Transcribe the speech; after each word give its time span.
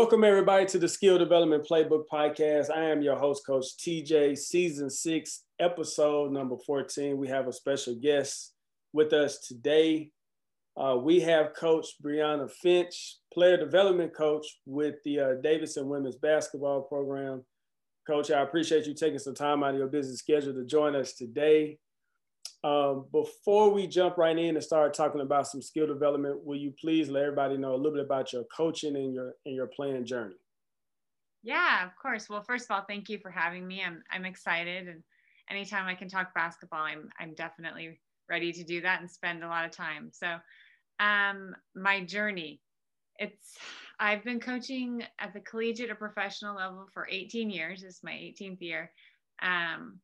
Welcome, 0.00 0.24
everybody, 0.24 0.64
to 0.64 0.78
the 0.78 0.88
Skill 0.88 1.18
Development 1.18 1.62
Playbook 1.70 2.04
Podcast. 2.10 2.74
I 2.74 2.84
am 2.84 3.02
your 3.02 3.18
host, 3.18 3.46
Coach 3.46 3.66
TJ, 3.78 4.38
season 4.38 4.88
six, 4.88 5.44
episode 5.58 6.32
number 6.32 6.56
14. 6.56 7.18
We 7.18 7.28
have 7.28 7.46
a 7.46 7.52
special 7.52 7.94
guest 7.94 8.54
with 8.94 9.12
us 9.12 9.46
today. 9.46 10.10
Uh, 10.74 10.96
we 10.96 11.20
have 11.20 11.52
Coach 11.52 11.96
Brianna 12.02 12.50
Finch, 12.50 13.18
player 13.30 13.58
development 13.58 14.16
coach 14.16 14.46
with 14.64 14.94
the 15.04 15.20
uh, 15.20 15.34
Davidson 15.42 15.86
Women's 15.86 16.16
Basketball 16.16 16.80
Program. 16.80 17.44
Coach, 18.06 18.30
I 18.30 18.40
appreciate 18.40 18.86
you 18.86 18.94
taking 18.94 19.18
some 19.18 19.34
time 19.34 19.62
out 19.62 19.74
of 19.74 19.76
your 19.76 19.88
busy 19.88 20.16
schedule 20.16 20.54
to 20.54 20.64
join 20.64 20.96
us 20.96 21.12
today. 21.12 21.76
Um, 22.62 23.06
before 23.10 23.70
we 23.70 23.86
jump 23.86 24.18
right 24.18 24.36
in 24.36 24.56
and 24.56 24.62
start 24.62 24.92
talking 24.92 25.22
about 25.22 25.48
some 25.48 25.62
skill 25.62 25.86
development, 25.86 26.44
will 26.44 26.58
you 26.58 26.74
please 26.78 27.08
let 27.08 27.22
everybody 27.22 27.56
know 27.56 27.74
a 27.74 27.76
little 27.76 27.92
bit 27.92 28.04
about 28.04 28.32
your 28.32 28.44
coaching 28.54 28.96
and 28.96 29.14
your 29.14 29.34
and 29.46 29.54
your 29.54 29.66
playing 29.66 30.04
journey? 30.04 30.36
Yeah, 31.42 31.86
of 31.86 31.96
course. 31.96 32.28
Well, 32.28 32.42
first 32.42 32.66
of 32.66 32.74
all, 32.74 32.84
thank 32.86 33.08
you 33.08 33.18
for 33.18 33.30
having 33.30 33.66
me. 33.66 33.82
I'm 33.82 34.02
I'm 34.10 34.26
excited, 34.26 34.88
and 34.88 35.02
anytime 35.50 35.86
I 35.86 35.94
can 35.94 36.08
talk 36.08 36.34
basketball, 36.34 36.82
I'm 36.82 37.08
I'm 37.18 37.34
definitely 37.34 37.98
ready 38.28 38.52
to 38.52 38.62
do 38.62 38.82
that 38.82 39.00
and 39.00 39.10
spend 39.10 39.42
a 39.42 39.48
lot 39.48 39.64
of 39.64 39.70
time. 39.70 40.10
So, 40.12 40.36
um, 40.98 41.56
my 41.74 42.04
journey, 42.04 42.60
it's 43.18 43.56
I've 43.98 44.22
been 44.22 44.40
coaching 44.40 45.02
at 45.18 45.32
the 45.32 45.40
collegiate 45.40 45.90
or 45.90 45.94
professional 45.94 46.56
level 46.56 46.88
for 46.92 47.08
18 47.10 47.48
years. 47.48 47.80
This 47.80 47.96
is 47.96 48.00
my 48.02 48.12
18th 48.12 48.60
year. 48.60 48.90
Um, 49.42 50.00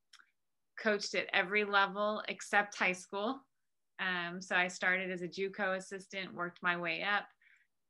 coached 0.79 1.15
at 1.15 1.27
every 1.33 1.65
level 1.65 2.23
except 2.29 2.79
high 2.79 2.93
school. 2.93 3.41
Um, 3.99 4.41
so 4.41 4.55
I 4.57 4.69
started 4.69 5.11
as 5.11 5.23
a 5.23 5.29
JUCO 5.29 5.77
assistant, 5.77 6.35
worked 6.35 6.63
my 6.63 6.77
way 6.77 7.03
up, 7.03 7.25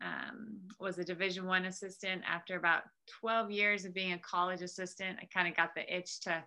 um, 0.03 0.59
was 0.79 0.99
a 0.99 1.05
Division 1.05 1.47
One 1.47 1.65
assistant. 1.65 2.23
After 2.29 2.57
about 2.57 2.83
12 3.21 3.51
years 3.51 3.85
of 3.85 3.95
being 3.95 4.13
a 4.13 4.19
college 4.19 4.63
assistant, 4.63 5.19
I 5.21 5.27
kind 5.33 5.49
of 5.49 5.57
got 5.57 5.75
the 5.75 5.95
itch 5.95 6.21
to 6.21 6.45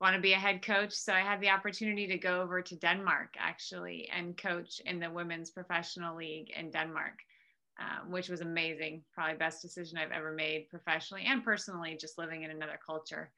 want 0.00 0.14
to 0.14 0.20
be 0.22 0.32
a 0.32 0.38
head 0.38 0.62
coach. 0.62 0.92
So 0.92 1.12
I 1.12 1.20
had 1.20 1.40
the 1.40 1.50
opportunity 1.50 2.06
to 2.08 2.18
go 2.18 2.40
over 2.40 2.62
to 2.62 2.76
Denmark 2.76 3.34
actually 3.38 4.08
and 4.14 4.36
coach 4.36 4.80
in 4.84 5.00
the 5.00 5.10
women's 5.10 5.50
professional 5.50 6.16
league 6.16 6.50
in 6.56 6.70
Denmark. 6.70 7.18
Um, 7.80 8.10
which 8.10 8.28
was 8.28 8.40
amazing. 8.40 9.04
Probably 9.14 9.36
best 9.36 9.62
decision 9.62 9.98
I've 9.98 10.10
ever 10.10 10.32
made 10.32 10.68
professionally 10.68 11.22
and 11.26 11.44
personally, 11.44 11.96
just 11.96 12.18
living 12.18 12.42
in 12.42 12.50
another 12.50 12.76
culture. 12.84 13.30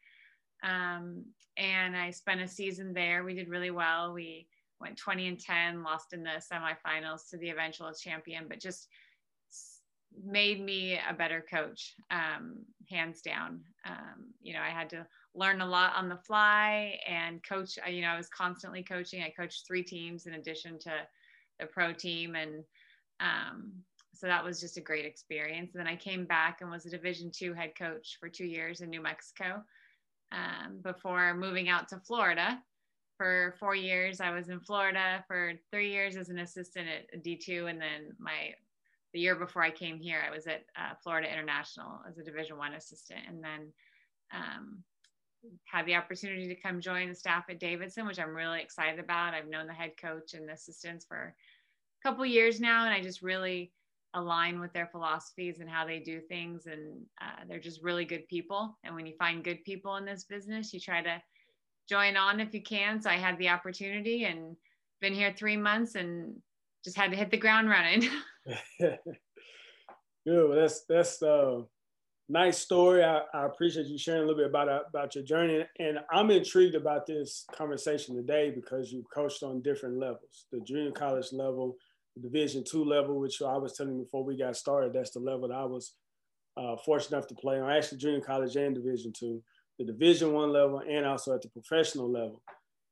Um, 0.62 1.25
and 1.56 1.97
I 1.97 2.11
spent 2.11 2.41
a 2.41 2.48
season 2.48 2.92
there. 2.92 3.25
We 3.25 3.34
did 3.34 3.48
really 3.48 3.70
well. 3.70 4.12
We 4.12 4.47
went 4.80 4.97
20 4.97 5.28
and 5.28 5.39
10, 5.41 5.83
lost 5.83 6.12
in 6.12 6.22
the 6.22 6.42
semifinals 6.53 7.28
to 7.30 7.36
the 7.36 7.50
eventual 7.50 7.92
champion, 7.92 8.47
but 8.48 8.61
just 8.61 8.88
made 10.25 10.64
me 10.64 10.98
a 11.08 11.14
better 11.14 11.44
coach, 11.48 11.94
um, 12.11 12.64
hands 12.88 13.20
down. 13.20 13.61
Um, 13.86 14.33
you 14.42 14.55
know, 14.55 14.61
I 14.61 14.70
had 14.70 14.91
to 14.91 15.06
learn 15.34 15.61
a 15.61 15.66
lot 15.66 15.94
on 15.97 16.08
the 16.08 16.16
fly 16.16 16.98
and 17.06 17.42
coach. 17.47 17.78
You 17.88 18.03
know, 18.03 18.08
I 18.08 18.16
was 18.16 18.28
constantly 18.28 18.83
coaching. 18.83 19.22
I 19.22 19.31
coached 19.31 19.66
three 19.66 19.83
teams 19.83 20.27
in 20.27 20.34
addition 20.34 20.78
to 20.81 20.92
the 21.61 21.66
pro 21.66 21.92
team, 21.92 22.34
and 22.34 22.64
um, 23.20 23.72
so 24.14 24.27
that 24.27 24.44
was 24.44 24.61
just 24.61 24.77
a 24.78 24.83
great 24.83 25.05
experience. 25.05 25.75
And 25.75 25.81
then 25.81 25.92
I 25.92 25.97
came 25.97 26.25
back 26.25 26.61
and 26.61 26.70
was 26.70 26.86
a 26.86 26.91
Division 26.91 27.31
two 27.33 27.55
head 27.55 27.72
coach 27.78 28.16
for 28.19 28.28
two 28.28 28.47
years 28.47 28.81
in 28.81 28.91
New 28.91 29.03
Mexico 29.03 29.62
um, 30.32 30.80
before 30.82 31.34
moving 31.34 31.68
out 31.68 31.88
to 31.88 31.98
Florida. 31.98 32.62
For 33.16 33.54
four 33.60 33.74
years, 33.74 34.20
I 34.20 34.30
was 34.30 34.48
in 34.48 34.60
Florida. 34.60 35.24
For 35.28 35.52
three 35.70 35.92
years 35.92 36.16
as 36.16 36.30
an 36.30 36.38
assistant 36.38 36.88
at 36.88 37.22
D2, 37.24 37.68
and 37.68 37.80
then 37.80 38.12
my 38.18 38.54
the 39.12 39.20
year 39.20 39.34
before 39.34 39.62
I 39.62 39.70
came 39.70 39.98
here, 39.98 40.22
I 40.26 40.30
was 40.30 40.46
at 40.46 40.64
uh, 40.76 40.94
Florida 41.02 41.30
International 41.30 42.00
as 42.08 42.16
a 42.19 42.24
Division 42.24 42.56
One 42.56 42.74
assistant, 42.74 43.20
and 43.28 43.42
then 43.42 43.72
um, 44.32 44.84
had 45.64 45.86
the 45.86 45.96
opportunity 45.96 46.48
to 46.48 46.54
come 46.54 46.80
join 46.80 47.08
the 47.08 47.14
staff 47.14 47.44
at 47.50 47.60
Davidson, 47.60 48.06
which 48.06 48.19
I'm 48.19 48.34
really 48.34 48.60
excited 48.60 49.00
about. 49.00 49.34
I've 49.34 49.48
known 49.48 49.66
the 49.66 49.72
head 49.72 49.92
coach 50.00 50.34
and 50.34 50.48
the 50.48 50.52
assistants 50.52 51.04
for 51.04 51.34
a 52.02 52.08
couple 52.08 52.24
years 52.24 52.60
now, 52.60 52.84
and 52.84 52.94
I 52.94 53.02
just 53.02 53.22
really 53.22 53.72
align 54.15 54.60
with 54.60 54.72
their 54.72 54.87
philosophies 54.87 55.60
and 55.60 55.69
how 55.69 55.87
they 55.87 55.98
do 55.98 56.21
things 56.21 56.66
and 56.66 57.00
uh, 57.21 57.44
they're 57.48 57.60
just 57.60 57.82
really 57.82 58.04
good 58.04 58.26
people. 58.28 58.76
And 58.84 58.94
when 58.94 59.06
you 59.06 59.15
find 59.19 59.44
good 59.44 59.62
people 59.65 59.97
in 59.97 60.04
this 60.04 60.25
business 60.25 60.72
you 60.72 60.81
try 60.81 61.03
to 61.03 61.22
join 61.88 62.16
on 62.16 62.41
if 62.41 62.54
you 62.54 62.62
can. 62.62 63.00
So 63.00 63.10
i 63.10 63.16
had 63.16 63.38
the 63.38 63.49
opportunity 63.49 64.25
and 64.25 64.56
been 65.00 65.15
here 65.15 65.34
three 65.37 65.56
months 65.56 65.94
and 65.94 66.34
just 66.84 66.97
had 66.97 67.10
to 67.10 67.16
hit 67.16 67.31
the 67.31 67.37
ground 67.37 67.69
running. 67.69 68.09
Good. 68.78 68.99
Well, 70.26 70.60
that's 70.60 70.84
that's 70.84 71.22
a 71.22 71.62
nice 72.28 72.59
story. 72.59 73.03
I, 73.03 73.22
I, 73.34 73.47
appreciate 73.47 73.87
you 73.87 73.99
sharing 73.99 74.22
a 74.22 74.26
little 74.26 74.41
bit 74.41 74.49
about 74.49 74.69
about 74.88 75.15
your 75.15 75.25
journey. 75.25 75.65
And 75.78 75.99
i'm 76.12 76.31
intrigued 76.31 76.75
about 76.75 77.06
this 77.06 77.47
conversation 77.53 78.15
today 78.15 78.50
because 78.50 78.93
you've 78.93 79.10
coached 79.12 79.43
on 79.43 79.62
different 79.62 79.99
levels 79.99 80.47
the 80.53 80.60
junior 80.60 80.93
college 80.93 81.32
level 81.32 81.76
Division 82.22 82.64
two 82.64 82.84
level, 82.84 83.19
which 83.19 83.41
I 83.42 83.56
was 83.56 83.75
telling 83.76 83.94
you 83.94 84.04
before 84.04 84.25
we 84.25 84.36
got 84.36 84.56
started, 84.56 84.92
that's 84.92 85.10
the 85.10 85.20
level 85.20 85.48
that 85.48 85.54
I 85.54 85.64
was 85.64 85.94
uh, 86.56 86.76
fortunate 86.84 87.16
enough 87.16 87.28
to 87.28 87.34
play 87.34 87.60
on. 87.60 87.70
Actually, 87.70 87.98
junior 87.98 88.20
college 88.20 88.56
and 88.56 88.75
Division 88.75 89.12
two, 89.12 89.42
the 89.78 89.84
Division 89.84 90.32
one 90.32 90.53
level, 90.53 90.82
and 90.88 91.06
also 91.06 91.34
at 91.34 91.42
the 91.42 91.48
professional 91.48 92.10
level. 92.10 92.42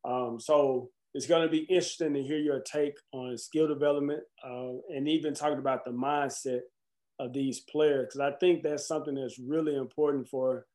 Um, 0.04 0.38
so 0.40 0.90
it's 1.14 1.26
going 1.26 1.42
to 1.42 1.50
be 1.50 1.64
interesting 1.70 2.14
to 2.14 2.22
hear 2.22 2.38
your 2.38 2.60
take 2.60 2.94
on 3.12 3.36
skill 3.36 3.66
development 3.66 4.20
uh, 4.44 4.74
and 4.94 5.08
even 5.08 5.34
talking 5.34 5.58
about 5.58 5.84
the 5.84 5.90
mindset 5.90 6.60
of 7.18 7.32
these 7.32 7.60
players, 7.60 8.06
because 8.06 8.20
I 8.20 8.36
think 8.38 8.62
that's 8.62 8.86
something 8.86 9.14
that's 9.14 9.38
really 9.38 9.74
important 9.74 10.28
for 10.28 10.66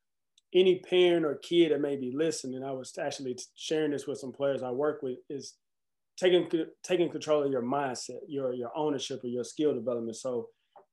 any 0.52 0.80
parent 0.80 1.24
or 1.24 1.36
kid 1.36 1.72
that 1.72 1.80
may 1.80 1.96
be 1.96 2.12
listening. 2.14 2.62
I 2.62 2.72
was 2.72 2.92
actually 3.00 3.38
sharing 3.56 3.92
this 3.92 4.06
with 4.06 4.18
some 4.18 4.32
players 4.32 4.62
I 4.62 4.70
work 4.70 5.02
with. 5.02 5.16
Is 5.30 5.54
taking 6.16 6.48
taking 6.82 7.10
control 7.10 7.42
of 7.42 7.50
your 7.50 7.62
mindset, 7.62 8.20
your 8.28 8.52
your 8.54 8.70
ownership 8.76 9.22
of 9.24 9.30
your 9.30 9.44
skill 9.44 9.74
development. 9.74 10.16
So 10.16 10.48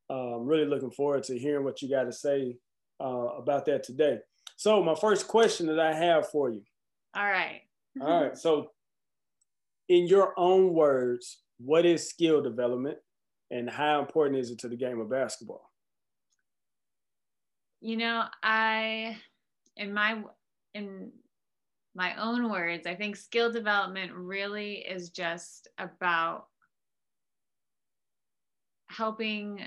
I'm 0.09 0.17
um, 0.17 0.45
really 0.45 0.65
looking 0.65 0.91
forward 0.91 1.23
to 1.23 1.37
hearing 1.37 1.63
what 1.63 1.81
you 1.81 1.89
got 1.89 2.03
to 2.03 2.13
say 2.13 2.57
uh, 2.99 3.27
about 3.37 3.65
that 3.67 3.83
today. 3.83 4.17
So 4.57 4.83
my 4.83 4.95
first 4.95 5.27
question 5.27 5.67
that 5.67 5.79
I 5.79 5.93
have 5.93 6.29
for 6.29 6.49
you. 6.49 6.61
All 7.15 7.25
right. 7.25 7.61
All 8.01 8.23
right. 8.23 8.37
So 8.37 8.71
in 9.89 10.07
your 10.07 10.33
own 10.37 10.73
words, 10.73 11.41
what 11.57 11.85
is 11.85 12.09
skill 12.09 12.41
development 12.41 12.97
and 13.51 13.69
how 13.69 13.99
important 13.99 14.39
is 14.39 14.51
it 14.51 14.59
to 14.59 14.69
the 14.69 14.75
game 14.75 14.99
of 14.99 15.09
basketball? 15.09 15.69
You 17.81 17.97
know, 17.97 18.25
I 18.43 19.17
in 19.75 19.93
my 19.93 20.23
in 20.73 21.11
my 21.95 22.15
own 22.15 22.49
words, 22.49 22.87
I 22.87 22.95
think 22.95 23.15
skill 23.15 23.51
development 23.51 24.13
really 24.13 24.75
is 24.75 25.09
just 25.09 25.67
about 25.77 26.45
helping 28.89 29.61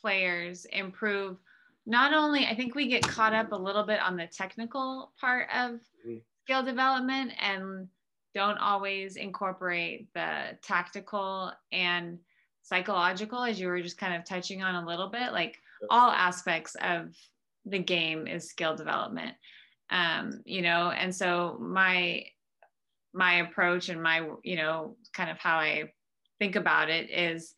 players 0.00 0.64
improve. 0.66 1.38
Not 1.86 2.14
only, 2.14 2.46
I 2.46 2.54
think 2.54 2.74
we 2.74 2.88
get 2.88 3.02
caught 3.02 3.34
up 3.34 3.52
a 3.52 3.56
little 3.56 3.84
bit 3.84 4.00
on 4.00 4.16
the 4.16 4.26
technical 4.26 5.12
part 5.20 5.48
of 5.54 5.72
mm-hmm. 6.06 6.16
skill 6.44 6.62
development 6.62 7.32
and 7.40 7.88
don't 8.34 8.58
always 8.58 9.16
incorporate 9.16 10.12
the 10.14 10.58
tactical 10.62 11.52
and 11.72 12.18
psychological, 12.62 13.42
as 13.42 13.60
you 13.60 13.68
were 13.68 13.82
just 13.82 13.98
kind 13.98 14.14
of 14.14 14.24
touching 14.24 14.62
on 14.62 14.82
a 14.82 14.86
little 14.86 15.08
bit. 15.08 15.32
Like 15.32 15.58
all 15.90 16.10
aspects 16.10 16.76
of 16.80 17.14
the 17.66 17.78
game 17.78 18.26
is 18.26 18.48
skill 18.48 18.74
development 18.74 19.34
um, 19.90 20.40
you 20.44 20.62
know 20.62 20.90
and 20.90 21.14
so 21.14 21.56
my 21.60 22.24
my 23.12 23.34
approach 23.36 23.88
and 23.88 24.02
my 24.02 24.28
you 24.42 24.56
know 24.56 24.96
kind 25.12 25.30
of 25.30 25.38
how 25.38 25.56
i 25.56 25.84
think 26.38 26.56
about 26.56 26.90
it 26.90 27.10
is 27.10 27.54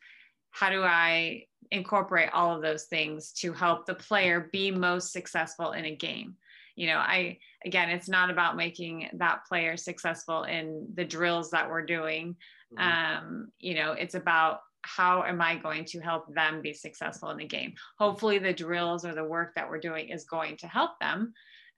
how 0.51 0.71
do 0.71 0.83
i 0.83 1.43
incorporate 1.71 2.31
all 2.33 2.55
of 2.55 2.63
those 2.63 2.85
things 2.85 3.33
to 3.33 3.53
help 3.53 3.87
the 3.87 3.95
player 3.95 4.49
be 4.53 4.71
most 4.71 5.13
successful 5.13 5.73
in 5.73 5.85
a 5.87 5.97
game? 5.97 6.37
You 6.77 6.89
know 6.89 6.99
i 6.99 7.39
again 7.65 7.89
it's 7.89 8.09
not 8.09 8.31
about 8.31 8.57
making 8.57 9.09
that 9.15 9.47
player 9.49 9.77
successful 9.77 10.45
in 10.45 10.87
the 10.95 11.05
drills 11.05 11.51
that 11.51 11.69
we're 11.69 11.87
doing. 11.87 12.37
Mm-hmm. 12.77 13.27
um, 13.27 13.49
you 13.61 13.75
know 13.75 13.93
it's 13.93 14.17
about 14.17 14.61
how 14.83 15.23
am 15.23 15.41
i 15.41 15.57
going 15.57 15.85
to 15.85 16.01
help 16.01 16.33
them 16.35 16.61
be 16.63 16.73
successful 16.73 17.31
in 17.31 17.39
the 17.39 17.47
game? 17.47 17.75
Hopefully 17.99 18.39
the 18.39 18.53
drills 18.53 19.05
or 19.05 19.15
the 19.15 19.25
work 19.25 19.55
that 19.55 19.69
we're 19.69 19.81
doing 19.81 20.11
is 20.11 20.25
going 20.25 20.57
to 20.59 20.69
help 20.69 20.99
them 21.01 21.33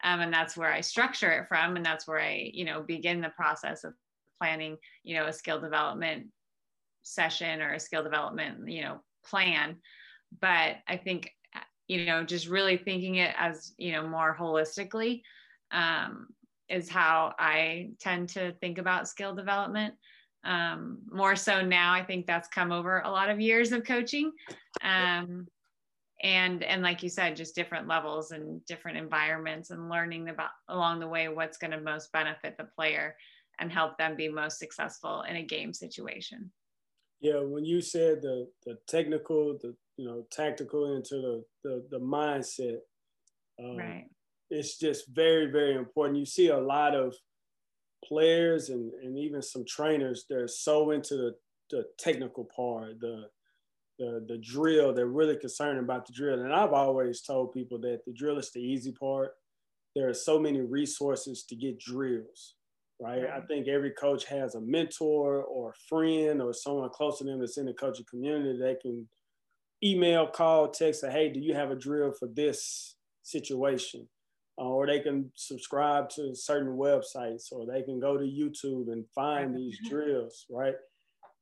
um, 0.05 0.21
and 0.21 0.33
that's 0.33 0.57
where 0.57 0.73
i 0.73 0.81
structure 0.81 1.31
it 1.31 1.49
from 1.49 1.77
and 1.77 1.85
that's 1.85 2.07
where 2.07 2.21
i 2.21 2.51
you 2.53 2.65
know 2.65 2.83
begin 2.83 3.21
the 3.21 3.31
process 3.31 3.85
of 3.85 3.95
planning 4.39 4.77
you 5.03 5.17
know 5.17 5.27
a 5.27 5.33
skill 5.33 5.61
development 5.61 6.27
session 7.03 7.61
or 7.61 7.75
a 7.75 7.81
skill 7.81 8.03
development 8.03 8.69
you 8.69 8.83
know 8.83 9.01
plan. 9.25 9.77
But 10.41 10.77
i 10.87 10.97
think 10.97 11.31
you 11.87 12.05
know 12.07 12.23
just 12.23 12.49
really 12.49 12.77
thinking 12.77 13.17
it 13.17 13.35
as 13.39 13.73
you 13.79 13.93
know 13.93 14.07
more 14.07 14.37
holistically 14.39 15.23
um, 15.71 16.29
is 16.69 16.89
how 16.89 17.35
i 17.39 17.91
tend 17.99 18.29
to 18.31 18.53
think 18.61 18.79
about 18.79 19.09
skill 19.09 19.35
development. 19.35 19.95
Um, 20.45 20.99
more 21.11 21.35
so 21.35 21.63
now 21.63 21.93
i 21.93 22.05
think 22.05 22.27
that's 22.27 22.49
come 22.49 22.73
over 22.73 23.01
a 23.01 23.11
lot 23.11 23.31
of 23.31 23.41
years 23.41 23.73
of 23.73 23.85
coaching. 23.85 24.33
Um, 24.83 25.49
and 26.23 26.65
and 26.65 26.83
like 26.83 27.03
you 27.03 27.09
said 27.09 27.37
just 27.37 27.55
different 27.55 27.87
levels 27.87 28.33
and 28.33 28.65
different 28.67 28.99
environments 28.99 29.71
and 29.71 29.89
learning 29.89 30.29
about 30.29 30.51
along 30.69 30.99
the 30.99 31.07
way 31.07 31.29
what's 31.29 31.59
going 31.59 31.71
to 31.71 31.81
most 31.81 32.13
benefit 32.13 32.57
the 32.59 32.65
player 32.65 33.17
and 33.61 33.71
help 33.71 33.97
them 33.99 34.17
be 34.17 34.29
most 34.29 34.59
successful 34.59 35.23
in 35.29 35.37
a 35.37 35.43
game 35.43 35.73
situation. 35.73 36.51
Yeah 37.21 37.41
when 37.41 37.65
you 37.65 37.81
said 37.81 38.23
the 38.23 38.49
the 38.65 38.79
technical 38.89 39.59
the 39.61 39.75
you 39.97 40.07
know 40.07 40.25
tactical 40.31 40.97
into 40.97 41.17
the 41.17 41.45
the, 41.65 41.87
the 41.91 42.01
mindset 42.01 42.79
um, 43.63 43.77
right. 43.77 44.07
it's 44.51 44.79
just 44.79 45.09
very 45.09 45.47
very 45.47 45.75
important. 45.75 46.19
You 46.19 46.27
see 46.27 46.49
a 46.49 46.59
lot 46.59 46.95
of 46.95 47.15
players 48.05 48.69
and, 48.71 48.93
and 49.03 49.19
even 49.19 49.43
some 49.43 49.65
trainers 49.67 50.25
they're 50.29 50.47
so 50.47 50.93
into 50.93 51.17
the, 51.17 51.35
the 51.71 51.85
technical 51.99 52.45
part 52.45 53.01
the 53.01 53.25
the 53.99 54.25
the 54.29 54.39
drill. 54.39 54.93
They're 54.93 55.07
really 55.07 55.37
concerned 55.37 55.79
about 55.79 56.07
the 56.07 56.13
drill. 56.13 56.41
And 56.41 56.53
I've 56.53 56.73
always 56.73 57.23
told 57.23 57.53
people 57.53 57.79
that 57.81 58.01
the 58.07 58.13
drill 58.13 58.39
is 58.39 58.51
the 58.51 58.61
easy 58.61 58.93
part. 58.93 59.33
There 59.95 60.09
are 60.09 60.15
so 60.15 60.39
many 60.39 60.61
resources 60.61 61.45
to 61.49 61.57
get 61.57 61.81
drills, 61.81 62.55
right? 63.01 63.23
right. 63.23 63.31
I 63.31 63.41
think 63.47 63.69
every 63.69 63.91
coach 63.91 64.25
has 64.27 64.55
a 64.55 64.61
mentor 64.61 65.43
or 65.43 65.71
a 65.71 65.81
friend 65.89 66.41
or 66.41 66.53
someone 66.53 66.91
close 66.91 67.19
to 67.19 67.25
them 67.25 67.41
that's 67.41 67.59
in 67.59 67.67
the 67.67 67.73
coaching 67.73 68.07
community 68.09 68.59
they 68.59 68.77
can 68.81 69.09
email, 69.83 70.27
call, 70.27 70.69
text, 70.69 71.01
say, 71.01 71.11
hey, 71.11 71.29
do 71.29 71.41
you 71.41 71.55
have 71.55 71.71
a 71.71 71.77
drill 71.77 72.13
for 72.13 72.29
this 72.29 72.97
situation? 73.23 74.09
Uh, 74.61 74.65
or 74.65 74.87
they 74.87 74.99
can 74.99 75.31
subscribe 75.37 76.09
to 76.11 76.35
certain 76.35 76.77
websites 76.77 77.53
or 77.53 77.65
they 77.65 77.83
can 77.83 78.01
go 78.01 78.17
to 78.17 78.25
YouTube 78.25 78.93
and 78.93 79.05
find 79.15 79.57
these 79.57 79.79
drills, 79.89 80.47
right? 80.51 80.75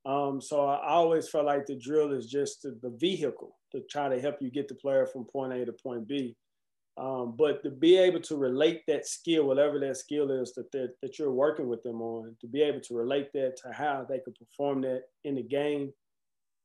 Um, 0.06 0.40
so 0.40 0.66
I 0.66 0.90
always 0.90 1.28
felt 1.28 1.46
like 1.46 1.66
the 1.66 1.74
drill 1.74 2.12
is 2.12 2.26
just 2.26 2.62
the, 2.62 2.78
the, 2.80 2.96
vehicle 2.96 3.56
to 3.72 3.82
try 3.90 4.08
to 4.08 4.20
help 4.20 4.36
you 4.40 4.52
get 4.52 4.68
the 4.68 4.76
player 4.76 5.04
from 5.04 5.24
point 5.24 5.52
A 5.52 5.64
to 5.66 5.72
point 5.72 6.06
B. 6.06 6.36
Um, 6.96 7.34
but 7.36 7.62
to 7.64 7.70
be 7.70 7.98
able 7.98 8.20
to 8.20 8.36
relate 8.36 8.82
that 8.86 9.06
skill, 9.06 9.44
whatever 9.44 9.80
that 9.80 9.96
skill 9.96 10.30
is 10.30 10.54
that, 10.54 10.70
that, 11.02 11.18
you're 11.18 11.32
working 11.32 11.68
with 11.68 11.82
them 11.82 12.00
on, 12.00 12.36
to 12.40 12.46
be 12.46 12.62
able 12.62 12.80
to 12.82 12.94
relate 12.94 13.32
that 13.34 13.56
to 13.64 13.72
how 13.72 14.06
they 14.08 14.20
could 14.20 14.36
perform 14.36 14.80
that 14.82 15.02
in 15.24 15.34
the 15.34 15.42
game, 15.42 15.92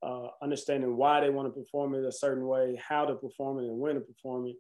uh, 0.04 0.28
understanding 0.44 0.96
why 0.96 1.20
they 1.20 1.32
want 1.32 1.48
to 1.48 1.60
perform 1.60 1.96
it 1.96 2.06
a 2.06 2.12
certain 2.12 2.46
way, 2.46 2.80
how 2.88 3.06
to 3.06 3.16
perform 3.16 3.58
it, 3.58 3.66
and 3.66 3.80
when 3.80 3.96
to 3.96 4.02
perform 4.02 4.46
it, 4.48 4.56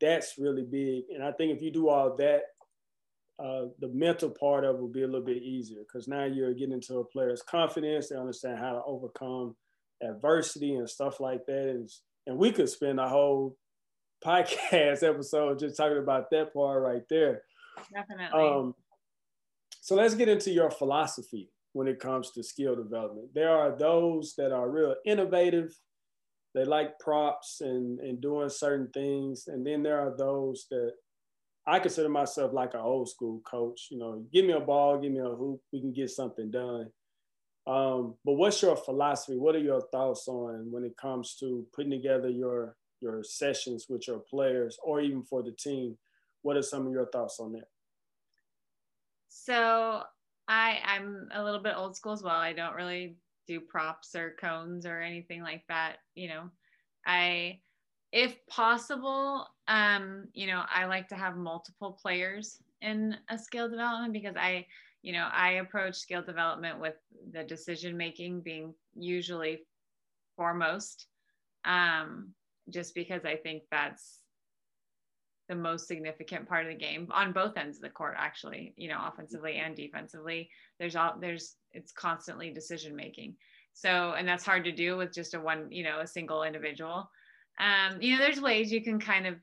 that's 0.00 0.38
really 0.38 0.62
big. 0.62 1.04
And 1.12 1.24
I 1.24 1.32
think 1.32 1.54
if 1.54 1.62
you 1.62 1.72
do 1.72 1.88
all 1.88 2.16
that, 2.16 2.42
uh, 3.42 3.66
the 3.78 3.88
mental 3.88 4.30
part 4.30 4.64
of 4.64 4.76
it 4.76 4.80
will 4.80 4.88
be 4.88 5.02
a 5.02 5.06
little 5.06 5.24
bit 5.24 5.42
easier 5.42 5.80
because 5.80 6.08
now 6.08 6.24
you're 6.24 6.54
getting 6.54 6.72
into 6.72 6.98
a 6.98 7.04
player's 7.04 7.42
confidence. 7.42 8.08
They 8.08 8.16
understand 8.16 8.58
how 8.58 8.72
to 8.72 8.82
overcome 8.84 9.54
adversity 10.02 10.74
and 10.74 10.90
stuff 10.90 11.20
like 11.20 11.46
that. 11.46 11.68
And, 11.68 11.88
and 12.26 12.36
we 12.36 12.50
could 12.50 12.68
spend 12.68 12.98
a 12.98 13.08
whole 13.08 13.56
podcast 14.24 15.08
episode 15.08 15.60
just 15.60 15.76
talking 15.76 15.98
about 15.98 16.30
that 16.30 16.52
part 16.52 16.82
right 16.82 17.02
there. 17.08 17.42
Definitely. 17.94 18.40
Um, 18.40 18.74
so 19.80 19.94
let's 19.94 20.14
get 20.14 20.28
into 20.28 20.50
your 20.50 20.70
philosophy 20.70 21.50
when 21.74 21.86
it 21.86 22.00
comes 22.00 22.32
to 22.32 22.42
skill 22.42 22.74
development. 22.74 23.28
There 23.34 23.56
are 23.56 23.76
those 23.76 24.34
that 24.36 24.52
are 24.52 24.68
real 24.68 24.96
innovative. 25.06 25.72
They 26.54 26.64
like 26.64 26.98
props 26.98 27.60
and, 27.60 28.00
and 28.00 28.20
doing 28.20 28.48
certain 28.48 28.88
things. 28.92 29.44
And 29.46 29.64
then 29.64 29.84
there 29.84 30.00
are 30.00 30.16
those 30.16 30.66
that 30.70 30.92
I 31.68 31.78
consider 31.80 32.08
myself 32.08 32.54
like 32.54 32.72
an 32.72 32.80
old 32.80 33.10
school 33.10 33.42
coach. 33.44 33.88
You 33.90 33.98
know, 33.98 34.24
give 34.32 34.46
me 34.46 34.52
a 34.52 34.60
ball, 34.60 34.98
give 34.98 35.12
me 35.12 35.18
a 35.18 35.24
hoop, 35.24 35.60
we 35.70 35.80
can 35.80 35.92
get 35.92 36.10
something 36.10 36.50
done. 36.50 36.90
Um, 37.66 38.14
but 38.24 38.32
what's 38.32 38.62
your 38.62 38.74
philosophy? 38.74 39.36
What 39.36 39.54
are 39.54 39.60
your 39.60 39.82
thoughts 39.92 40.26
on 40.28 40.70
when 40.70 40.82
it 40.84 40.96
comes 40.96 41.36
to 41.40 41.66
putting 41.74 41.90
together 41.90 42.30
your 42.30 42.76
your 43.00 43.22
sessions 43.22 43.86
with 43.88 44.08
your 44.08 44.20
players 44.20 44.78
or 44.82 45.02
even 45.02 45.22
for 45.22 45.42
the 45.42 45.52
team? 45.52 45.98
What 46.40 46.56
are 46.56 46.62
some 46.62 46.86
of 46.86 46.92
your 46.92 47.06
thoughts 47.06 47.38
on 47.38 47.52
that? 47.52 47.68
So 49.28 50.02
I 50.48 50.78
I'm 50.86 51.28
a 51.34 51.44
little 51.44 51.62
bit 51.62 51.74
old 51.76 51.94
school 51.94 52.12
as 52.12 52.22
well. 52.22 52.36
I 52.36 52.54
don't 52.54 52.74
really 52.74 53.18
do 53.46 53.60
props 53.60 54.14
or 54.14 54.34
cones 54.40 54.86
or 54.86 55.02
anything 55.02 55.42
like 55.42 55.64
that. 55.68 55.98
You 56.14 56.28
know, 56.28 56.50
I 57.06 57.60
if 58.12 58.34
possible, 58.46 59.46
um, 59.66 60.28
you 60.32 60.46
know, 60.46 60.62
I 60.72 60.86
like 60.86 61.08
to 61.08 61.14
have 61.14 61.36
multiple 61.36 61.98
players 62.00 62.62
in 62.80 63.16
a 63.28 63.38
skill 63.38 63.68
development 63.68 64.12
because 64.12 64.36
I, 64.36 64.66
you 65.02 65.12
know, 65.12 65.28
I 65.32 65.52
approach 65.52 65.96
skill 65.96 66.22
development 66.22 66.80
with 66.80 66.94
the 67.32 67.44
decision 67.44 67.96
making 67.96 68.40
being 68.40 68.74
usually 68.94 69.60
foremost, 70.36 71.06
um, 71.64 72.32
just 72.70 72.94
because 72.94 73.24
I 73.24 73.36
think 73.36 73.64
that's 73.70 74.20
the 75.48 75.54
most 75.54 75.88
significant 75.88 76.46
part 76.46 76.66
of 76.66 76.70
the 76.70 76.78
game 76.78 77.08
on 77.10 77.32
both 77.32 77.56
ends 77.56 77.78
of 77.78 77.82
the 77.82 77.88
court 77.88 78.14
actually 78.18 78.74
you 78.76 78.86
know 78.86 79.00
offensively 79.06 79.56
and 79.56 79.74
defensively. 79.74 80.50
There's 80.78 80.94
all 80.94 81.14
there's 81.18 81.56
it's 81.72 81.92
constantly 81.92 82.52
decision 82.52 82.94
making. 82.94 83.34
So 83.72 84.12
and 84.12 84.28
that's 84.28 84.44
hard 84.44 84.64
to 84.64 84.72
do 84.72 84.96
with 84.96 85.14
just 85.14 85.34
a 85.34 85.40
one 85.40 85.70
you 85.70 85.84
know 85.84 86.00
a 86.00 86.06
single 86.06 86.42
individual 86.42 87.10
um, 87.60 88.00
you 88.00 88.12
know, 88.12 88.18
there's 88.18 88.40
ways 88.40 88.72
you 88.72 88.82
can 88.82 89.00
kind 89.00 89.26
of, 89.26 89.34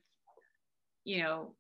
you 1.03 1.23
know, 1.23 1.55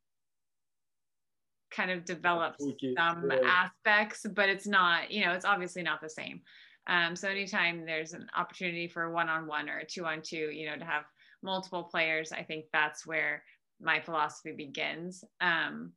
kind 1.71 1.91
of 1.91 2.05
develop 2.05 2.55
some 2.59 3.29
yeah. 3.29 3.39
aspects, 3.43 4.25
but 4.33 4.49
it's 4.49 4.67
not, 4.67 5.11
you 5.11 5.25
know, 5.25 5.33
it's 5.33 5.45
obviously 5.45 5.83
not 5.83 6.01
the 6.01 6.09
same. 6.09 6.41
Um, 6.87 7.15
so 7.15 7.27
anytime 7.27 7.85
there's 7.85 8.13
an 8.13 8.27
opportunity 8.35 8.87
for 8.87 9.11
one-on-one 9.11 9.69
or 9.69 9.79
a 9.79 9.85
two-on-two, 9.85 10.51
you 10.51 10.67
know, 10.67 10.77
to 10.77 10.85
have 10.85 11.03
multiple 11.43 11.83
players, 11.83 12.31
I 12.31 12.43
think 12.43 12.65
that's 12.71 13.05
where 13.05 13.43
my 13.81 13.99
philosophy 13.99 14.53
begins. 14.55 15.23
Um, 15.41 15.91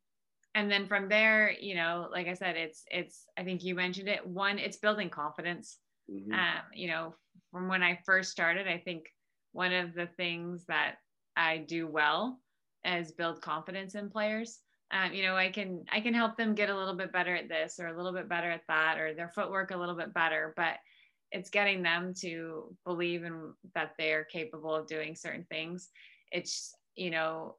and 0.54 0.70
then 0.70 0.86
from 0.86 1.08
there, 1.08 1.52
you 1.52 1.74
know, 1.76 2.08
like 2.10 2.26
I 2.26 2.34
said, 2.34 2.56
it's 2.56 2.82
it's 2.90 3.26
I 3.38 3.44
think 3.44 3.62
you 3.62 3.74
mentioned 3.74 4.08
it. 4.08 4.26
One, 4.26 4.58
it's 4.58 4.78
building 4.78 5.10
confidence. 5.10 5.78
Mm-hmm. 6.10 6.32
Um, 6.32 6.62
you 6.74 6.88
know, 6.88 7.14
from 7.52 7.68
when 7.68 7.82
I 7.82 8.00
first 8.04 8.30
started, 8.30 8.66
I 8.66 8.78
think 8.78 9.04
one 9.52 9.72
of 9.72 9.94
the 9.94 10.06
things 10.16 10.64
that 10.66 10.96
I 11.36 11.58
do 11.58 11.86
well 11.86 12.38
is 12.84 13.12
build 13.12 13.40
confidence 13.40 13.94
in 13.94 14.10
players. 14.10 14.60
Um, 14.90 15.12
you 15.12 15.22
know, 15.22 15.36
I 15.36 15.50
can 15.50 15.84
I 15.90 16.00
can 16.00 16.14
help 16.14 16.36
them 16.36 16.54
get 16.54 16.70
a 16.70 16.76
little 16.76 16.94
bit 16.94 17.12
better 17.12 17.34
at 17.34 17.48
this 17.48 17.78
or 17.78 17.88
a 17.88 17.96
little 17.96 18.12
bit 18.12 18.28
better 18.28 18.50
at 18.50 18.62
that 18.68 18.98
or 18.98 19.14
their 19.14 19.28
footwork 19.28 19.70
a 19.70 19.76
little 19.76 19.94
bit 19.94 20.14
better, 20.14 20.54
but 20.56 20.76
it's 21.30 21.50
getting 21.50 21.82
them 21.82 22.14
to 22.20 22.74
believe 22.86 23.24
in 23.24 23.52
that 23.74 23.92
they 23.98 24.12
are 24.12 24.24
capable 24.24 24.74
of 24.74 24.86
doing 24.86 25.14
certain 25.14 25.44
things. 25.50 25.90
It's 26.32 26.74
you 26.96 27.10
know, 27.10 27.54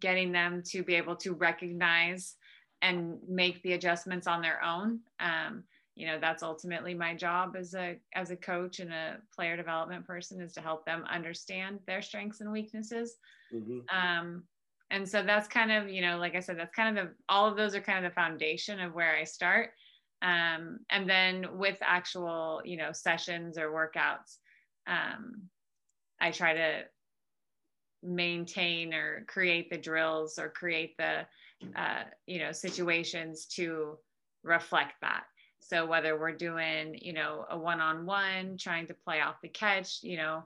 getting 0.00 0.32
them 0.32 0.62
to 0.66 0.82
be 0.82 0.94
able 0.94 1.16
to 1.16 1.34
recognize 1.34 2.36
and 2.80 3.18
make 3.28 3.62
the 3.62 3.74
adjustments 3.74 4.26
on 4.26 4.40
their 4.42 4.62
own. 4.62 5.00
Um, 5.20 5.64
you 5.94 6.06
know 6.06 6.18
that's 6.20 6.42
ultimately 6.42 6.94
my 6.94 7.14
job 7.14 7.54
as 7.56 7.74
a 7.74 7.96
as 8.14 8.30
a 8.30 8.36
coach 8.36 8.80
and 8.80 8.92
a 8.92 9.18
player 9.34 9.56
development 9.56 10.06
person 10.06 10.40
is 10.40 10.52
to 10.54 10.60
help 10.60 10.86
them 10.86 11.04
understand 11.10 11.78
their 11.86 12.02
strengths 12.02 12.40
and 12.40 12.50
weaknesses. 12.50 13.16
Mm-hmm. 13.52 13.80
um, 13.94 14.44
and 14.90 15.08
so 15.08 15.22
that's 15.22 15.48
kind 15.48 15.70
of 15.70 15.88
you 15.88 16.00
know 16.00 16.18
like 16.18 16.34
i 16.34 16.40
said 16.40 16.58
that's 16.58 16.74
kind 16.74 16.98
of 16.98 17.06
the 17.06 17.12
all 17.28 17.46
of 17.46 17.56
those 17.56 17.74
are 17.74 17.80
kind 17.80 18.04
of 18.04 18.10
the 18.10 18.14
foundation 18.14 18.80
of 18.80 18.94
where 18.94 19.16
i 19.16 19.24
start. 19.24 19.70
Um, 20.22 20.78
and 20.88 21.10
then 21.10 21.58
with 21.58 21.78
actual 21.82 22.62
you 22.64 22.76
know 22.76 22.92
sessions 22.92 23.58
or 23.58 23.70
workouts 23.70 24.38
um, 24.86 25.42
i 26.20 26.30
try 26.30 26.54
to 26.54 26.82
maintain 28.02 28.94
or 28.94 29.24
create 29.28 29.70
the 29.70 29.78
drills 29.78 30.38
or 30.38 30.48
create 30.48 30.96
the 30.96 31.26
uh, 31.76 32.04
you 32.26 32.38
know 32.38 32.52
situations 32.52 33.46
to 33.46 33.98
reflect 34.42 34.94
that 35.02 35.24
so 35.62 35.86
whether 35.86 36.18
we're 36.18 36.32
doing, 36.32 36.98
you 37.00 37.12
know, 37.12 37.46
a 37.48 37.58
one-on-one, 37.58 38.56
trying 38.58 38.86
to 38.88 38.94
play 38.94 39.20
off 39.20 39.40
the 39.42 39.48
catch, 39.48 40.02
you 40.02 40.16
know, 40.16 40.42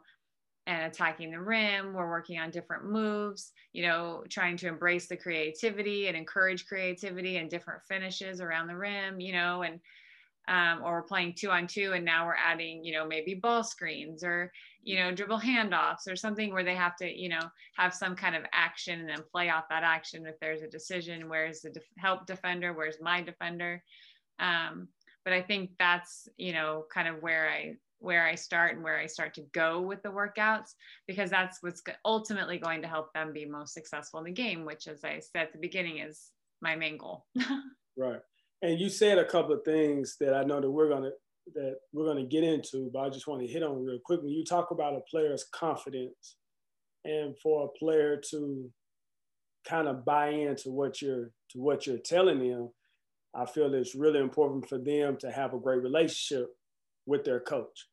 and 0.66 0.84
attacking 0.84 1.30
the 1.30 1.40
rim, 1.40 1.94
we're 1.94 2.08
working 2.08 2.38
on 2.38 2.50
different 2.50 2.84
moves, 2.84 3.52
you 3.72 3.82
know, 3.82 4.24
trying 4.28 4.56
to 4.58 4.68
embrace 4.68 5.06
the 5.06 5.16
creativity 5.16 6.08
and 6.08 6.16
encourage 6.16 6.66
creativity 6.66 7.38
and 7.38 7.48
different 7.48 7.82
finishes 7.88 8.40
around 8.40 8.66
the 8.66 8.76
rim, 8.76 9.18
you 9.20 9.32
know, 9.32 9.62
and 9.62 9.80
um, 10.48 10.80
or 10.84 10.92
we're 10.92 11.02
playing 11.02 11.34
two 11.34 11.50
on 11.50 11.66
two 11.66 11.92
and 11.94 12.04
now 12.04 12.24
we're 12.24 12.36
adding 12.36 12.84
you 12.84 12.92
know 12.92 13.04
maybe 13.04 13.34
ball 13.34 13.64
screens 13.64 14.22
or 14.22 14.52
you 14.84 14.96
know 14.96 15.12
dribble 15.12 15.40
handoffs 15.40 16.06
or 16.08 16.14
something 16.14 16.52
where 16.52 16.62
they 16.62 16.76
have 16.76 16.94
to 16.96 17.20
you 17.20 17.28
know 17.28 17.50
have 17.76 17.92
some 17.92 18.14
kind 18.14 18.36
of 18.36 18.44
action 18.52 19.00
and 19.00 19.08
then 19.08 19.24
play 19.32 19.50
off 19.50 19.64
that 19.68 19.82
action 19.82 20.24
if 20.24 20.38
there's 20.38 20.62
a 20.62 20.68
decision 20.68 21.28
where's 21.28 21.62
the 21.62 21.74
help 21.98 22.26
defender 22.26 22.72
where's 22.72 23.00
my 23.00 23.22
defender? 23.22 23.82
Um, 24.38 24.88
but 25.26 25.34
I 25.34 25.42
think 25.42 25.70
that's, 25.80 26.28
you 26.38 26.52
know, 26.52 26.84
kind 26.94 27.08
of 27.08 27.20
where 27.20 27.50
I 27.50 27.74
where 27.98 28.24
I 28.24 28.36
start 28.36 28.74
and 28.74 28.84
where 28.84 28.96
I 28.96 29.06
start 29.06 29.34
to 29.34 29.40
go 29.52 29.80
with 29.80 30.02
the 30.02 30.10
workouts 30.10 30.74
because 31.08 31.30
that's 31.30 31.58
what's 31.62 31.82
ultimately 32.04 32.58
going 32.58 32.80
to 32.82 32.88
help 32.88 33.12
them 33.12 33.32
be 33.32 33.44
most 33.44 33.74
successful 33.74 34.20
in 34.20 34.26
the 34.26 34.30
game, 34.30 34.64
which, 34.64 34.86
as 34.86 35.02
I 35.02 35.18
said 35.18 35.42
at 35.42 35.52
the 35.52 35.58
beginning, 35.58 35.98
is 35.98 36.30
my 36.62 36.76
main 36.76 36.96
goal. 36.96 37.26
right. 37.96 38.20
And 38.62 38.78
you 38.78 38.88
said 38.88 39.18
a 39.18 39.24
couple 39.24 39.54
of 39.54 39.64
things 39.64 40.16
that 40.20 40.32
I 40.32 40.44
know 40.44 40.60
that 40.60 40.70
we're 40.70 40.88
gonna 40.88 41.10
that 41.54 41.78
we're 41.92 42.06
gonna 42.06 42.26
get 42.26 42.44
into, 42.44 42.88
but 42.92 43.00
I 43.00 43.10
just 43.10 43.26
want 43.26 43.40
to 43.40 43.48
hit 43.48 43.64
on 43.64 43.84
real 43.84 43.98
quick. 44.04 44.22
When 44.22 44.30
you 44.30 44.44
talk 44.44 44.70
about 44.70 44.94
a 44.94 45.00
player's 45.10 45.44
confidence, 45.52 46.36
and 47.04 47.36
for 47.42 47.64
a 47.64 47.78
player 47.78 48.20
to 48.30 48.70
kind 49.68 49.88
of 49.88 50.04
buy 50.04 50.28
into 50.28 50.70
what 50.70 51.02
you're 51.02 51.30
to 51.50 51.58
what 51.58 51.84
you're 51.84 51.98
telling 51.98 52.38
them, 52.38 52.70
I 53.36 53.44
feel 53.44 53.74
it's 53.74 53.94
really 53.94 54.20
important 54.20 54.68
for 54.68 54.78
them 54.78 55.16
to 55.18 55.30
have 55.30 55.52
a 55.52 55.58
great 55.58 55.82
relationship 55.82 56.48
with 57.04 57.24
their 57.24 57.40
coach. 57.40 57.86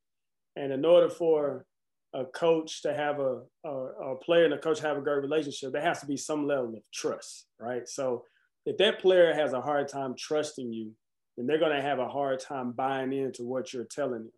And 0.55 0.71
in 0.71 0.85
order 0.85 1.09
for 1.09 1.65
a 2.13 2.25
coach 2.25 2.81
to 2.83 2.93
have 2.93 3.19
a, 3.19 3.41
a, 3.65 3.69
a 3.69 4.15
player 4.17 4.45
and 4.45 4.53
a 4.53 4.59
coach 4.59 4.79
have 4.79 4.97
a 4.97 5.01
great 5.01 5.21
relationship, 5.21 5.73
there 5.73 5.81
has 5.81 5.99
to 5.99 6.05
be 6.05 6.15
some 6.15 6.47
level 6.47 6.69
of 6.75 6.81
trust, 6.93 7.47
right? 7.59 7.87
So 7.87 8.23
if 8.65 8.77
that 8.77 8.99
player 8.99 9.33
has 9.33 9.53
a 9.53 9.61
hard 9.61 9.87
time 9.87 10.15
trusting 10.17 10.71
you, 10.71 10.91
then 11.35 11.47
they're 11.47 11.59
going 11.59 11.75
to 11.75 11.81
have 11.81 11.99
a 11.99 12.07
hard 12.07 12.39
time 12.39 12.71
buying 12.71 13.11
into 13.11 13.43
what 13.43 13.73
you're 13.73 13.85
telling 13.85 14.23
them. 14.23 14.31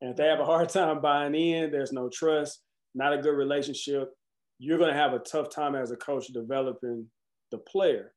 And 0.00 0.10
if 0.10 0.16
they 0.16 0.26
have 0.26 0.40
a 0.40 0.44
hard 0.44 0.68
time 0.68 1.00
buying 1.00 1.34
in, 1.34 1.70
there's 1.70 1.92
no 1.92 2.10
trust, 2.12 2.60
not 2.94 3.12
a 3.12 3.22
good 3.22 3.36
relationship, 3.36 4.10
you're 4.58 4.78
going 4.78 4.92
to 4.92 4.98
have 4.98 5.12
a 5.12 5.20
tough 5.20 5.48
time 5.48 5.74
as 5.74 5.92
a 5.92 5.96
coach 5.96 6.26
developing 6.26 7.06
the 7.52 7.58
player. 7.58 8.12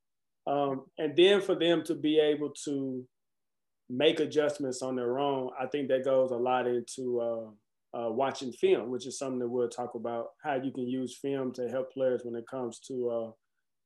Um, 0.48 0.86
and 0.98 1.16
then 1.16 1.42
for 1.42 1.56
them 1.56 1.84
to 1.86 1.96
be 1.96 2.20
able 2.20 2.52
to 2.66 3.04
make 3.90 4.20
adjustments 4.20 4.82
on 4.82 4.96
their 4.96 5.20
own, 5.20 5.50
I 5.60 5.66
think 5.68 5.88
that 5.90 6.06
goes 6.06 6.32
a 6.32 6.36
lot 6.36 6.68
into 6.68 7.20
uh, 7.20 7.98
uh, 7.98 8.12
watching 8.12 8.52
film, 8.52 8.90
which 8.90 9.08
is 9.08 9.18
something 9.18 9.40
that 9.40 9.48
we'll 9.48 9.70
talk 9.70 9.96
about 9.96 10.28
how 10.44 10.56
you 10.56 10.72
can 10.72 10.88
use 10.88 11.18
film 11.18 11.52
to 11.54 11.70
help 11.70 11.94
players 11.94 12.22
when 12.24 12.36
it 12.36 12.46
comes 12.50 12.80
to 12.88 13.10
uh, 13.10 13.32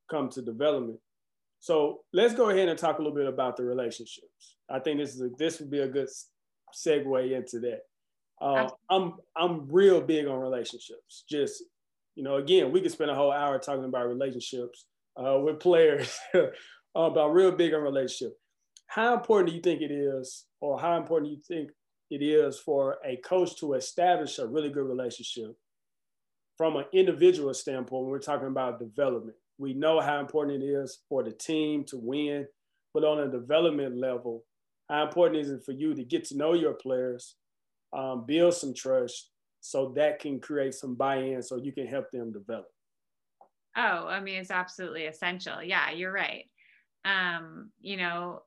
come 0.10 0.30
to 0.30 0.42
development. 0.42 1.00
So 1.60 2.00
let's 2.14 2.34
go 2.34 2.50
ahead 2.50 2.70
and 2.70 2.80
talk 2.80 3.00
a 3.00 3.02
little 3.02 3.16
bit 3.16 3.28
about 3.28 3.58
the 3.58 3.64
relationships. 3.64 4.56
I 4.70 4.80
think 4.80 5.00
this 5.00 5.14
is 5.14 5.22
a, 5.22 5.30
this 5.38 5.60
would 5.60 5.70
be 5.70 5.80
a 5.80 5.88
good 5.88 6.08
segue 6.74 7.32
into 7.32 7.60
that. 7.60 7.82
Uh, 8.42 8.70
I'm 8.90 9.16
I'm 9.36 9.68
real 9.70 10.00
big 10.00 10.28
on 10.28 10.40
relationships. 10.40 11.26
Just 11.30 11.64
you 12.16 12.24
know, 12.24 12.38
again, 12.38 12.72
we 12.72 12.82
could 12.82 12.92
spend 12.92 13.12
a 13.12 13.16
whole 13.16 13.32
hour 13.32 13.60
talking 13.60 13.84
about 13.84 14.08
relationships 14.08 14.86
uh, 15.20 15.40
with 15.40 15.60
players, 15.60 16.18
about 16.96 17.34
real 17.34 17.52
big 17.52 17.74
on 17.74 17.82
relationship. 17.82 18.38
How 18.88 19.14
important 19.14 19.50
do 19.50 19.56
you 19.56 19.62
think 19.62 19.82
it 19.82 19.94
is, 19.94 20.46
or 20.62 20.80
how 20.80 20.98
important 20.98 21.30
do 21.30 21.36
you 21.36 21.42
think 21.48 21.72
it 22.10 22.24
is 22.24 22.58
for 22.58 22.98
a 23.06 23.18
coach 23.18 23.56
to 23.58 23.74
establish 23.74 24.40
a 24.40 24.48
really 24.48 24.70
good 24.70 24.88
relationship 24.88 25.56
from 26.58 26.76
an 26.76 26.86
individual 26.92 27.54
standpoint 27.54 28.04
when 28.04 28.12
we're 28.12 28.20
talking 28.20 28.48
about 28.48 28.80
development? 28.80 29.38
We 29.58 29.74
know 29.74 30.00
how 30.00 30.20
important 30.20 30.64
it 30.64 30.66
is 30.66 31.00
for 31.08 31.24
the 31.24 31.32
team 31.32 31.84
to 31.86 31.98
win, 31.98 32.48
but 32.94 33.04
on 33.04 33.20
a 33.20 33.32
development 33.32 33.98
level, 33.98 34.46
how 34.90 35.06
important 35.06 35.42
is 35.42 35.52
it 35.52 35.64
for 35.64 35.74
you 35.74 35.94
to 35.94 36.04
get 36.04 36.24
to 36.26 36.38
know 36.38 36.54
your 36.54 36.74
players, 36.74 37.36
um, 37.94 38.26
build 38.26 38.56
some 38.56 38.74
trust, 38.74 39.30
so 39.60 39.94
that 39.96 40.20
can 40.20 40.40
create 40.40 40.74
some 40.74 40.96
buy-in, 40.96 41.44
so 41.44 41.58
you 41.58 41.72
can 41.72 41.86
help 41.86 42.10
them 42.12 42.32
develop. 42.32 42.70
Oh, 43.80 44.08
I 44.08 44.20
mean, 44.20 44.36
it's 44.42 44.52
absolutely 44.52 45.06
essential. 45.06 45.64
Yeah, 45.64 45.92
you're 45.92 46.12
right. 46.12 46.46
Um, 47.06 47.72
you 47.80 47.96
know, 47.96 48.42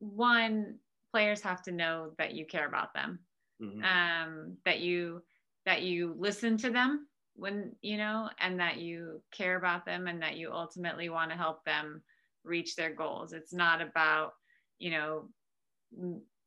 one 0.00 0.78
players 1.12 1.40
have 1.42 1.62
to 1.62 1.72
know 1.72 2.10
that 2.18 2.34
you 2.34 2.44
care 2.46 2.66
about 2.66 2.92
them, 2.92 3.20
mm-hmm. 3.62 3.84
um, 3.84 4.56
that 4.64 4.80
you 4.80 5.22
that 5.66 5.82
you 5.82 6.16
listen 6.18 6.56
to 6.58 6.70
them 6.70 7.06
when 7.36 7.72
you 7.80 7.96
know 7.96 8.28
and 8.40 8.58
that 8.58 8.78
you 8.78 9.22
care 9.30 9.56
about 9.56 9.86
them 9.86 10.08
and 10.08 10.20
that 10.22 10.36
you 10.36 10.50
ultimately 10.50 11.08
want 11.08 11.30
to 11.30 11.36
help 11.36 11.64
them 11.64 12.02
reach 12.44 12.76
their 12.76 12.94
goals 12.94 13.32
it's 13.32 13.52
not 13.52 13.82
about 13.82 14.32
you 14.78 14.90
know 14.90 15.28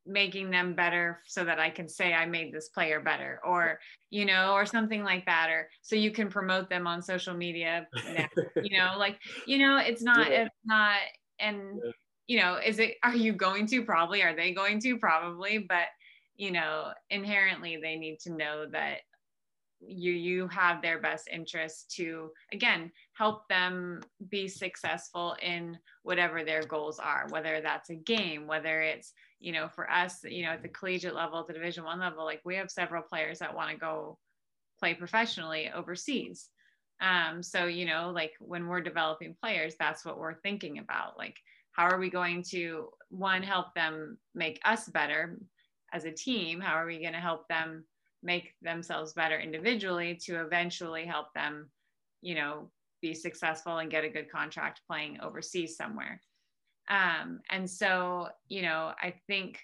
making 0.06 0.50
them 0.50 0.74
better 0.74 1.22
so 1.26 1.44
that 1.44 1.60
I 1.60 1.70
can 1.70 1.88
say 1.88 2.14
I 2.14 2.26
made 2.26 2.54
this 2.54 2.70
player 2.70 3.00
better 3.00 3.40
or 3.46 3.80
you 4.10 4.26
know 4.26 4.54
or 4.54 4.66
something 4.66 5.04
like 5.04 5.26
that 5.26 5.50
or 5.50 5.70
so 5.82 5.96
you 5.96 6.12
can 6.12 6.30
promote 6.30 6.70
them 6.70 6.88
on 6.88 7.02
social 7.02 7.36
media 7.36 7.88
you 8.64 8.78
know 8.78 8.94
like 8.98 9.20
you 9.46 9.58
know 9.60 9.78
it's 9.78 10.02
not 10.02 10.32
yeah. 10.32 10.44
it's 10.44 10.56
not 10.66 10.98
and 11.40 11.80
yeah. 11.84 11.92
you 12.28 12.40
know 12.40 12.58
is 12.66 12.80
it 12.80 12.96
are 13.04 13.16
you 13.16 13.34
going 13.34 13.68
to 13.68 13.84
probably 13.84 14.24
are 14.24 14.36
they 14.36 14.54
going 14.54 14.80
to 14.80 14.98
probably 14.98 15.60
but 15.60 15.88
you 16.38 16.52
know 16.52 16.92
inherently 17.10 17.78
they 17.82 17.96
need 17.96 18.20
to 18.20 18.32
know 18.32 18.66
that 18.72 19.00
you 19.82 20.12
you 20.12 20.48
have 20.48 20.82
their 20.82 21.00
best 21.00 21.30
interest 21.32 21.94
to 21.96 22.30
again 22.52 22.92
help 23.14 23.48
them 23.48 24.02
be 24.30 24.48
successful 24.48 25.36
in 25.42 25.78
whatever 26.04 26.44
their 26.44 26.64
goals 26.64 27.00
are 27.00 27.28
whether 27.30 27.62
that's 27.62 27.90
a 27.90 27.96
game 27.96 28.46
whether 28.46 28.82
it's 28.82 29.14
you 29.40 29.52
know 29.52 29.68
for 29.68 29.90
us 29.90 30.20
you 30.24 30.44
know 30.44 30.52
at 30.52 30.62
the 30.62 30.70
collegiate 30.70 31.16
level 31.16 31.44
the 31.46 31.54
division 31.54 31.84
one 31.84 32.00
level 32.00 32.26
like 32.26 32.42
we 32.44 32.56
have 32.56 32.70
several 32.70 33.02
players 33.02 33.40
that 33.40 33.56
want 33.56 33.72
to 33.72 33.78
go 33.78 34.18
play 34.80 34.94
professionally 34.94 35.70
overseas. 35.74 36.50
Um, 37.02 37.42
so 37.42 37.66
you 37.66 37.86
know 37.86 38.12
like 38.14 38.34
when 38.40 38.68
we're 38.68 38.82
developing 38.82 39.36
players 39.42 39.76
that's 39.80 40.06
what 40.06 40.20
we're 40.20 40.42
thinking 40.42 40.80
about. 40.80 41.18
Like 41.18 41.38
how 41.72 41.86
are 41.86 42.00
we 42.00 42.10
going 42.10 42.44
to 42.50 42.90
one 43.10 43.44
help 43.44 43.74
them 43.74 44.18
make 44.36 44.60
us 44.66 44.88
better 44.90 45.40
as 45.94 46.06
a 46.06 46.12
team? 46.12 46.60
How 46.60 46.74
are 46.74 46.86
we 46.86 47.00
going 47.00 47.14
to 47.14 47.20
help 47.20 47.48
them 47.48 47.86
make 48.22 48.54
themselves 48.62 49.14
better 49.14 49.40
individually 49.40 50.20
to 50.26 50.42
eventually 50.42 51.06
help 51.06 51.34
them, 51.34 51.70
you 52.22 52.36
know, 52.36 52.70
be 53.02 53.14
successful 53.14 53.78
and 53.78 53.92
get 53.92 54.04
a 54.04 54.10
good 54.10 54.30
contract 54.30 54.82
playing 54.88 55.20
overseas 55.22 55.78
somewhere. 55.78 56.22
Um, 56.90 57.40
and 57.50 57.70
so, 57.70 58.30
you 58.48 58.64
know, 58.64 58.94
I 59.02 59.14
think 59.28 59.60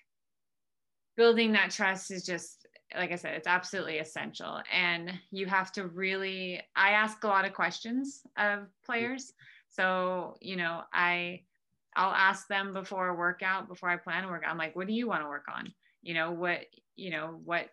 building 1.18 1.52
that 1.54 1.72
trust 1.72 2.12
is 2.12 2.26
just, 2.26 2.68
like 2.96 3.12
I 3.12 3.16
said, 3.16 3.34
it's 3.34 3.48
absolutely 3.48 3.98
essential. 3.98 4.62
And 4.72 5.12
you 5.32 5.48
have 5.48 5.72
to 5.74 5.88
really, 5.88 6.62
I 6.76 6.92
ask 6.92 7.24
a 7.24 7.28
lot 7.28 7.46
of 7.46 7.54
questions 7.54 8.22
of 8.38 8.68
players. 8.86 9.34
So, 9.70 10.38
you 10.40 10.56
know, 10.56 10.82
I, 10.94 11.42
I'll 11.96 12.14
ask 12.14 12.48
them 12.48 12.74
before 12.74 13.08
a 13.08 13.16
workout, 13.16 13.68
before 13.68 13.90
I 13.90 13.98
plan 13.98 14.26
a 14.26 14.28
workout. 14.28 14.52
I'm 14.52 14.58
like, 14.58 14.76
what 14.76 14.88
do 14.88 14.94
you 14.94 15.08
want 15.08 15.24
to 15.24 15.30
work 15.30 15.46
on? 15.54 15.74
You 16.04 16.14
know, 16.14 16.32
what, 16.32 16.66
you 16.96 17.10
know, 17.10 17.40
what 17.44 17.70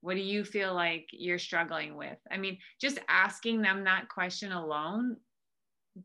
what 0.00 0.14
do 0.14 0.20
you 0.20 0.44
feel 0.44 0.74
like 0.74 1.08
you're 1.10 1.38
struggling 1.38 1.96
with 1.96 2.18
i 2.30 2.36
mean 2.36 2.56
just 2.80 3.00
asking 3.08 3.60
them 3.60 3.84
that 3.84 4.08
question 4.08 4.52
alone 4.52 5.16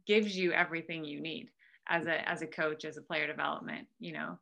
gives 0.08 0.36
you 0.36 0.52
everything 0.52 1.06
you 1.06 1.20
need 1.20 1.50
as 1.90 2.06
a 2.06 2.30
as 2.30 2.42
a 2.42 2.48
coach 2.48 2.86
as 2.86 2.98
a 2.98 3.02
player 3.02 3.28
development 3.28 3.88
you 4.00 4.14
know 4.14 4.38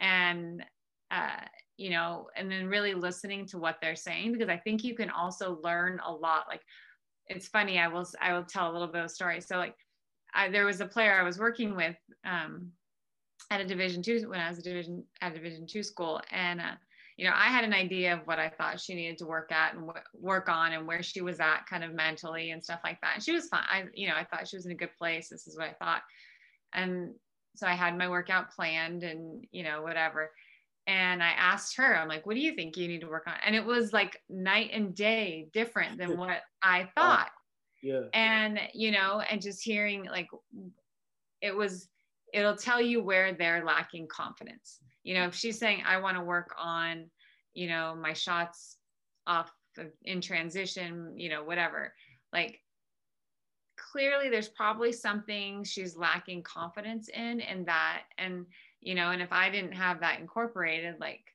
and 0.00 0.64
uh, 1.10 1.40
you 1.76 1.90
know 1.90 2.26
and 2.36 2.50
then 2.50 2.66
really 2.66 2.94
listening 2.94 3.46
to 3.46 3.58
what 3.58 3.76
they're 3.80 3.96
saying 3.96 4.32
because 4.32 4.48
i 4.48 4.56
think 4.56 4.84
you 4.84 4.94
can 4.94 5.10
also 5.10 5.58
learn 5.62 6.00
a 6.06 6.12
lot 6.12 6.44
like 6.48 6.62
it's 7.26 7.48
funny 7.48 7.78
i 7.78 7.88
will 7.88 8.06
i 8.20 8.32
will 8.32 8.44
tell 8.44 8.70
a 8.70 8.72
little 8.72 8.88
bit 8.88 9.00
of 9.00 9.06
a 9.06 9.08
story 9.08 9.40
so 9.40 9.56
like 9.56 9.74
I, 10.34 10.50
there 10.50 10.66
was 10.66 10.80
a 10.80 10.86
player 10.86 11.18
i 11.18 11.22
was 11.22 11.38
working 11.38 11.74
with 11.74 11.96
um, 12.26 12.70
at 13.50 13.60
a 13.60 13.64
division 13.64 14.02
two 14.02 14.28
when 14.28 14.40
i 14.40 14.48
was 14.48 14.58
a 14.58 14.62
division 14.62 15.04
at 15.20 15.32
a 15.32 15.34
division 15.34 15.66
two 15.66 15.82
school 15.82 16.20
and 16.30 16.60
uh, 16.60 16.74
you 17.18 17.24
know, 17.24 17.32
I 17.34 17.48
had 17.48 17.64
an 17.64 17.74
idea 17.74 18.14
of 18.14 18.20
what 18.26 18.38
I 18.38 18.48
thought 18.48 18.80
she 18.80 18.94
needed 18.94 19.18
to 19.18 19.26
work 19.26 19.50
at 19.50 19.74
and 19.74 19.90
work 20.14 20.48
on 20.48 20.72
and 20.72 20.86
where 20.86 21.02
she 21.02 21.20
was 21.20 21.40
at 21.40 21.66
kind 21.68 21.82
of 21.82 21.92
mentally 21.92 22.52
and 22.52 22.62
stuff 22.62 22.78
like 22.84 23.00
that. 23.00 23.14
And 23.14 23.22
she 23.22 23.32
was 23.32 23.48
fine. 23.48 23.64
I, 23.68 23.84
you 23.92 24.08
know, 24.08 24.14
I 24.14 24.24
thought 24.24 24.46
she 24.46 24.56
was 24.56 24.66
in 24.66 24.72
a 24.72 24.76
good 24.76 24.94
place. 24.96 25.28
This 25.28 25.48
is 25.48 25.58
what 25.58 25.68
I 25.68 25.72
thought. 25.84 26.02
And 26.74 27.14
so 27.56 27.66
I 27.66 27.74
had 27.74 27.96
my 27.96 28.08
workout 28.08 28.50
planned 28.50 29.02
and, 29.02 29.44
you 29.50 29.62
know, 29.62 29.82
whatever. 29.82 30.30
And 30.86 31.22
I 31.22 31.30
asked 31.30 31.76
her, 31.76 31.96
I'm 31.96 32.08
like, 32.08 32.24
what 32.24 32.34
do 32.34 32.40
you 32.40 32.54
think 32.54 32.76
you 32.76 32.88
need 32.88 33.02
to 33.02 33.08
work 33.08 33.26
on? 33.26 33.34
And 33.44 33.54
it 33.54 33.64
was 33.64 33.92
like 33.92 34.22
night 34.28 34.70
and 34.72 34.94
day 34.94 35.48
different 35.52 35.98
than 35.98 36.16
what 36.16 36.42
I 36.62 36.82
oh, 36.82 36.88
thought. 36.94 37.30
Yeah. 37.82 38.02
And, 38.14 38.58
you 38.72 38.90
know, 38.90 39.22
and 39.30 39.42
just 39.42 39.62
hearing 39.62 40.04
like, 40.04 40.28
it 41.42 41.54
was, 41.54 41.88
it'll 42.32 42.56
tell 42.56 42.80
you 42.80 43.02
where 43.02 43.32
they're 43.32 43.64
lacking 43.64 44.08
confidence 44.08 44.80
you 45.08 45.14
know 45.14 45.24
if 45.24 45.34
she's 45.34 45.58
saying 45.58 45.82
i 45.86 45.96
want 45.96 46.18
to 46.18 46.22
work 46.22 46.54
on 46.58 47.06
you 47.54 47.66
know 47.66 47.96
my 48.00 48.12
shots 48.12 48.76
off 49.26 49.50
of, 49.78 49.86
in 50.04 50.20
transition 50.20 51.14
you 51.16 51.30
know 51.30 51.42
whatever 51.42 51.94
like 52.32 52.60
clearly 53.90 54.28
there's 54.28 54.48
probably 54.48 54.92
something 54.92 55.64
she's 55.64 55.96
lacking 55.96 56.42
confidence 56.42 57.08
in 57.08 57.40
and 57.40 57.66
that 57.66 58.02
and 58.18 58.44
you 58.80 58.94
know 58.94 59.10
and 59.10 59.22
if 59.22 59.32
i 59.32 59.48
didn't 59.48 59.72
have 59.72 60.00
that 60.00 60.20
incorporated 60.20 60.94
like 61.00 61.34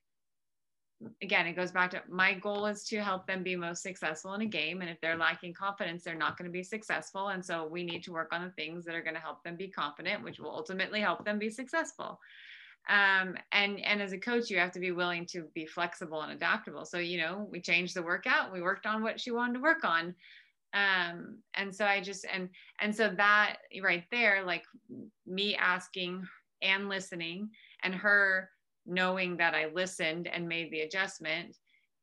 again 1.22 1.46
it 1.46 1.54
goes 1.54 1.72
back 1.72 1.90
to 1.90 2.02
my 2.08 2.32
goal 2.34 2.66
is 2.66 2.84
to 2.84 3.02
help 3.02 3.26
them 3.26 3.42
be 3.42 3.56
most 3.56 3.82
successful 3.82 4.34
in 4.34 4.42
a 4.42 4.46
game 4.46 4.80
and 4.80 4.90
if 4.90 5.00
they're 5.00 5.16
lacking 5.16 5.52
confidence 5.52 6.02
they're 6.02 6.14
not 6.14 6.36
going 6.38 6.46
to 6.48 6.52
be 6.52 6.62
successful 6.62 7.28
and 7.28 7.44
so 7.44 7.66
we 7.66 7.82
need 7.82 8.02
to 8.02 8.12
work 8.12 8.32
on 8.32 8.44
the 8.44 8.50
things 8.50 8.84
that 8.84 8.94
are 8.94 9.02
going 9.02 9.14
to 9.14 9.20
help 9.20 9.42
them 9.42 9.56
be 9.56 9.68
confident 9.68 10.22
which 10.22 10.38
will 10.38 10.50
ultimately 10.50 11.00
help 11.00 11.24
them 11.24 11.38
be 11.38 11.50
successful. 11.50 12.20
Um, 12.86 13.36
and 13.52 13.80
and 13.80 14.02
as 14.02 14.12
a 14.12 14.18
coach 14.18 14.50
you 14.50 14.58
have 14.58 14.72
to 14.72 14.80
be 14.80 14.92
willing 14.92 15.24
to 15.26 15.44
be 15.54 15.64
flexible 15.64 16.20
and 16.20 16.32
adaptable. 16.32 16.84
So 16.84 16.98
you 16.98 17.16
know 17.18 17.48
we 17.50 17.60
changed 17.60 17.96
the 17.96 18.02
workout 18.02 18.52
we 18.52 18.60
worked 18.60 18.84
on 18.84 19.02
what 19.02 19.18
she 19.18 19.30
wanted 19.30 19.54
to 19.54 19.60
work 19.60 19.84
on 19.84 20.14
um, 20.74 21.38
and 21.54 21.74
so 21.74 21.84
i 21.84 22.00
just 22.00 22.26
and 22.32 22.48
and 22.80 22.94
so 22.94 23.12
that 23.16 23.56
right 23.82 24.04
there 24.10 24.44
like 24.44 24.64
me 25.26 25.56
asking 25.56 26.22
and 26.62 26.88
listening 26.88 27.48
and 27.82 27.94
her 27.94 28.50
knowing 28.86 29.36
that 29.36 29.54
i 29.54 29.66
listened 29.72 30.26
and 30.26 30.48
made 30.48 30.70
the 30.70 30.80
adjustment 30.80 31.56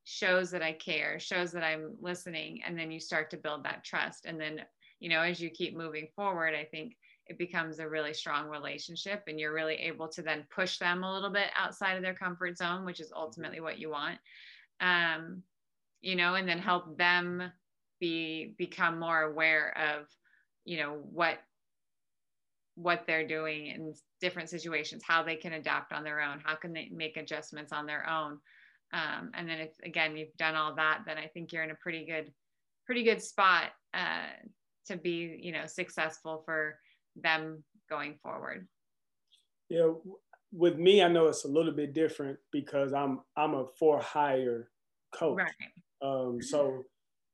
shows 0.04 0.52
that 0.52 0.62
I 0.62 0.74
care, 0.74 1.20
shows 1.20 1.52
that 1.52 1.64
I'm 1.64 1.96
listening, 2.02 2.62
and 2.66 2.78
then 2.78 2.92
you 2.92 3.00
start 3.00 3.30
to 3.32 3.38
build 3.38 3.64
that 3.64 3.84
trust. 3.84 4.26
And 4.26 4.40
then, 4.40 4.62
you 5.00 5.10
know, 5.10 5.22
as 5.22 5.40
you 5.40 5.50
keep 5.50 5.76
moving 5.76 6.08
forward, 6.16 6.54
I 6.56 6.66
think 6.66 6.96
it 7.28 7.38
becomes 7.38 7.80
a 7.80 7.88
really 7.88 8.14
strong 8.14 8.50
relationship 8.50 9.24
and 9.28 9.40
you're 9.40 9.54
really 9.54 9.76
able 9.76 10.08
to 10.10 10.22
then 10.22 10.46
push 10.54 10.80
them 10.80 11.04
a 11.04 11.14
little 11.14 11.30
bit 11.30 11.48
outside 11.58 11.96
of 11.96 12.02
their 12.02 12.16
comfort 12.16 12.58
zone, 12.58 12.84
which 12.84 13.00
is 13.00 13.14
ultimately 13.16 13.62
what 13.62 13.80
you 13.80 13.90
want. 13.90 14.18
Um, 14.82 15.44
you 16.02 16.16
know, 16.16 16.34
and 16.34 16.50
then 16.50 16.58
help 16.58 16.98
them 16.98 17.52
be 18.02 18.54
become 18.58 19.00
more 19.00 19.22
aware 19.22 19.74
of, 19.78 20.08
you 20.66 20.78
know, 20.78 21.00
what 21.10 21.38
what 22.76 23.04
they're 23.06 23.28
doing 23.28 23.68
in 23.68 23.94
different 24.20 24.50
situations, 24.50 25.04
how 25.06 25.24
they 25.24 25.36
can 25.36 25.54
adapt 25.54 25.94
on 25.94 26.04
their 26.04 26.20
own, 26.20 26.42
how 26.44 26.56
can 26.56 26.74
they 26.74 26.90
make 26.92 27.16
adjustments 27.16 27.72
on 27.72 27.86
their 27.86 28.10
own. 28.10 28.40
Um, 28.94 29.32
and 29.34 29.48
then 29.48 29.60
if 29.60 29.72
again 29.86 30.18
you've 30.18 30.36
done 30.38 30.56
all 30.56 30.76
that, 30.76 31.04
then 31.06 31.18
I 31.18 31.28
think 31.28 31.54
you're 31.54 31.64
in 31.64 31.72
a 31.72 31.76
pretty 31.76 32.06
good, 32.06 32.34
pretty 32.86 33.04
good 33.04 33.22
spot 33.22 33.66
uh, 33.94 34.28
to 34.88 34.98
be, 34.98 35.40
you 35.42 35.54
know, 35.54 35.66
successful 35.68 36.42
for 36.44 36.78
them 37.16 37.64
going 37.90 38.16
forward. 38.24 38.68
Yeah, 39.70 39.92
with 40.52 40.78
me, 40.78 41.02
I 41.02 41.08
know 41.08 41.28
it's 41.28 41.46
a 41.46 41.48
little 41.48 41.72
bit 41.72 41.94
different 41.94 42.40
because 42.52 42.94
I'm 42.94 43.20
I'm 43.38 43.54
a 43.54 43.66
for 43.80 44.02
hire 44.02 44.70
coach. 45.14 45.38
Right. 45.38 45.72
Um, 46.02 46.42
so 46.42 46.84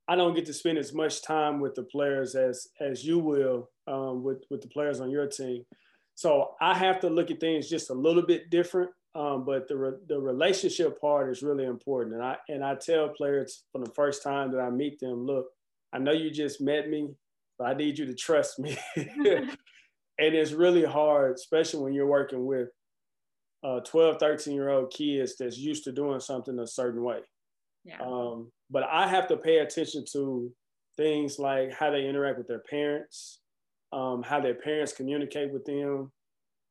I 0.07 0.15
don't 0.15 0.33
get 0.33 0.45
to 0.45 0.53
spend 0.53 0.77
as 0.77 0.93
much 0.93 1.21
time 1.21 1.59
with 1.59 1.75
the 1.75 1.83
players 1.83 2.35
as 2.35 2.67
as 2.79 3.03
you 3.03 3.19
will 3.19 3.69
um, 3.87 4.23
with 4.23 4.43
with 4.49 4.61
the 4.61 4.67
players 4.69 5.01
on 5.01 5.09
your 5.09 5.27
team. 5.27 5.65
So 6.15 6.55
I 6.59 6.73
have 6.75 6.99
to 7.01 7.09
look 7.09 7.29
at 7.29 7.39
things 7.39 7.69
just 7.69 7.89
a 7.89 7.93
little 7.93 8.23
bit 8.23 8.49
different. 8.49 8.89
Um, 9.15 9.45
but 9.45 9.67
the 9.67 9.77
re- 9.77 9.99
the 10.07 10.19
relationship 10.19 11.01
part 11.01 11.31
is 11.31 11.41
really 11.41 11.65
important, 11.65 12.15
and 12.15 12.23
I 12.23 12.37
and 12.49 12.63
I 12.63 12.75
tell 12.75 13.09
players 13.09 13.63
from 13.71 13.83
the 13.83 13.91
first 13.91 14.23
time 14.23 14.51
that 14.51 14.59
I 14.59 14.69
meet 14.69 14.99
them, 14.99 15.25
look, 15.25 15.47
I 15.91 15.97
know 15.97 16.11
you 16.11 16.29
just 16.29 16.61
met 16.61 16.89
me, 16.89 17.09
but 17.57 17.65
I 17.65 17.73
need 17.73 17.97
you 17.97 18.05
to 18.05 18.13
trust 18.13 18.59
me. 18.59 18.77
and 18.95 19.55
it's 20.19 20.51
really 20.51 20.83
hard, 20.83 21.35
especially 21.35 21.83
when 21.83 21.93
you're 21.93 22.07
working 22.07 22.45
with 22.45 22.69
uh, 23.63 23.79
12, 23.81 24.17
13 24.19 24.53
year 24.53 24.69
old 24.69 24.91
kids 24.91 25.35
that's 25.37 25.57
used 25.57 25.83
to 25.85 25.91
doing 25.91 26.19
something 26.19 26.57
a 26.59 26.67
certain 26.67 27.03
way. 27.03 27.19
Yeah. 27.85 28.01
Um, 28.01 28.51
but 28.69 28.83
I 28.83 29.07
have 29.07 29.27
to 29.27 29.37
pay 29.37 29.59
attention 29.59 30.03
to 30.13 30.51
things 30.97 31.39
like 31.39 31.71
how 31.73 31.91
they 31.91 32.07
interact 32.07 32.37
with 32.37 32.47
their 32.47 32.63
parents, 32.69 33.39
um, 33.93 34.23
how 34.23 34.41
their 34.41 34.55
parents 34.55 34.93
communicate 34.93 35.51
with 35.51 35.65
them. 35.65 36.11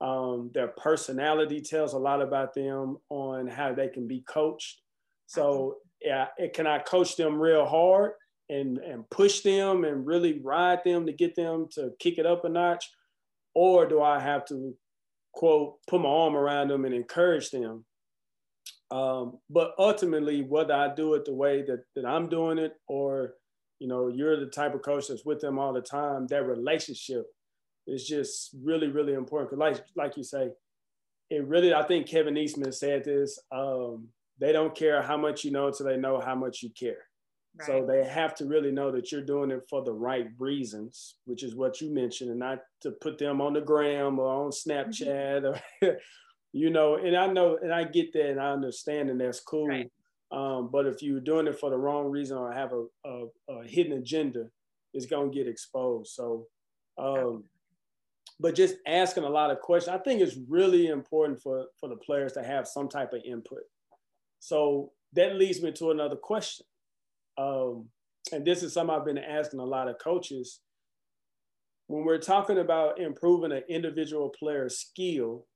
Um, 0.00 0.50
their 0.52 0.68
personality 0.68 1.60
tells 1.60 1.94
a 1.94 1.98
lot 1.98 2.20
about 2.20 2.52
them 2.54 2.98
on 3.08 3.46
how 3.46 3.72
they 3.72 3.88
can 3.88 4.06
be 4.06 4.22
coached. 4.28 4.82
So 5.26 5.76
yeah, 6.02 6.26
it, 6.36 6.52
can 6.52 6.66
I 6.66 6.80
coach 6.80 7.16
them 7.16 7.40
real 7.40 7.64
hard 7.64 8.12
and 8.48 8.78
and 8.78 9.08
push 9.10 9.40
them 9.40 9.84
and 9.84 10.06
really 10.06 10.40
ride 10.40 10.80
them 10.84 11.06
to 11.06 11.12
get 11.12 11.34
them 11.34 11.66
to 11.72 11.90
kick 11.98 12.18
it 12.18 12.26
up 12.26 12.44
a 12.44 12.48
notch, 12.48 12.84
or 13.54 13.86
do 13.86 14.02
I 14.02 14.20
have 14.20 14.44
to 14.46 14.76
quote 15.32 15.76
put 15.88 16.00
my 16.00 16.08
arm 16.08 16.36
around 16.36 16.68
them 16.68 16.84
and 16.84 16.94
encourage 16.94 17.50
them 17.50 17.84
um, 18.90 19.38
but 19.50 19.72
ultimately, 19.78 20.42
whether 20.42 20.74
I 20.74 20.94
do 20.94 21.14
it 21.14 21.24
the 21.24 21.34
way 21.34 21.62
that, 21.62 21.84
that 21.94 22.06
I'm 22.06 22.28
doing 22.28 22.58
it 22.58 22.74
or, 22.88 23.34
you 23.78 23.88
know, 23.88 24.08
you're 24.08 24.38
the 24.38 24.46
type 24.46 24.74
of 24.74 24.82
coach 24.82 25.08
that's 25.08 25.24
with 25.24 25.40
them 25.40 25.58
all 25.58 25.72
the 25.72 25.80
time, 25.80 26.26
that 26.28 26.46
relationship 26.46 27.26
is 27.86 28.06
just 28.06 28.54
really, 28.62 28.88
really 28.88 29.14
important. 29.14 29.50
Cause 29.50 29.58
like, 29.58 29.84
like 29.96 30.16
you 30.16 30.22
say, 30.22 30.50
it 31.30 31.46
really, 31.46 31.74
I 31.74 31.82
think 31.82 32.06
Kevin 32.06 32.36
Eastman 32.36 32.72
said 32.72 33.04
this, 33.04 33.38
um, 33.50 34.08
they 34.38 34.52
don't 34.52 34.74
care 34.74 35.02
how 35.02 35.16
much 35.16 35.44
you 35.44 35.50
know 35.50 35.66
until 35.66 35.86
they 35.86 35.96
know 35.96 36.20
how 36.20 36.34
much 36.34 36.62
you 36.62 36.70
care. 36.78 37.08
Right. 37.58 37.66
So 37.66 37.86
they 37.86 38.04
have 38.04 38.34
to 38.36 38.44
really 38.44 38.70
know 38.70 38.92
that 38.92 39.10
you're 39.10 39.22
doing 39.22 39.50
it 39.50 39.62
for 39.68 39.82
the 39.82 39.92
right 39.92 40.28
reasons, 40.38 41.16
which 41.24 41.42
is 41.42 41.56
what 41.56 41.80
you 41.80 41.92
mentioned, 41.92 42.30
and 42.30 42.38
not 42.38 42.58
to 42.82 42.90
put 42.92 43.18
them 43.18 43.40
on 43.40 43.54
the 43.54 43.62
gram 43.62 44.18
or 44.18 44.44
on 44.44 44.50
Snapchat 44.50 45.42
mm-hmm. 45.42 45.86
or 45.86 45.98
you 46.56 46.70
know, 46.70 46.96
and 46.96 47.14
I 47.14 47.26
know, 47.26 47.58
and 47.62 47.70
I 47.70 47.84
get 47.84 48.14
that, 48.14 48.30
and 48.30 48.40
I 48.40 48.50
understand, 48.50 49.10
and 49.10 49.20
that's 49.20 49.40
cool. 49.40 49.68
Right. 49.68 49.90
Um, 50.32 50.70
but 50.72 50.86
if 50.86 51.02
you're 51.02 51.20
doing 51.20 51.46
it 51.46 51.60
for 51.60 51.68
the 51.68 51.76
wrong 51.76 52.06
reason 52.06 52.38
or 52.38 52.50
have 52.50 52.72
a, 52.72 52.86
a, 53.04 53.26
a 53.50 53.66
hidden 53.66 53.98
agenda, 53.98 54.46
it's 54.94 55.04
gonna 55.04 55.28
get 55.28 55.46
exposed. 55.46 56.14
So, 56.14 56.46
um, 56.96 57.44
but 58.40 58.54
just 58.54 58.76
asking 58.86 59.24
a 59.24 59.28
lot 59.28 59.50
of 59.50 59.60
questions, 59.60 59.94
I 59.94 60.02
think 60.02 60.22
it's 60.22 60.38
really 60.48 60.86
important 60.86 61.42
for 61.42 61.66
for 61.78 61.90
the 61.90 61.96
players 61.96 62.32
to 62.32 62.42
have 62.42 62.66
some 62.66 62.88
type 62.88 63.12
of 63.12 63.20
input. 63.22 63.64
So 64.40 64.92
that 65.12 65.36
leads 65.36 65.62
me 65.62 65.72
to 65.72 65.90
another 65.90 66.16
question, 66.16 66.64
um, 67.36 67.90
and 68.32 68.46
this 68.46 68.62
is 68.62 68.72
something 68.72 68.96
I've 68.96 69.04
been 69.04 69.18
asking 69.18 69.60
a 69.60 69.64
lot 69.64 69.88
of 69.88 69.98
coaches. 69.98 70.60
When 71.88 72.04
we're 72.06 72.18
talking 72.18 72.58
about 72.58 72.98
improving 72.98 73.52
an 73.52 73.62
individual 73.68 74.30
player's 74.30 74.78
skill, 74.78 75.46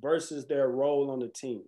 versus 0.00 0.46
their 0.46 0.68
role 0.68 1.10
on 1.10 1.20
the 1.20 1.28
team. 1.28 1.62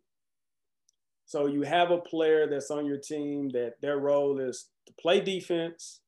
So 1.26 1.46
you 1.46 1.62
have 1.62 1.90
a 1.90 1.98
player 1.98 2.46
that's 2.48 2.70
on 2.70 2.87
your 2.87 2.98
team 2.98 3.48
that 3.50 3.74
their 3.80 3.98
role 3.98 4.38
is 4.38 4.68
to 4.87 4.92
play 5.00 5.20
defense, 5.20 6.00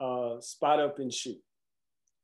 uh, 0.00 0.40
spot 0.40 0.80
up 0.80 0.98
and 0.98 1.12
shoot. 1.12 1.40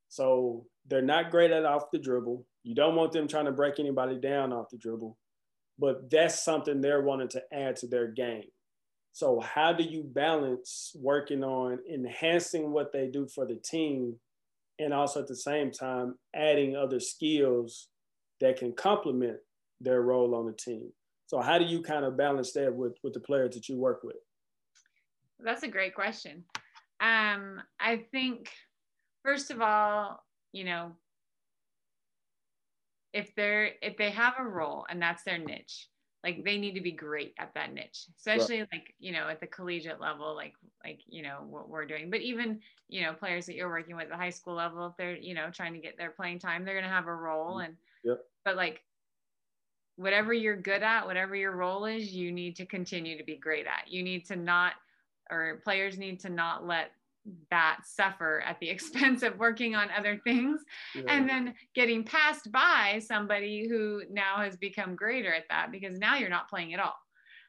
So 0.09 0.67
they're 0.89 1.03
not 1.03 1.31
great 1.31 1.51
at 1.51 1.65
off 1.65 1.91
the 1.93 1.99
dribble. 1.99 2.47
You 2.63 2.75
don't 2.75 2.97
want 2.97 3.13
them 3.13 3.29
trying 3.29 3.47
to 3.47 3.53
break 3.53 3.79
anybody 3.79 4.19
down 4.19 4.53
off 4.53 4.71
the 4.71 4.79
dribble, 4.79 5.17
but 5.79 6.11
that's 6.11 6.45
something 6.45 6.81
they're 6.81 7.03
wanting 7.03 7.29
to 7.31 7.43
add 7.53 7.77
to 7.77 7.87
their 7.87 8.09
game. 8.09 8.45
So 9.13 9.41
how 9.41 9.73
do 9.73 9.83
you 9.83 10.05
balance 10.05 10.93
working 10.95 11.43
on 11.43 11.79
enhancing 11.93 12.71
what 12.71 12.93
they 12.93 13.09
do 13.09 13.27
for 13.27 13.47
the 13.47 13.57
team 13.57 14.17
and 14.79 14.95
also 14.95 15.21
at 15.21 15.27
the 15.27 15.37
same 15.37 15.73
time 15.73 16.15
adding 16.35 16.77
other 16.77 17.01
skills 17.01 17.89
that 18.41 18.59
can 18.59 18.73
complement 18.73 19.39
their 19.81 20.03
role 20.03 20.35
on 20.35 20.47
the 20.47 20.53
team. 20.53 20.91
So 21.27 21.41
how 21.41 21.59
do 21.59 21.65
you 21.65 21.83
kind 21.83 22.05
of 22.05 22.17
balance 22.17 22.53
that 22.53 22.75
with 22.75 22.97
with 23.03 23.13
the 23.13 23.21
players 23.21 23.55
that 23.55 23.69
you 23.69 23.77
work 23.77 24.03
with? 24.03 24.17
That's 25.41 25.63
a 25.63 25.69
great 25.69 25.95
question. 25.95 26.45
Um, 27.01 27.61
I 27.79 28.05
think 28.11 28.51
first 29.23 29.51
of 29.51 29.61
all, 29.61 30.25
you 30.53 30.65
know, 30.65 30.93
if 33.13 33.35
they're 33.35 33.73
if 33.83 33.97
they 33.97 34.11
have 34.11 34.35
a 34.39 34.45
role 34.45 34.87
and 34.89 35.01
that's 35.01 35.23
their 35.23 35.39
niche, 35.39 35.89
like 36.25 36.45
they 36.45 36.59
need 36.59 36.75
to 36.75 36.81
be 36.81 36.93
great 36.93 37.35
at 37.39 37.55
that 37.55 37.73
niche 37.73 38.07
especially 38.17 38.61
right. 38.61 38.69
like 38.73 38.95
you 38.99 39.13
know 39.13 39.29
at 39.29 39.41
the 39.41 39.47
collegiate 39.47 40.01
level 40.01 40.35
like 40.35 40.55
like 40.85 41.01
you 41.09 41.23
know 41.23 41.39
what 41.49 41.69
we're 41.69 41.87
doing 41.87 42.11
but 42.11 42.21
even 42.21 42.61
you 42.89 43.03
know 43.03 43.13
players 43.13 43.47
that 43.47 43.55
you're 43.55 43.69
working 43.69 43.95
with 43.97 44.05
at 44.05 44.11
the 44.11 44.17
high 44.17 44.31
school 44.31 44.55
level 44.55 44.87
if 44.87 44.97
they're 44.97 45.17
you 45.17 45.35
know 45.35 45.49
trying 45.53 45.73
to 45.73 45.79
get 45.79 45.97
their 45.97 46.11
playing 46.11 46.39
time 46.39 46.65
they're 46.65 46.75
going 46.75 46.85
to 46.85 46.91
have 46.91 47.07
a 47.07 47.15
role 47.15 47.57
mm-hmm. 47.57 47.67
and 47.67 47.77
Yep. 48.09 48.25
But 48.45 48.57
like 48.57 48.81
whatever 49.97 50.33
you're 50.33 50.57
good 50.57 50.83
at, 50.83 51.07
whatever 51.07 51.35
your 51.35 51.57
role 51.57 51.85
is, 51.85 52.13
you 52.13 52.31
need 52.31 52.57
to 52.57 52.67
continue 52.67 53.19
to 53.19 53.25
be 53.25 53.37
great 53.37 53.67
at. 53.67 53.91
You 53.91 54.03
need 54.03 54.27
to 54.27 54.37
not, 54.37 54.75
or 55.31 55.61
players 55.65 55.99
need 55.99 56.21
to 56.21 56.31
not 56.31 56.67
let 56.67 56.93
that 57.51 57.81
suffer 57.85 58.41
at 58.41 58.59
the 58.61 58.71
expense 58.71 59.23
of 59.23 59.39
working 59.39 59.75
on 59.75 59.89
other 59.97 60.21
things 60.25 60.61
yeah. 60.95 61.03
and 61.09 61.29
then 61.29 61.55
getting 61.75 62.05
passed 62.05 62.51
by 62.53 63.01
somebody 63.05 63.69
who 63.69 64.03
now 64.11 64.37
has 64.37 64.57
become 64.57 64.95
greater 64.95 65.35
at 65.35 65.45
that 65.51 65.71
because 65.73 65.99
now 65.99 66.17
you're 66.17 66.31
not 66.31 66.49
playing 66.49 66.75
at 66.75 66.81
all. 66.81 66.97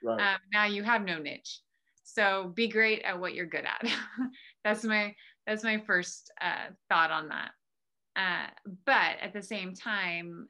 Right. 0.03 0.33
Um, 0.33 0.39
now 0.51 0.65
you 0.65 0.83
have 0.83 1.03
no 1.03 1.19
niche. 1.19 1.59
So 2.03 2.51
be 2.55 2.67
great 2.67 3.03
at 3.03 3.19
what 3.19 3.35
you're 3.35 3.45
good 3.45 3.65
at. 3.65 3.87
that's 4.63 4.83
my 4.83 5.13
that's 5.45 5.63
my 5.63 5.77
first 5.85 6.31
uh, 6.41 6.71
thought 6.89 7.11
on 7.11 7.29
that. 7.29 7.51
Uh, 8.19 8.47
but 8.85 9.15
at 9.21 9.33
the 9.33 9.41
same 9.41 9.73
time, 9.73 10.47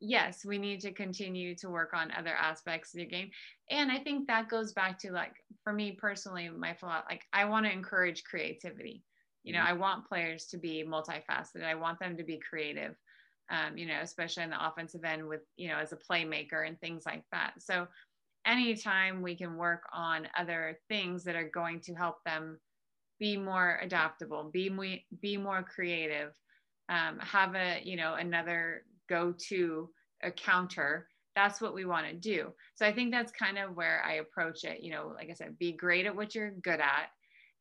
yes, 0.00 0.44
we 0.44 0.56
need 0.58 0.80
to 0.80 0.92
continue 0.92 1.56
to 1.56 1.68
work 1.68 1.90
on 1.92 2.12
other 2.16 2.34
aspects 2.34 2.94
of 2.94 3.00
the 3.00 3.06
game. 3.06 3.30
And 3.70 3.90
I 3.90 3.98
think 3.98 4.28
that 4.28 4.48
goes 4.48 4.72
back 4.72 4.98
to 5.00 5.10
like, 5.10 5.34
for 5.64 5.72
me 5.72 5.98
personally, 6.00 6.48
my 6.48 6.74
philosophy, 6.74 7.06
like 7.10 7.24
I 7.32 7.44
want 7.46 7.66
to 7.66 7.72
encourage 7.72 8.22
creativity. 8.22 9.02
You 9.42 9.52
know, 9.54 9.60
mm-hmm. 9.60 9.80
I 9.80 9.84
want 9.84 10.08
players 10.08 10.46
to 10.46 10.58
be 10.58 10.84
multifaceted. 10.86 11.64
I 11.64 11.74
want 11.74 11.98
them 11.98 12.16
to 12.16 12.24
be 12.24 12.38
creative. 12.48 12.94
Um, 13.50 13.78
you 13.78 13.86
know, 13.86 14.00
especially 14.02 14.44
in 14.44 14.50
the 14.50 14.66
offensive 14.66 15.04
end 15.04 15.26
with, 15.26 15.40
you 15.56 15.68
know, 15.68 15.78
as 15.78 15.92
a 15.92 15.96
playmaker 15.96 16.68
and 16.68 16.78
things 16.78 17.04
like 17.06 17.24
that. 17.32 17.54
So 17.58 17.88
anytime 18.46 19.22
we 19.22 19.34
can 19.34 19.56
work 19.56 19.82
on 19.92 20.28
other 20.38 20.78
things 20.88 21.24
that 21.24 21.34
are 21.34 21.48
going 21.48 21.80
to 21.86 21.94
help 21.94 22.16
them 22.26 22.60
be 23.18 23.38
more 23.38 23.80
adaptable, 23.82 24.50
be 24.52 24.68
more, 24.68 24.96
be 25.22 25.38
more 25.38 25.62
creative, 25.62 26.34
um, 26.88 27.18
have 27.20 27.54
a 27.54 27.80
you 27.84 27.96
know 27.96 28.14
another 28.14 28.82
go 29.08 29.34
to 29.48 29.88
a 30.22 30.30
counter 30.30 31.08
that's 31.34 31.60
what 31.60 31.74
we 31.74 31.84
want 31.84 32.06
to 32.06 32.14
do 32.14 32.52
so 32.74 32.86
i 32.86 32.92
think 32.92 33.12
that's 33.12 33.32
kind 33.32 33.58
of 33.58 33.76
where 33.76 34.02
i 34.04 34.14
approach 34.14 34.64
it 34.64 34.82
you 34.82 34.90
know 34.90 35.12
like 35.14 35.28
i 35.30 35.34
said 35.34 35.58
be 35.58 35.72
great 35.72 36.06
at 36.06 36.14
what 36.14 36.34
you're 36.34 36.50
good 36.62 36.80
at 36.80 37.08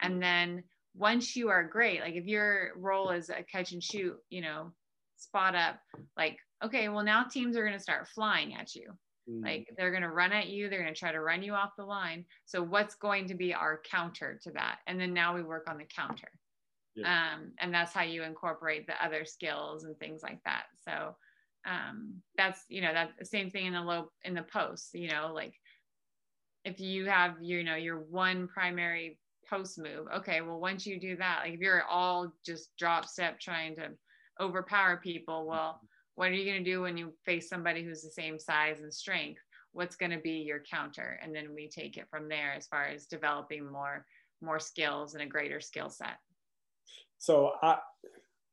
and 0.02 0.22
then 0.22 0.64
once 0.96 1.36
you 1.36 1.50
are 1.50 1.64
great 1.64 2.02
like 2.02 2.16
if 2.16 2.26
your 2.26 2.72
role 2.78 3.12
is 3.12 3.30
a 3.30 3.44
catch 3.44 3.72
and 3.72 3.84
shoot 3.84 4.18
you 4.30 4.42
know 4.42 4.72
spot 5.18 5.56
up 5.56 5.80
like 6.16 6.38
okay 6.64 6.90
well 6.90 7.04
now 7.04 7.24
teams 7.24 7.56
are 7.56 7.64
going 7.64 7.78
to 7.78 7.84
start 7.84 8.08
flying 8.08 8.56
at 8.56 8.74
you 8.74 8.92
Mm. 9.30 9.44
Like 9.44 9.74
they're 9.78 9.92
going 9.92 10.04
to 10.04 10.10
run 10.10 10.32
at 10.32 10.48
you, 10.48 10.70
they're 10.70 10.82
going 10.82 10.94
to 10.94 11.00
try 11.00 11.12
to 11.12 11.22
run 11.22 11.44
you 11.44 11.54
off 11.54 11.72
the 11.78 11.86
line. 11.86 12.26
So, 12.46 12.62
what's 12.62 12.96
going 12.96 13.28
to 13.28 13.36
be 13.36 13.54
our 13.54 13.82
counter 13.90 14.40
to 14.44 14.52
that? 14.52 14.80
And 14.88 15.00
then 15.00 15.14
now 15.14 15.36
we 15.36 15.44
work 15.44 15.68
on 15.70 15.78
the 15.78 15.86
counter. 15.86 16.30
Yeah. 16.98 17.34
Um, 17.36 17.52
and 17.60 17.74
that's 17.74 17.94
how 17.94 18.04
you 18.04 18.24
incorporate 18.24 18.88
the 18.88 19.04
other 19.04 19.26
skills 19.26 19.84
and 19.84 19.98
things 19.98 20.22
like 20.24 20.40
that. 20.46 20.64
So, 20.88 21.16
um, 21.66 22.22
that's 22.38 22.62
you 22.70 22.82
know 22.82 22.94
that 22.94 23.12
same 23.28 23.50
thing 23.50 23.66
in 23.66 23.74
the 23.74 23.82
low 23.82 24.12
in 24.24 24.34
the 24.34 24.44
post. 24.44 24.94
You 24.94 25.10
know, 25.10 25.32
like 25.34 25.54
if 26.66 26.80
you 26.80 27.06
have 27.06 27.36
you 27.42 27.64
know 27.64 27.76
your 27.76 28.00
one 28.00 28.48
primary 28.48 29.20
post 29.50 29.78
move, 29.78 30.08
okay, 30.18 30.42
well 30.42 30.60
once 30.60 30.86
you 30.86 31.00
do 31.00 31.18
that, 31.18 31.42
like 31.44 31.54
if 31.54 31.60
you're 31.60 31.84
all 31.84 32.34
just 32.46 32.76
drop 32.78 33.06
step 33.06 33.40
trying 33.40 33.76
to 33.76 33.90
overpower 34.40 34.98
people, 34.98 35.46
well 35.48 35.74
mm-hmm 35.76 35.86
what 36.18 36.30
are 36.30 36.34
you 36.34 36.52
going 36.52 36.64
to 36.64 36.70
do 36.70 36.82
when 36.82 36.98
you 36.98 37.14
face 37.26 37.48
somebody 37.48 37.84
who's 37.84 38.02
the 38.02 38.10
same 38.10 38.40
size 38.40 38.82
and 38.82 38.94
strength 38.94 39.40
what's 39.72 39.96
going 39.96 40.12
to 40.12 40.20
be 40.20 40.40
your 40.40 40.62
counter 40.70 41.20
and 41.24 41.34
then 41.34 41.54
we 41.54 41.70
take 41.70 41.96
it 41.96 42.08
from 42.10 42.28
there 42.28 42.54
as 42.54 42.66
far 42.68 42.86
as 42.86 43.06
developing 43.06 43.72
more 43.72 44.06
more 44.42 44.60
skills 44.60 45.14
and 45.14 45.24
a 45.24 45.28
greater 45.28 45.62
skill 45.62 45.90
set 45.90 46.18
so 47.18 47.52
i 47.62 47.78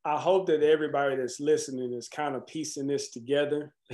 i 0.04 0.18
hope 0.18 0.46
that 0.46 0.62
everybody 0.62 1.16
that's 1.16 1.40
listening 1.40 1.92
is 1.92 2.08
kind 2.08 2.34
of 2.34 2.46
piecing 2.46 2.86
this 2.86 3.10
together. 3.10 3.74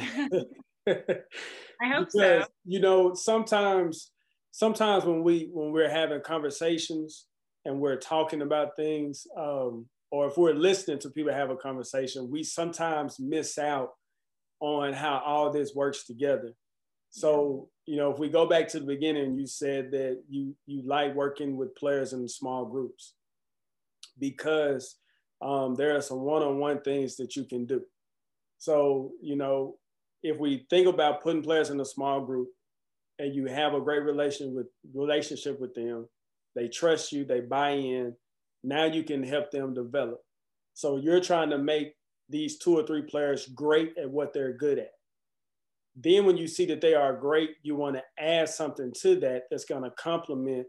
I 0.89 1.89
hope 1.89 2.09
because, 2.13 2.13
so 2.13 2.47
you 2.65 2.81
know 2.81 3.15
sometimes 3.15 4.11
sometimes 4.51 5.05
when 5.05 5.23
we 5.23 5.49
when 5.53 5.73
we're 5.73 5.91
having 5.91 6.21
conversations 6.21 7.27
and 7.65 7.79
we're 7.81 7.97
talking 7.97 8.43
about 8.43 8.77
things 8.77 9.27
um, 9.37 9.87
or 10.11 10.27
if 10.27 10.37
we're 10.37 10.55
listening 10.55 10.99
to 11.01 11.11
people 11.11 11.33
have 11.33 11.51
a 11.51 11.57
conversation, 11.57 12.31
we 12.31 12.43
sometimes 12.43 13.21
miss 13.21 13.59
out 13.59 13.91
on 14.61 14.93
how 14.93 15.23
all 15.25 15.51
this 15.51 15.75
works 15.75 16.05
together. 16.05 16.53
So, 17.11 17.69
you 17.87 17.97
know, 17.97 18.13
if 18.13 18.19
we 18.19 18.29
go 18.29 18.47
back 18.47 18.69
to 18.69 18.81
the 18.81 18.87
beginning, 18.87 19.39
you 19.39 19.47
said 19.47 19.91
that 19.93 20.23
you 20.29 20.55
you 20.67 20.83
like 20.85 21.15
working 21.15 21.57
with 21.57 21.75
players 21.77 22.13
in 22.13 22.27
small 22.29 22.65
groups 22.65 23.15
because 24.21 24.97
um, 25.43 25.75
there 25.75 25.97
are 25.97 26.03
some 26.03 26.21
one-on-one 26.21 26.83
things 26.83 27.17
that 27.17 27.35
you 27.35 27.45
can 27.45 27.67
do. 27.67 27.83
So, 28.59 29.13
you 29.23 29.37
know, 29.37 29.77
if 30.23 30.39
we 30.39 30.67
think 30.69 30.87
about 30.87 31.23
putting 31.23 31.43
players 31.43 31.71
in 31.71 31.81
a 31.81 31.85
small 31.85 32.21
group 32.21 32.49
and 33.19 33.35
you 33.35 33.47
have 33.47 33.75
a 33.75 33.81
great 33.81 34.03
relation 34.03 34.55
with 34.55 34.67
relationship 34.95 35.59
with 35.59 35.75
them, 35.75 36.07
they 36.55 36.69
trust 36.69 37.11
you, 37.11 37.25
they 37.25 37.41
buy 37.41 37.71
in, 37.71 38.15
now 38.63 38.85
you 38.85 39.03
can 39.03 39.23
help 39.23 39.51
them 39.51 39.73
develop. 39.73 40.21
So 40.75 40.99
you're 40.99 41.21
trying 41.21 41.51
to 41.51 41.59
make 41.59 41.95
these 42.29 42.59
two 42.59 42.79
or 42.79 42.87
three 42.87 43.03
players 43.03 43.47
great 43.47 43.97
at 43.99 44.11
what 44.11 44.33
they're 44.33 44.53
good 44.53 44.79
at. 44.79 44.93
Then 45.97 46.25
when 46.25 46.37
you 46.37 46.47
see 46.47 46.67
that 46.67 46.81
they 46.81 46.95
are 46.95 47.15
great, 47.15 47.51
you 47.63 47.75
want 47.77 47.97
to 47.97 48.03
add 48.23 48.49
something 48.49 48.93
to 49.01 49.19
that 49.21 49.45
that's 49.51 49.65
going 49.65 49.83
to 49.83 49.91
complement 49.91 50.67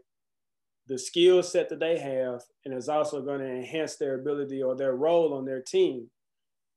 the 0.88 0.98
skill 0.98 1.42
set 1.42 1.68
that 1.68 1.80
they 1.80 1.98
have 1.98 2.40
and 2.64 2.74
is 2.74 2.88
also 2.88 3.22
going 3.22 3.40
to 3.40 3.48
enhance 3.48 3.96
their 3.96 4.18
ability 4.18 4.62
or 4.62 4.76
their 4.76 4.94
role 4.94 5.34
on 5.34 5.44
their 5.44 5.62
team. 5.62 6.08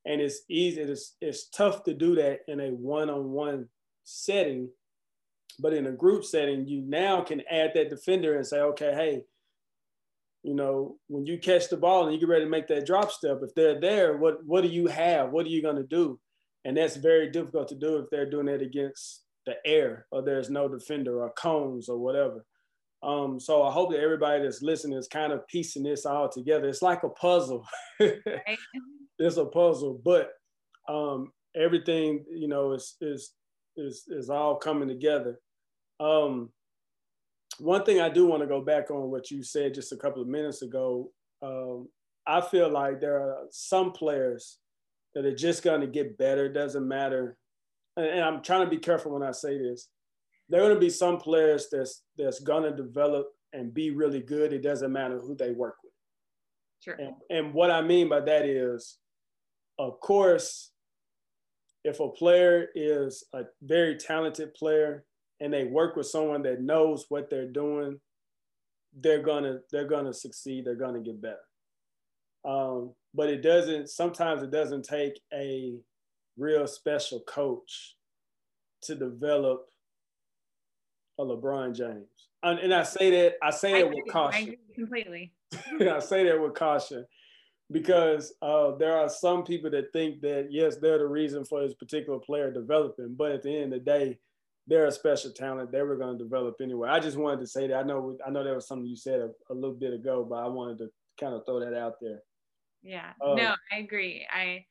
And 0.04 0.20
it's 0.20 0.42
easy, 0.48 0.82
it's, 0.82 1.16
it's 1.20 1.48
tough 1.48 1.82
to 1.84 1.94
do 1.94 2.14
that 2.14 2.40
in 2.46 2.60
a 2.60 2.68
one-on-one 2.68 3.68
setting. 4.04 4.68
But 5.58 5.72
in 5.72 5.86
a 5.86 5.92
group 5.92 6.24
setting, 6.24 6.66
you 6.66 6.82
now 6.82 7.22
can 7.22 7.42
add 7.50 7.72
that 7.74 7.90
defender 7.90 8.36
and 8.36 8.46
say, 8.46 8.60
okay, 8.60 8.92
hey, 8.94 9.22
you 10.42 10.54
know, 10.54 10.96
when 11.08 11.26
you 11.26 11.38
catch 11.38 11.68
the 11.68 11.76
ball 11.76 12.04
and 12.04 12.14
you 12.14 12.20
get 12.20 12.28
ready 12.28 12.44
to 12.44 12.50
make 12.50 12.68
that 12.68 12.86
drop 12.86 13.10
step, 13.10 13.40
if 13.42 13.52
they're 13.56 13.80
there, 13.80 14.16
what 14.16 14.44
what 14.44 14.62
do 14.62 14.68
you 14.68 14.86
have? 14.86 15.30
What 15.30 15.44
are 15.44 15.48
you 15.48 15.60
going 15.60 15.76
to 15.76 15.82
do? 15.82 16.20
And 16.64 16.76
that's 16.76 16.96
very 16.96 17.30
difficult 17.30 17.68
to 17.68 17.74
do 17.74 17.96
if 17.96 18.10
they're 18.10 18.30
doing 18.30 18.46
it 18.46 18.62
against 18.62 19.24
the 19.44 19.54
air 19.64 20.06
or 20.12 20.22
there's 20.22 20.50
no 20.50 20.68
defender 20.68 21.22
or 21.22 21.30
cones 21.30 21.88
or 21.88 21.98
whatever. 21.98 22.44
Um, 23.02 23.38
so 23.38 23.62
I 23.62 23.70
hope 23.70 23.90
that 23.90 24.00
everybody 24.00 24.42
that's 24.42 24.62
listening 24.62 24.98
is 24.98 25.08
kind 25.08 25.32
of 25.32 25.46
piecing 25.48 25.82
this 25.82 26.06
all 26.06 26.28
together. 26.28 26.68
It's 26.68 26.82
like 26.82 27.02
a 27.02 27.08
puzzle. 27.08 27.66
it's 28.00 29.36
a 29.36 29.44
puzzle, 29.44 30.00
but 30.04 30.30
um, 30.88 31.32
everything 31.54 32.24
you 32.30 32.48
know 32.48 32.72
is 32.72 32.96
is 33.00 33.32
is 33.76 34.04
is 34.08 34.30
all 34.30 34.56
coming 34.56 34.88
together. 34.88 35.38
Um, 36.00 36.50
one 37.58 37.84
thing 37.84 38.00
I 38.00 38.08
do 38.08 38.26
want 38.26 38.42
to 38.42 38.48
go 38.48 38.60
back 38.60 38.90
on 38.90 39.10
what 39.10 39.30
you 39.30 39.42
said 39.42 39.74
just 39.74 39.92
a 39.92 39.96
couple 39.96 40.22
of 40.22 40.28
minutes 40.28 40.62
ago. 40.62 41.10
Um, 41.42 41.88
I 42.26 42.40
feel 42.40 42.70
like 42.70 43.00
there 43.00 43.20
are 43.20 43.46
some 43.50 43.92
players 43.92 44.58
that 45.14 45.24
are 45.24 45.34
just 45.34 45.62
going 45.62 45.80
to 45.80 45.86
get 45.86 46.18
better. 46.18 46.48
Doesn't 46.48 46.86
matter, 46.86 47.36
and, 47.96 48.06
and 48.06 48.20
I'm 48.20 48.42
trying 48.42 48.64
to 48.64 48.70
be 48.70 48.78
careful 48.78 49.12
when 49.12 49.22
I 49.22 49.32
say 49.32 49.58
this. 49.58 49.88
There 50.48 50.60
are 50.60 50.64
going 50.66 50.74
to 50.74 50.80
be 50.80 50.90
some 50.90 51.18
players 51.18 51.68
that's 51.70 52.02
that's 52.16 52.40
going 52.40 52.62
to 52.64 52.76
develop 52.76 53.28
and 53.52 53.74
be 53.74 53.90
really 53.90 54.20
good. 54.20 54.52
It 54.52 54.62
doesn't 54.62 54.92
matter 54.92 55.18
who 55.18 55.34
they 55.34 55.50
work 55.52 55.76
with. 55.82 55.92
Sure. 56.80 56.94
And, 56.94 57.14
and 57.30 57.54
what 57.54 57.70
I 57.70 57.82
mean 57.82 58.08
by 58.08 58.20
that 58.20 58.44
is, 58.44 58.98
of 59.78 59.98
course, 60.00 60.70
if 61.84 62.00
a 62.00 62.08
player 62.08 62.68
is 62.74 63.24
a 63.32 63.42
very 63.62 63.96
talented 63.96 64.54
player 64.54 65.04
and 65.40 65.52
they 65.52 65.64
work 65.64 65.96
with 65.96 66.06
someone 66.06 66.42
that 66.42 66.60
knows 66.60 67.06
what 67.08 67.30
they're 67.30 67.50
doing, 67.50 68.00
they're 68.98 69.22
gonna 69.22 69.58
they're 69.70 69.86
gonna 69.86 70.14
succeed. 70.14 70.64
They're 70.64 70.74
gonna 70.74 71.00
get 71.00 71.20
better. 71.20 71.36
Um, 72.44 72.94
but 73.14 73.28
it 73.28 73.42
doesn't. 73.42 73.88
Sometimes 73.88 74.42
it 74.42 74.50
doesn't 74.50 74.84
take 74.84 75.20
a 75.32 75.74
real 76.38 76.66
special 76.66 77.20
coach 77.20 77.96
to 78.82 78.94
develop 78.94 79.66
a 81.18 81.24
LeBron 81.24 81.74
James. 81.74 82.08
And, 82.42 82.58
and 82.58 82.74
I 82.74 82.82
say 82.82 83.10
that 83.10 83.34
I 83.42 83.50
say 83.50 83.82
that 83.82 83.88
with 83.88 84.06
caution. 84.10 84.50
I 84.50 84.74
completely. 84.74 85.32
I 85.80 85.98
say 86.00 86.24
that 86.24 86.40
with 86.40 86.54
caution 86.54 87.06
because 87.70 88.34
uh, 88.42 88.72
there 88.76 88.96
are 88.96 89.08
some 89.08 89.42
people 89.42 89.70
that 89.70 89.92
think 89.92 90.20
that 90.20 90.48
yes, 90.50 90.76
they're 90.76 90.98
the 90.98 91.06
reason 91.06 91.44
for 91.44 91.62
this 91.62 91.74
particular 91.74 92.18
player 92.18 92.50
developing, 92.52 93.14
but 93.16 93.32
at 93.32 93.42
the 93.42 93.54
end 93.54 93.72
of 93.72 93.84
the 93.84 93.90
day, 93.90 94.18
they're 94.66 94.86
a 94.86 94.92
special 94.92 95.30
talent. 95.30 95.72
They 95.72 95.82
were 95.82 95.96
going 95.96 96.18
to 96.18 96.24
develop 96.24 96.56
anyway. 96.60 96.88
I 96.88 97.00
just 97.00 97.16
wanted 97.16 97.40
to 97.40 97.46
say 97.46 97.68
that. 97.68 97.76
I 97.76 97.82
know 97.82 98.16
I 98.26 98.30
know 98.30 98.44
that 98.44 98.54
was 98.54 98.66
something 98.66 98.86
you 98.86 98.96
said 98.96 99.20
a, 99.20 99.30
a 99.50 99.54
little 99.54 99.74
bit 99.74 99.92
ago, 99.92 100.26
but 100.28 100.36
I 100.36 100.48
wanted 100.48 100.78
to 100.78 100.90
kind 101.18 101.34
of 101.34 101.44
throw 101.46 101.60
that 101.60 101.74
out 101.74 101.94
there. 102.00 102.20
Yeah. 102.82 103.12
Um, 103.24 103.36
no, 103.36 103.54
I 103.72 103.78
agree. 103.78 104.26
I 104.32 104.64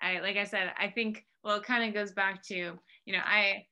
I 0.00 0.20
like 0.20 0.36
I 0.36 0.44
said, 0.44 0.72
I 0.78 0.88
think 0.88 1.24
well 1.42 1.56
it 1.56 1.64
kind 1.64 1.86
of 1.88 1.94
goes 1.94 2.12
back 2.12 2.42
to, 2.44 2.54
you 2.54 3.12
know, 3.12 3.22
I 3.24 3.64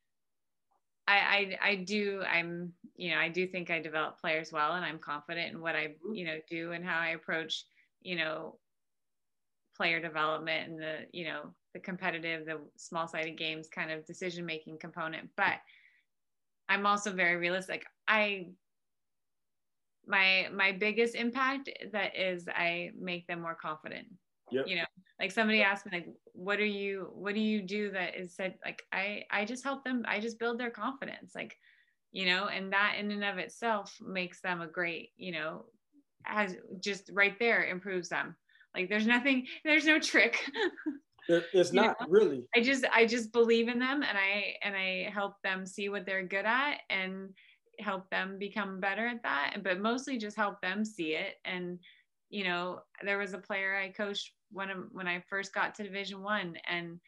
I, 1.09 1.17
I 1.63 1.71
I 1.71 1.75
do 1.77 2.23
I'm 2.29 2.73
you 2.97 3.11
know 3.11 3.19
I 3.19 3.29
do 3.29 3.47
think 3.47 3.71
I 3.71 3.81
develop 3.81 4.21
players 4.21 4.53
well 4.53 4.73
and 4.73 4.85
I'm 4.85 4.99
confident 4.99 5.53
in 5.53 5.61
what 5.61 5.77
I 5.77 5.87
mm-hmm. 5.89 6.15
you 6.15 6.27
know 6.27 6.39
do 6.51 6.73
and 6.73 6.85
how 6.85 6.99
I 6.99 7.09
approach 7.11 7.65
you 8.03 8.17
know 8.17 8.59
player 9.77 10.01
development 10.01 10.71
and 10.71 10.81
the 10.81 10.97
you 11.13 11.27
know 11.27 11.55
the 11.77 11.81
competitive, 11.81 12.47
the 12.47 12.59
small 12.77 13.07
sided 13.07 13.37
games 13.37 13.69
kind 13.69 13.91
of 13.91 14.07
decision 14.07 14.47
making 14.47 14.79
component. 14.79 15.29
But 15.37 15.59
I'm 16.71 16.87
also 16.87 17.13
very 17.13 17.37
realistic. 17.37 17.85
I 18.09 18.49
my 20.07 20.49
my 20.55 20.73
biggest 20.73 21.15
impact 21.15 21.69
that 21.93 22.17
is 22.17 22.49
I 22.49 22.93
make 22.99 23.27
them 23.27 23.43
more 23.43 23.55
confident. 23.55 24.07
Yep. 24.51 24.67
You 24.69 24.77
know, 24.77 24.85
like 25.21 25.33
somebody 25.33 25.63
asked 25.63 25.87
me 25.87 25.93
like, 25.93 26.09
what 26.33 26.61
are 26.61 26.65
you 26.65 27.11
what 27.15 27.35
do 27.35 27.41
you 27.41 27.63
do 27.63 27.91
that 27.93 28.17
is 28.17 28.35
said 28.35 28.55
like 28.65 28.83
I 28.93 29.25
I 29.31 29.45
just 29.45 29.65
help 29.65 29.85
them, 29.85 30.05
I 30.07 30.21
just 30.21 30.39
build 30.39 30.59
their 30.59 30.71
confidence. 30.71 31.33
Like, 31.35 31.57
you 32.13 32.27
know, 32.27 32.47
and 32.47 32.73
that 32.73 32.97
in 32.99 33.11
and 33.11 33.25
of 33.25 33.39
itself 33.39 33.97
makes 34.01 34.41
them 34.41 34.61
a 34.61 34.67
great, 34.67 35.11
you 35.17 35.33
know, 35.33 35.65
has 36.23 36.57
just 36.81 37.11
right 37.13 37.39
there 37.39 37.65
improves 37.65 38.09
them. 38.09 38.37
Like 38.75 38.89
there's 38.89 39.07
nothing, 39.07 39.47
there's 39.65 39.87
no 39.87 39.99
trick. 39.99 40.39
it's 41.29 41.73
not 41.73 41.97
know? 42.01 42.07
really 42.09 42.45
i 42.55 42.61
just 42.61 42.85
i 42.95 43.05
just 43.05 43.33
believe 43.33 43.69
in 43.69 43.79
them 43.79 44.03
and 44.03 44.17
i 44.17 44.55
and 44.63 44.77
i 44.77 45.11
help 45.13 45.35
them 45.43 45.67
see 45.67 45.89
what 45.89 46.07
they're 46.07 46.27
good 46.27 46.45
at 46.45 46.79
and 46.91 47.31
help 47.79 48.09
them 48.11 48.39
become 48.39 48.81
better 48.81 49.07
at 49.07 49.23
that 49.23 49.57
but 49.63 49.81
mostly 49.81 50.19
just 50.19 50.37
help 50.37 50.61
them 50.61 50.85
see 50.85 51.15
it 51.15 51.35
and 51.45 51.79
you 52.31 52.45
know 52.45 52.81
there 53.05 53.19
was 53.19 53.35
a 53.35 53.39
player 53.39 53.77
i 53.77 53.89
coached 53.89 54.33
when 54.51 54.69
when 54.93 55.07
i 55.07 55.23
first 55.29 55.55
got 55.55 55.75
to 55.75 55.83
division 55.83 56.23
one 56.23 56.57
and 56.69 56.99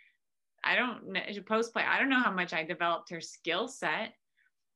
i 0.64 0.74
don't 0.76 1.06
know 1.06 1.20
post 1.46 1.72
play 1.72 1.82
i 1.88 1.98
don't 1.98 2.10
know 2.10 2.22
how 2.22 2.32
much 2.32 2.52
i 2.52 2.62
developed 2.62 3.10
her 3.10 3.20
skill 3.20 3.68
set 3.68 4.14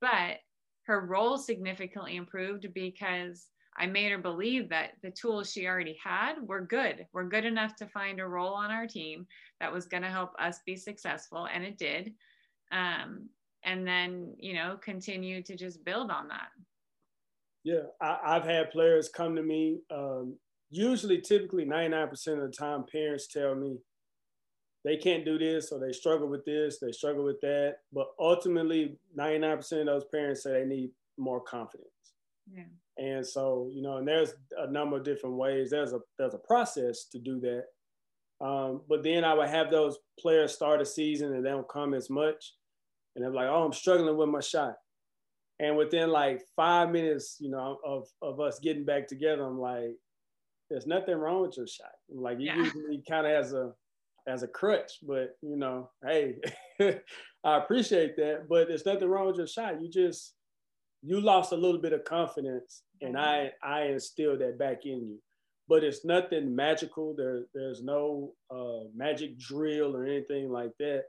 but 0.01 0.39
her 0.85 1.07
role 1.07 1.39
significantly 1.39 2.17
improved 2.17 2.67
because 2.75 3.47
I 3.77 3.87
made 3.87 4.13
her 4.13 4.19
believe 4.19 4.69
that 4.69 4.93
the 5.03 5.11
tools 5.11 5.51
she 5.51 5.67
already 5.67 5.99
had 6.03 6.35
were 6.47 6.61
good. 6.61 7.07
Were 7.13 7.29
good 7.29 7.45
enough 7.45 7.75
to 7.77 7.87
find 7.87 8.21
a 8.21 8.27
role 8.27 8.53
on 8.53 8.71
our 8.71 8.87
team 8.87 9.27
that 9.61 9.73
was 9.73 9.87
going 9.87 10.03
to 10.03 10.11
help 10.11 10.33
us 10.39 10.61
be 10.67 10.77
successful, 10.77 11.49
and 11.53 11.65
it 11.65 11.79
did. 11.79 12.13
Um, 12.71 13.29
and 13.65 13.87
then, 13.87 14.35
you 14.39 14.55
know, 14.55 14.77
continue 14.83 15.43
to 15.43 15.57
just 15.57 15.85
build 15.85 16.11
on 16.11 16.29
that. 16.29 16.49
Yeah, 17.65 17.83
I, 18.01 18.35
have 18.35 18.45
had 18.45 18.71
players 18.71 19.09
come 19.09 19.37
to 19.37 19.43
me. 19.43 19.79
Um, 19.91 20.37
usually, 20.71 21.21
typically, 21.21 21.65
99% 21.65 22.11
of 22.13 22.41
the 22.41 22.49
time, 22.49 22.85
parents 22.91 23.29
tell 23.29 23.55
me, 23.55 23.79
they 24.85 24.97
can't 24.97 25.25
do 25.25 25.39
this 25.39 25.71
or 25.71 25.79
they 25.79 25.93
struggle 25.93 26.29
with 26.29 26.45
this, 26.45 26.81
they 26.81 26.91
struggle 26.91 27.25
with 27.25 27.41
that. 27.43 27.77
But 27.93 28.09
ultimately, 28.19 28.99
99% 29.17 29.81
of 29.81 29.87
those 29.87 30.05
parents 30.13 30.43
say 30.43 30.53
they 30.53 30.65
need 30.65 30.91
more 31.17 31.41
confidence. 31.41 31.89
Yeah. 32.53 32.65
And 32.99 33.27
so, 33.27 33.71
you 33.73 33.83
know, 33.83 33.99
and 33.99 34.09
there's 34.09 34.35
a 34.59 34.71
number 34.71 34.97
of 34.97 35.05
different 35.05 35.37
ways. 35.37 35.71
There's 35.71 35.93
a 35.93 36.01
there's 36.19 36.35
a 36.35 36.39
process 36.39 37.07
to 37.13 37.19
do 37.19 37.41
that. 37.41 37.65
Um, 38.45 38.83
but 38.89 39.03
then 39.03 39.25
I 39.25 39.35
would 39.35 39.49
have 39.49 39.71
those 39.71 39.99
players 40.19 40.53
start 40.53 40.83
a 40.83 40.85
season 40.85 41.33
and 41.33 41.45
they 41.45 41.51
don't 41.51 41.69
come 41.69 41.95
as 41.95 42.11
much. 42.11 42.55
And 43.15 43.25
they're 43.25 43.33
like, 43.33 43.49
oh, 43.49 43.65
I'm 43.65 43.73
struggling 43.73 44.17
with 44.17 44.29
my 44.29 44.41
shot. 44.41 44.75
And 45.63 45.77
within 45.77 46.11
like 46.11 46.43
five 46.57 46.91
minutes, 46.91 47.37
you 47.39 47.49
know, 47.49 47.79
of, 47.87 48.09
of 48.21 48.41
us 48.41 48.59
getting 48.59 48.85
back 48.85 49.07
together, 49.07 49.45
I'm 49.47 49.61
like, 49.61 49.95
there's 50.69 50.89
nothing 50.89 51.15
wrong 51.15 51.43
with 51.43 51.57
your 51.57 51.69
shot. 51.69 51.93
Like, 52.11 52.41
you 52.41 52.47
yeah. 52.47 52.57
usually 52.57 53.03
kind 53.09 53.27
of 53.27 53.33
as 53.33 53.53
a 53.53 53.73
as 54.27 54.43
a 54.43 54.49
crutch, 54.49 54.93
but 55.03 55.37
you 55.41 55.57
know, 55.57 55.91
hey, 56.05 56.37
I 57.45 57.57
appreciate 57.57 58.17
that. 58.17 58.47
But 58.49 58.69
there's 58.69 58.87
nothing 58.87 59.09
wrong 59.09 59.29
with 59.29 59.37
your 59.37 59.47
shot. 59.47 59.81
You 59.81 59.89
just 59.89 60.35
you 61.03 61.21
lost 61.21 61.53
a 61.53 61.57
little 61.57 61.81
bit 61.81 61.93
of 61.93 62.05
confidence, 62.05 62.83
and 63.01 63.17
I 63.17 63.51
I 63.63 63.83
instilled 63.85 64.41
that 64.41 64.59
back 64.59 64.85
in 64.85 65.01
you. 65.01 65.19
But 65.69 65.85
it's 65.85 66.05
nothing 66.05 66.55
magical. 66.55 67.15
There 67.17 67.45
there's 67.55 67.83
no 67.83 68.33
uh, 68.51 68.89
magic 68.95 69.39
drill 69.39 69.97
or 69.97 70.05
anything 70.05 70.51
like 70.51 70.73
that. 70.79 71.05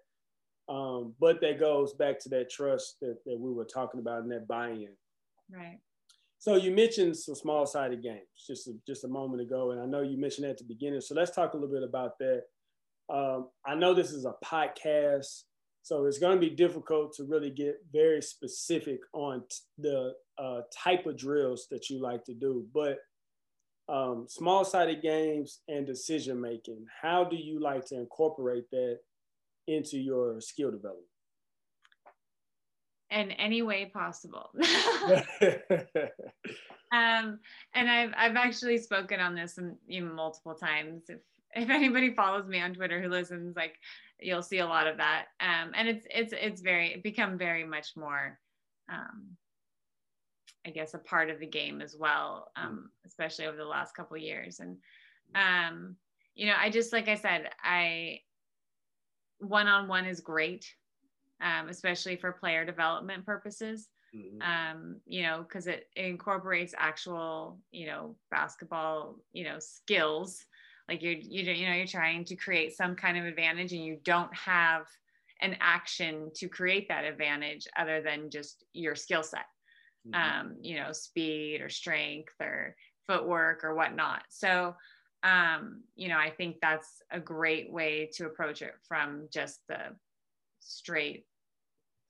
Um, 0.70 1.14
but 1.20 1.42
that 1.42 1.60
goes 1.60 1.94
back 1.94 2.20
to 2.20 2.30
that 2.30 2.50
trust 2.50 2.98
that, 3.02 3.18
that 3.26 3.38
we 3.40 3.52
were 3.52 3.66
talking 3.66 4.00
about 4.00 4.22
and 4.22 4.32
that 4.32 4.48
buy-in. 4.48 4.96
Right. 5.52 5.80
So 6.40 6.56
you 6.56 6.72
mentioned 6.72 7.16
some 7.18 7.36
small-sided 7.36 8.02
games 8.02 8.28
just 8.48 8.68
a, 8.68 8.74
just 8.86 9.04
a 9.04 9.08
moment 9.08 9.42
ago, 9.42 9.72
and 9.72 9.82
I 9.82 9.86
know 9.86 10.02
you 10.02 10.18
mentioned 10.18 10.48
at 10.48 10.58
the 10.58 10.64
beginning. 10.64 11.02
So 11.02 11.16
let's 11.16 11.32
talk 11.32 11.54
a 11.54 11.58
little 11.58 11.74
bit 11.74 11.84
about 11.84 12.18
that. 12.20 12.44
Um, 13.10 13.50
I 13.66 13.76
know 13.76 13.94
this 13.94 14.12
is 14.12 14.26
a 14.26 14.36
podcast, 14.44 15.44
so 15.84 16.06
it's 16.06 16.20
going 16.20 16.36
to 16.36 16.50
be 16.50 16.56
difficult 16.56 17.14
to 17.16 17.26
really 17.26 17.50
get 17.50 17.76
very 17.92 18.22
specific 18.22 19.00
on 19.14 19.42
t- 19.50 19.58
the 19.78 20.14
uh, 20.38 20.62
type 20.74 21.06
of 21.06 21.18
drills 21.18 21.68
that 21.72 21.90
you 21.90 22.02
like 22.02 22.24
to 22.26 22.34
do. 22.34 22.66
But 22.74 23.00
um, 23.90 24.26
small 24.30 24.64
sided 24.64 25.02
games 25.02 25.60
and 25.68 25.86
decision 25.86 26.40
making, 26.40 26.86
how 27.02 27.26
do 27.26 27.36
you 27.36 27.60
like 27.60 27.86
to 27.88 27.96
incorporate 27.96 28.70
that 28.72 29.00
into 29.68 29.98
your 29.98 30.40
skill 30.42 30.72
development? 30.72 31.08
In 33.12 33.32
any 33.32 33.62
way 33.62 33.86
possible. 33.94 34.50
um, 36.92 37.40
and 37.74 37.90
I've, 37.90 38.12
I've 38.18 38.36
actually 38.36 38.80
spoken 38.80 39.20
on 39.20 39.36
this 39.36 39.60
in, 39.60 40.16
multiple 40.16 40.56
times. 40.56 41.04
If 41.10 41.20
if 41.56 41.70
anybody 41.70 42.16
follows 42.16 42.48
me 42.48 42.60
on 42.60 42.74
Twitter 42.74 43.00
who 43.00 43.10
listens, 43.10 43.56
like 43.56 43.76
you'll 44.20 44.42
see 44.42 44.58
a 44.58 44.66
lot 44.66 44.88
of 44.88 44.98
that. 44.98 45.26
Um, 45.40 45.72
and 45.76 45.88
it's 45.88 46.08
it's 46.10 46.34
it's 46.36 46.62
very 46.62 46.94
it 46.94 47.04
become 47.04 47.38
very 47.38 47.64
much 47.64 47.96
more 47.96 48.40
um, 48.92 49.38
I 50.66 50.70
guess 50.70 50.94
a 50.94 51.00
part 51.00 51.30
of 51.30 51.40
the 51.40 51.48
game 51.48 51.82
as 51.82 51.96
well, 51.98 52.52
um, 52.56 52.90
especially 53.06 53.46
over 53.46 53.58
the 53.58 53.66
last 53.66 53.96
couple 53.96 54.18
years. 54.18 54.60
And 54.60 54.78
um, 55.36 55.96
you 56.36 56.48
know, 56.48 56.56
I 56.58 56.70
just 56.70 56.94
like 56.94 57.08
I 57.08 57.16
said, 57.16 57.50
I 57.64 58.20
one 59.40 59.68
on 59.68 59.88
one 59.88 60.06
is 60.06 60.20
great, 60.20 60.66
um, 61.42 61.70
especially 61.70 62.16
for 62.16 62.32
player 62.32 62.66
development 62.66 63.26
purposes. 63.26 63.90
Mm-hmm. 64.16 64.42
Um, 64.42 64.98
you 65.08 65.24
know, 65.24 65.44
because 65.48 65.66
it, 65.66 65.88
it 65.96 66.06
incorporates 66.06 66.76
actual, 66.78 67.60
you 67.72 67.88
know, 67.88 68.16
basketball, 68.30 69.18
you 69.32 69.44
know, 69.44 69.58
skills 69.60 70.46
like 70.90 71.02
you're 71.02 71.14
you, 71.14 71.44
you 71.44 71.68
know 71.68 71.74
you're 71.74 71.88
trying 71.88 72.26
to 72.26 72.36
create 72.36 72.76
some 72.76 72.96
kind 72.96 73.18
of 73.18 73.26
advantage 73.26 73.74
and 73.74 73.84
you 73.84 73.98
don't 74.04 74.34
have 74.36 74.86
an 75.42 75.56
action 75.60 76.32
to 76.36 76.48
create 76.48 76.88
that 76.88 77.06
advantage 77.06 77.68
other 77.78 78.02
than 78.02 78.30
just 78.30 78.64
your 78.74 78.96
skill 78.96 79.24
set 79.24 79.46
mm-hmm. 80.08 80.14
um, 80.14 80.56
you 80.62 80.76
know 80.76 80.92
speed 80.92 81.62
or 81.62 81.70
strength 81.70 82.34
or 82.40 82.76
footwork 83.08 83.64
or 83.64 83.76
whatnot 83.76 84.24
so 84.30 84.76
um, 85.24 85.82
you 85.96 86.08
know 86.08 86.18
i 86.18 86.30
think 86.30 86.58
that's 86.62 87.02
a 87.12 87.20
great 87.20 87.72
way 87.72 88.10
to 88.14 88.26
approach 88.26 88.62
it 88.62 88.74
from 88.88 89.28
just 89.32 89.60
the 89.68 89.80
straight 90.60 91.26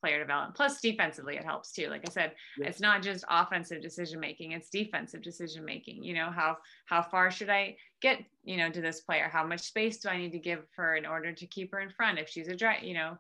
player 0.04 0.20
development. 0.20 0.54
Plus, 0.54 0.82
defensively, 0.82 1.38
it 1.38 1.46
helps 1.46 1.72
too. 1.72 1.88
Like 1.88 2.04
I 2.06 2.12
said, 2.12 2.34
yes. 2.58 2.72
it's 2.72 2.82
not 2.82 3.02
just 3.02 3.24
offensive 3.30 3.82
decision 3.82 4.20
making; 4.20 4.52
it's 4.52 4.70
defensive 4.70 5.22
decision 5.22 5.64
making. 5.64 6.04
You 6.04 6.14
know, 6.14 6.30
how 6.30 6.58
how 6.88 7.02
far 7.02 7.32
should 7.32 7.50
I 7.50 7.78
get? 8.02 8.20
You 8.44 8.58
know, 8.58 8.70
to 8.70 8.82
this 8.82 9.02
player? 9.02 9.30
How 9.32 9.46
much 9.48 9.62
space 9.62 10.00
do 10.00 10.10
I 10.10 10.18
need 10.18 10.34
to 10.34 10.40
give 10.40 10.66
her 10.76 10.98
in 10.98 11.06
order 11.06 11.32
to 11.32 11.48
keep 11.48 11.72
her 11.72 11.80
in 11.80 11.90
front 11.90 12.20
if 12.20 12.28
she's 12.28 12.50
a 12.50 12.56
dry? 12.56 12.80
You 12.82 12.96
know, 12.96 13.18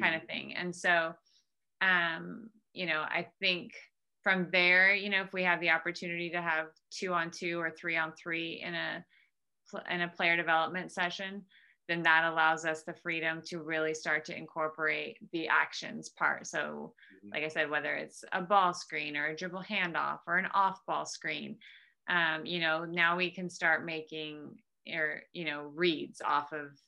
kind 0.00 0.14
of 0.14 0.22
mm-hmm. 0.22 0.30
thing. 0.30 0.54
And 0.54 0.74
so, 0.74 1.12
um, 1.82 2.48
you 2.72 2.86
know, 2.86 3.00
I 3.00 3.26
think 3.40 3.72
from 4.22 4.48
there, 4.52 4.94
you 4.94 5.10
know, 5.10 5.22
if 5.22 5.32
we 5.32 5.42
have 5.42 5.60
the 5.60 5.70
opportunity 5.70 6.30
to 6.30 6.40
have 6.40 6.66
two 6.90 7.12
on 7.12 7.32
two 7.32 7.58
or 7.58 7.70
three 7.70 7.96
on 7.96 8.12
three 8.12 8.62
in 8.64 8.74
a 8.74 9.04
in 9.90 10.02
a 10.02 10.08
player 10.08 10.36
development 10.36 10.92
session, 10.92 11.42
then 11.88 12.02
that 12.02 12.30
allows 12.30 12.64
us 12.64 12.82
the 12.82 12.94
freedom 12.94 13.42
to 13.46 13.58
really 13.58 13.94
start 13.94 14.24
to 14.24 14.36
incorporate 14.36 15.18
the 15.32 15.48
actions 15.48 16.08
part. 16.08 16.46
So, 16.46 16.92
mm-hmm. 17.24 17.32
like 17.32 17.44
I 17.44 17.48
said, 17.48 17.68
whether 17.68 17.94
it's 17.94 18.24
a 18.32 18.40
ball 18.40 18.72
screen 18.72 19.16
or 19.16 19.26
a 19.26 19.36
dribble 19.36 19.64
handoff 19.68 20.20
or 20.26 20.36
an 20.36 20.46
off 20.54 20.78
ball 20.86 21.04
screen, 21.04 21.56
um, 22.08 22.46
you 22.46 22.60
know, 22.60 22.84
now 22.84 23.16
we 23.16 23.30
can 23.30 23.50
start 23.50 23.84
making 23.84 24.56
or, 24.92 25.22
you 25.32 25.44
know, 25.44 25.70
reads 25.74 26.20
off 26.20 26.52
of 26.52 26.78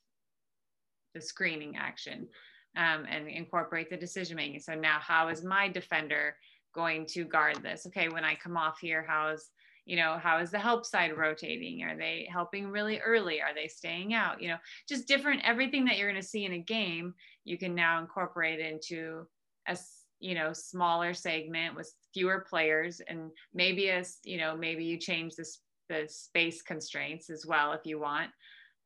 the 1.14 1.21
screening 1.21 1.77
action 1.77 2.29
um, 2.77 3.05
and 3.11 3.29
incorporate 3.29 3.90
the 3.90 3.97
decision 3.97 4.37
making. 4.37 4.61
So 4.61 4.75
now, 4.75 4.99
how 5.01 5.29
is 5.29 5.45
my 5.45 5.68
defender 5.68 6.37
going 6.75 7.07
to 7.07 7.25
guard 7.25 7.62
this? 7.62 7.87
Okay, 7.87 8.09
when 8.09 8.25
I 8.25 8.35
come 8.35 8.57
off 8.57 8.79
here, 8.81 9.05
how 9.07 9.29
is 9.31 9.51
you 9.85 9.97
know 9.97 10.18
how 10.23 10.38
is 10.38 10.51
the 10.51 10.59
help 10.59 10.87
side 10.87 11.16
rotating? 11.16 11.83
Are 11.83 11.97
they 11.97 12.29
helping 12.31 12.68
really 12.68 12.99
early? 12.99 13.40
Are 13.40 13.55
they 13.55 13.68
staying 13.68 14.14
out? 14.14 14.40
You 14.40 14.49
know 14.49 14.59
just 14.88 15.09
different 15.09 15.42
everything 15.45 15.85
that 15.87 15.99
you're 15.99 16.11
going 16.11 16.21
to 16.21 16.27
see 16.27 16.45
in 16.45 16.53
a 16.53 16.59
game 16.59 17.14
you 17.45 17.59
can 17.59 17.75
now 17.75 18.01
incorporate 18.01 18.61
into 18.61 19.27
a 19.68 19.77
you 20.21 20.35
know 20.35 20.53
smaller 20.53 21.12
segment 21.12 21.75
with 21.75 21.92
fewer 22.14 22.47
players 22.49 23.01
and 23.09 23.31
maybe 23.53 23.90
as 23.90 24.18
you 24.25 24.38
know 24.38 24.57
maybe 24.57 24.85
you 24.85 24.99
change 24.99 25.35
this 25.35 25.61
the 25.88 26.07
space 26.09 26.62
constraints 26.62 27.29
as 27.29 27.45
well 27.45 27.73
if 27.73 27.85
you 27.85 27.99
want. 27.99 28.31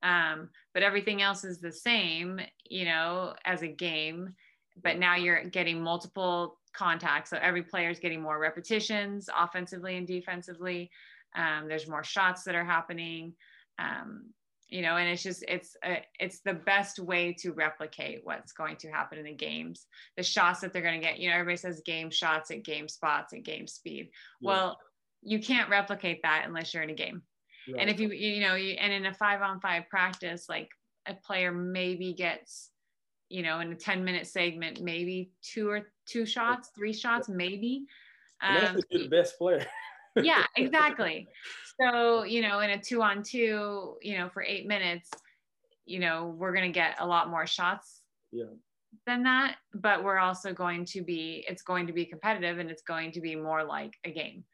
Um, 0.02 0.50
but 0.74 0.82
everything 0.82 1.22
else 1.22 1.44
is 1.44 1.60
the 1.60 1.72
same 1.72 2.40
you 2.68 2.84
know 2.84 3.34
as 3.44 3.62
a 3.62 3.68
game 3.68 4.34
but 4.82 4.98
now 4.98 5.16
you're 5.16 5.44
getting 5.44 5.82
multiple 5.82 6.58
contact. 6.76 7.28
So 7.28 7.38
every 7.40 7.62
player 7.62 7.90
is 7.90 7.98
getting 7.98 8.22
more 8.22 8.38
repetitions 8.38 9.28
offensively 9.36 9.96
and 9.96 10.06
defensively. 10.06 10.90
Um, 11.34 11.68
there's 11.68 11.88
more 11.88 12.04
shots 12.04 12.44
that 12.44 12.54
are 12.54 12.64
happening. 12.64 13.34
Um, 13.78 14.30
you 14.68 14.82
know, 14.82 14.96
and 14.96 15.08
it's 15.08 15.22
just 15.22 15.44
it's 15.46 15.76
a, 15.84 16.02
it's 16.18 16.40
the 16.40 16.54
best 16.54 16.98
way 16.98 17.32
to 17.40 17.52
replicate 17.52 18.20
what's 18.24 18.52
going 18.52 18.76
to 18.78 18.88
happen 18.90 19.18
in 19.18 19.24
the 19.24 19.34
games. 19.34 19.86
The 20.16 20.22
shots 20.22 20.60
that 20.60 20.72
they're 20.72 20.82
going 20.82 21.00
to 21.00 21.06
get. 21.06 21.18
You 21.18 21.28
know, 21.28 21.36
everybody 21.36 21.56
says 21.56 21.82
game 21.84 22.10
shots 22.10 22.50
at 22.50 22.64
game 22.64 22.88
spots 22.88 23.32
at 23.32 23.44
game 23.44 23.68
speed. 23.68 24.10
Yeah. 24.40 24.48
Well, 24.48 24.78
you 25.22 25.40
can't 25.40 25.70
replicate 25.70 26.20
that 26.22 26.44
unless 26.46 26.74
you're 26.74 26.82
in 26.82 26.90
a 26.90 26.94
game. 26.94 27.22
Right. 27.68 27.80
And 27.80 27.90
if 27.90 28.00
you 28.00 28.10
you 28.10 28.40
know, 28.40 28.54
you, 28.54 28.72
and 28.72 28.92
in 28.92 29.06
a 29.06 29.14
five 29.14 29.40
on 29.40 29.60
five 29.60 29.88
practice, 29.88 30.46
like 30.48 30.70
a 31.06 31.14
player 31.14 31.52
maybe 31.52 32.12
gets 32.14 32.70
you 33.28 33.42
know, 33.42 33.60
in 33.60 33.72
a 33.72 33.74
10 33.74 34.04
minute 34.04 34.26
segment, 34.26 34.80
maybe 34.80 35.30
two 35.42 35.68
or 35.68 35.88
two 36.06 36.26
shots, 36.26 36.70
three 36.74 36.92
shots, 36.92 37.28
maybe. 37.28 37.86
Um, 38.40 38.78
you're 38.90 39.02
the 39.02 39.08
best 39.08 39.38
player. 39.38 39.66
yeah, 40.22 40.44
exactly. 40.56 41.28
So, 41.80 42.24
you 42.24 42.42
know, 42.42 42.60
in 42.60 42.70
a 42.70 42.80
two 42.80 43.02
on 43.02 43.22
two, 43.22 43.96
you 44.02 44.18
know, 44.18 44.28
for 44.28 44.42
eight 44.42 44.66
minutes, 44.66 45.10
you 45.84 45.98
know, 45.98 46.34
we're 46.36 46.52
going 46.52 46.70
to 46.70 46.74
get 46.74 46.96
a 47.00 47.06
lot 47.06 47.30
more 47.30 47.46
shots 47.46 48.02
yeah. 48.32 48.44
than 49.06 49.22
that. 49.24 49.56
But 49.74 50.04
we're 50.04 50.18
also 50.18 50.52
going 50.52 50.84
to 50.86 51.02
be, 51.02 51.44
it's 51.48 51.62
going 51.62 51.86
to 51.86 51.92
be 51.92 52.04
competitive 52.04 52.58
and 52.58 52.70
it's 52.70 52.82
going 52.82 53.12
to 53.12 53.20
be 53.20 53.36
more 53.36 53.64
like 53.64 53.94
a 54.04 54.10
game. 54.10 54.44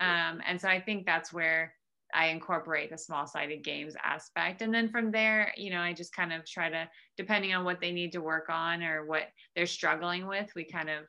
Um, 0.00 0.40
and 0.46 0.60
so 0.60 0.68
I 0.68 0.80
think 0.80 1.06
that's 1.06 1.32
where 1.32 1.74
I 2.14 2.28
incorporate 2.28 2.90
the 2.90 2.98
small 2.98 3.26
sided 3.26 3.62
games 3.62 3.94
aspect. 4.02 4.62
And 4.62 4.72
then 4.72 4.88
from 4.88 5.10
there, 5.10 5.52
you 5.56 5.70
know, 5.70 5.80
I 5.80 5.92
just 5.92 6.14
kind 6.14 6.32
of 6.32 6.46
try 6.46 6.70
to, 6.70 6.88
depending 7.16 7.54
on 7.54 7.64
what 7.64 7.80
they 7.80 7.92
need 7.92 8.12
to 8.12 8.20
work 8.20 8.48
on 8.48 8.82
or 8.82 9.04
what 9.04 9.24
they're 9.54 9.66
struggling 9.66 10.26
with, 10.26 10.50
we 10.54 10.64
kind 10.64 10.88
of, 10.88 11.04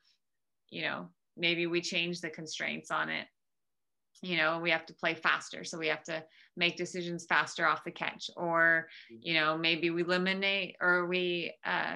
you 0.69 0.81
know, 0.81 1.07
maybe 1.37 1.67
we 1.67 1.81
change 1.81 2.21
the 2.21 2.29
constraints 2.29 2.91
on 2.91 3.09
it. 3.09 3.27
You 4.21 4.35
know, 4.35 4.59
we 4.59 4.71
have 4.71 4.85
to 4.87 4.93
play 4.93 5.15
faster. 5.15 5.63
So 5.63 5.77
we 5.77 5.87
have 5.87 6.03
to 6.03 6.23
make 6.57 6.75
decisions 6.75 7.25
faster 7.25 7.65
off 7.65 7.85
the 7.85 7.91
catch. 7.91 8.29
Or, 8.35 8.89
you 9.09 9.33
know, 9.33 9.57
maybe 9.57 9.89
we 9.91 10.01
eliminate 10.01 10.75
or 10.81 11.07
we 11.07 11.53
uh, 11.65 11.95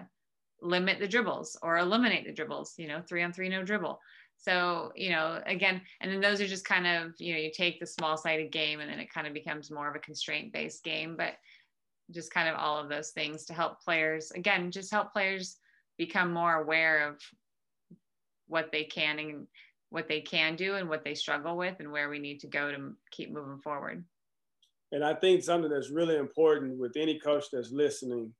limit 0.61 0.99
the 0.99 1.07
dribbles 1.07 1.57
or 1.61 1.77
eliminate 1.77 2.25
the 2.25 2.31
dribbles, 2.31 2.75
you 2.77 2.87
know, 2.87 3.01
three 3.01 3.21
on 3.23 3.33
three, 3.33 3.49
no 3.49 3.63
dribble. 3.63 3.99
So, 4.43 4.91
you 4.95 5.09
know, 5.09 5.41
again, 5.45 5.81
and 6.01 6.11
then 6.11 6.19
those 6.19 6.41
are 6.41 6.47
just 6.47 6.65
kind 6.65 6.85
of, 6.85 7.13
you 7.17 7.33
know, 7.33 7.39
you 7.39 7.49
take 7.51 7.79
the 7.79 7.87
small 7.87 8.17
sided 8.17 8.51
game 8.51 8.81
and 8.81 8.91
then 8.91 8.99
it 8.99 9.11
kind 9.11 9.25
of 9.25 9.33
becomes 9.33 9.71
more 9.71 9.89
of 9.89 9.95
a 9.95 9.99
constraint 9.99 10.51
based 10.51 10.83
game. 10.83 11.15
But 11.17 11.35
just 12.11 12.33
kind 12.33 12.49
of 12.49 12.55
all 12.55 12.77
of 12.77 12.89
those 12.89 13.11
things 13.11 13.45
to 13.45 13.53
help 13.53 13.81
players 13.81 14.31
again 14.31 14.71
just 14.71 14.91
help 14.91 15.11
players 15.11 15.57
become 15.97 16.33
more 16.33 16.55
aware 16.55 17.07
of 17.07 17.19
what 18.47 18.71
they 18.71 18.83
can 18.83 19.19
and 19.19 19.47
what 19.89 20.07
they 20.07 20.21
can 20.21 20.55
do 20.55 20.75
and 20.75 20.89
what 20.89 21.03
they 21.03 21.13
struggle 21.13 21.55
with 21.55 21.79
and 21.79 21.91
where 21.91 22.09
we 22.09 22.19
need 22.19 22.39
to 22.39 22.47
go 22.47 22.71
to 22.71 22.93
keep 23.11 23.31
moving 23.31 23.59
forward 23.59 24.03
and 24.91 25.03
i 25.03 25.13
think 25.13 25.43
something 25.43 25.71
that's 25.71 25.89
really 25.89 26.17
important 26.17 26.77
with 26.77 26.95
any 26.97 27.19
coach 27.19 27.45
that's 27.51 27.71
listening 27.71 28.31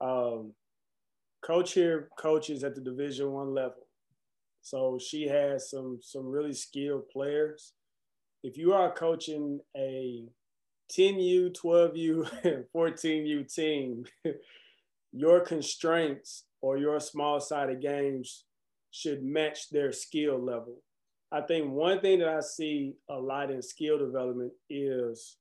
um, 0.00 0.52
coach 1.44 1.72
here 1.72 2.08
coaches 2.18 2.64
at 2.64 2.74
the 2.74 2.80
division 2.80 3.30
one 3.30 3.54
level 3.54 3.83
so 4.64 4.98
she 4.98 5.28
has 5.28 5.70
some 5.70 6.00
some 6.02 6.26
really 6.26 6.52
skilled 6.52 7.08
players 7.10 7.74
if 8.44 8.58
you 8.58 8.74
are 8.74 8.92
coaching 8.92 9.58
a 9.74 10.22
10U, 10.92 11.56
12U, 11.56 12.66
14U 12.76 13.54
team, 13.54 14.04
your 15.12 15.40
constraints 15.40 16.44
or 16.60 16.76
your 16.76 17.00
small 17.00 17.40
sided 17.40 17.80
games 17.80 18.44
should 18.90 19.24
match 19.24 19.70
their 19.70 19.92
skill 19.92 20.38
level. 20.38 20.76
I 21.32 21.40
think 21.40 21.70
one 21.70 22.00
thing 22.00 22.18
that 22.18 22.28
I 22.28 22.40
see 22.40 22.92
a 23.08 23.14
lot 23.14 23.50
in 23.50 23.62
skill 23.62 23.98
development 23.98 24.52
is 24.68 25.38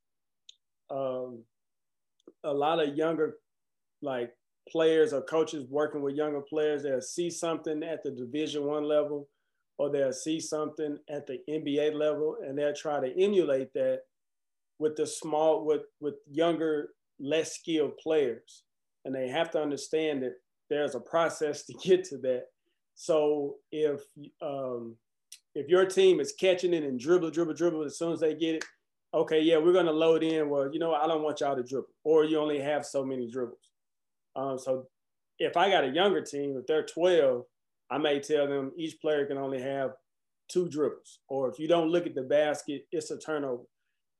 um, 0.89 1.43
a 2.45 2.53
lot 2.53 2.81
of 2.81 2.95
younger 2.95 3.36
like 4.01 4.31
players 4.69 5.13
or 5.13 5.21
coaches 5.21 5.65
working 5.69 6.02
with 6.02 6.15
younger 6.15 6.41
players 6.41 6.84
that 6.84 7.04
see 7.04 7.30
something 7.30 7.84
at 7.84 8.04
the 8.04 8.12
division 8.12 8.63
one 8.63 8.84
level 8.84 9.28
or 9.78 9.91
they'll 9.91 10.13
see 10.13 10.39
something 10.39 10.97
at 11.10 11.28
the 11.28 11.39
NBA 11.49 11.93
level 11.93 12.38
and 12.45 12.58
they'll 12.58 12.73
try 12.73 12.99
to 12.99 13.21
emulate 13.21 13.73
that 13.73 14.02
with 14.80 14.95
the 14.95 15.06
small 15.06 15.65
with 15.65 15.82
with 15.99 16.15
younger 16.30 16.89
less 17.19 17.56
skilled 17.56 17.97
players. 17.97 18.63
And 19.06 19.13
they 19.13 19.28
have 19.28 19.52
to 19.52 19.62
understand 19.62 20.23
that 20.23 20.36
there's 20.69 20.95
a 20.95 20.99
process 20.99 21.65
to 21.65 21.73
get 21.84 22.04
to 22.06 22.17
that. 22.19 22.45
So 22.95 23.56
if 23.71 24.02
um, 24.41 24.95
if 25.56 25.67
your 25.67 25.86
team 25.86 26.19
is 26.19 26.34
catching 26.39 26.73
it 26.73 26.84
and 26.84 26.99
dribble 26.99 27.32
dribble 27.32 27.54
dribble 27.54 27.84
as 27.84 27.97
soon 27.97 28.13
as 28.13 28.19
they 28.19 28.36
get 28.36 28.56
it 28.56 28.65
okay 29.13 29.39
yeah 29.39 29.58
we're 29.58 29.73
going 29.73 29.86
to 29.86 29.91
load 29.91 30.23
in. 30.23 30.49
Well 30.49 30.69
you 30.71 30.80
know 30.80 30.93
i 30.93 31.08
don't 31.08 31.23
want 31.23 31.41
y'all 31.41 31.56
to 31.56 31.63
dribble 31.63 31.89
or 32.04 32.26
you 32.26 32.39
only 32.39 32.60
have 32.60 32.86
so 32.86 33.06
many 33.06 33.30
dribbles 33.30 33.72
um, 34.36 34.58
so 34.58 34.86
if 35.39 35.58
i 35.58 35.69
got 35.69 35.84
a 35.84 35.93
younger 35.93 36.22
team 36.22 36.56
if 36.58 36.65
they're 36.67 36.86
12 36.86 37.43
i 37.91 37.98
may 37.98 38.19
tell 38.19 38.48
them 38.48 38.72
each 38.78 39.00
player 39.02 39.26
can 39.26 39.38
only 39.38 39.62
have 39.62 39.91
two 40.50 40.67
dribbles 40.69 41.19
or 41.30 41.50
if 41.50 41.58
you 41.58 41.67
don't 41.67 41.89
look 41.89 42.06
at 42.06 42.15
the 42.15 42.22
basket 42.22 42.86
it's 42.91 43.12
a 43.12 43.17
turnover 43.17 43.63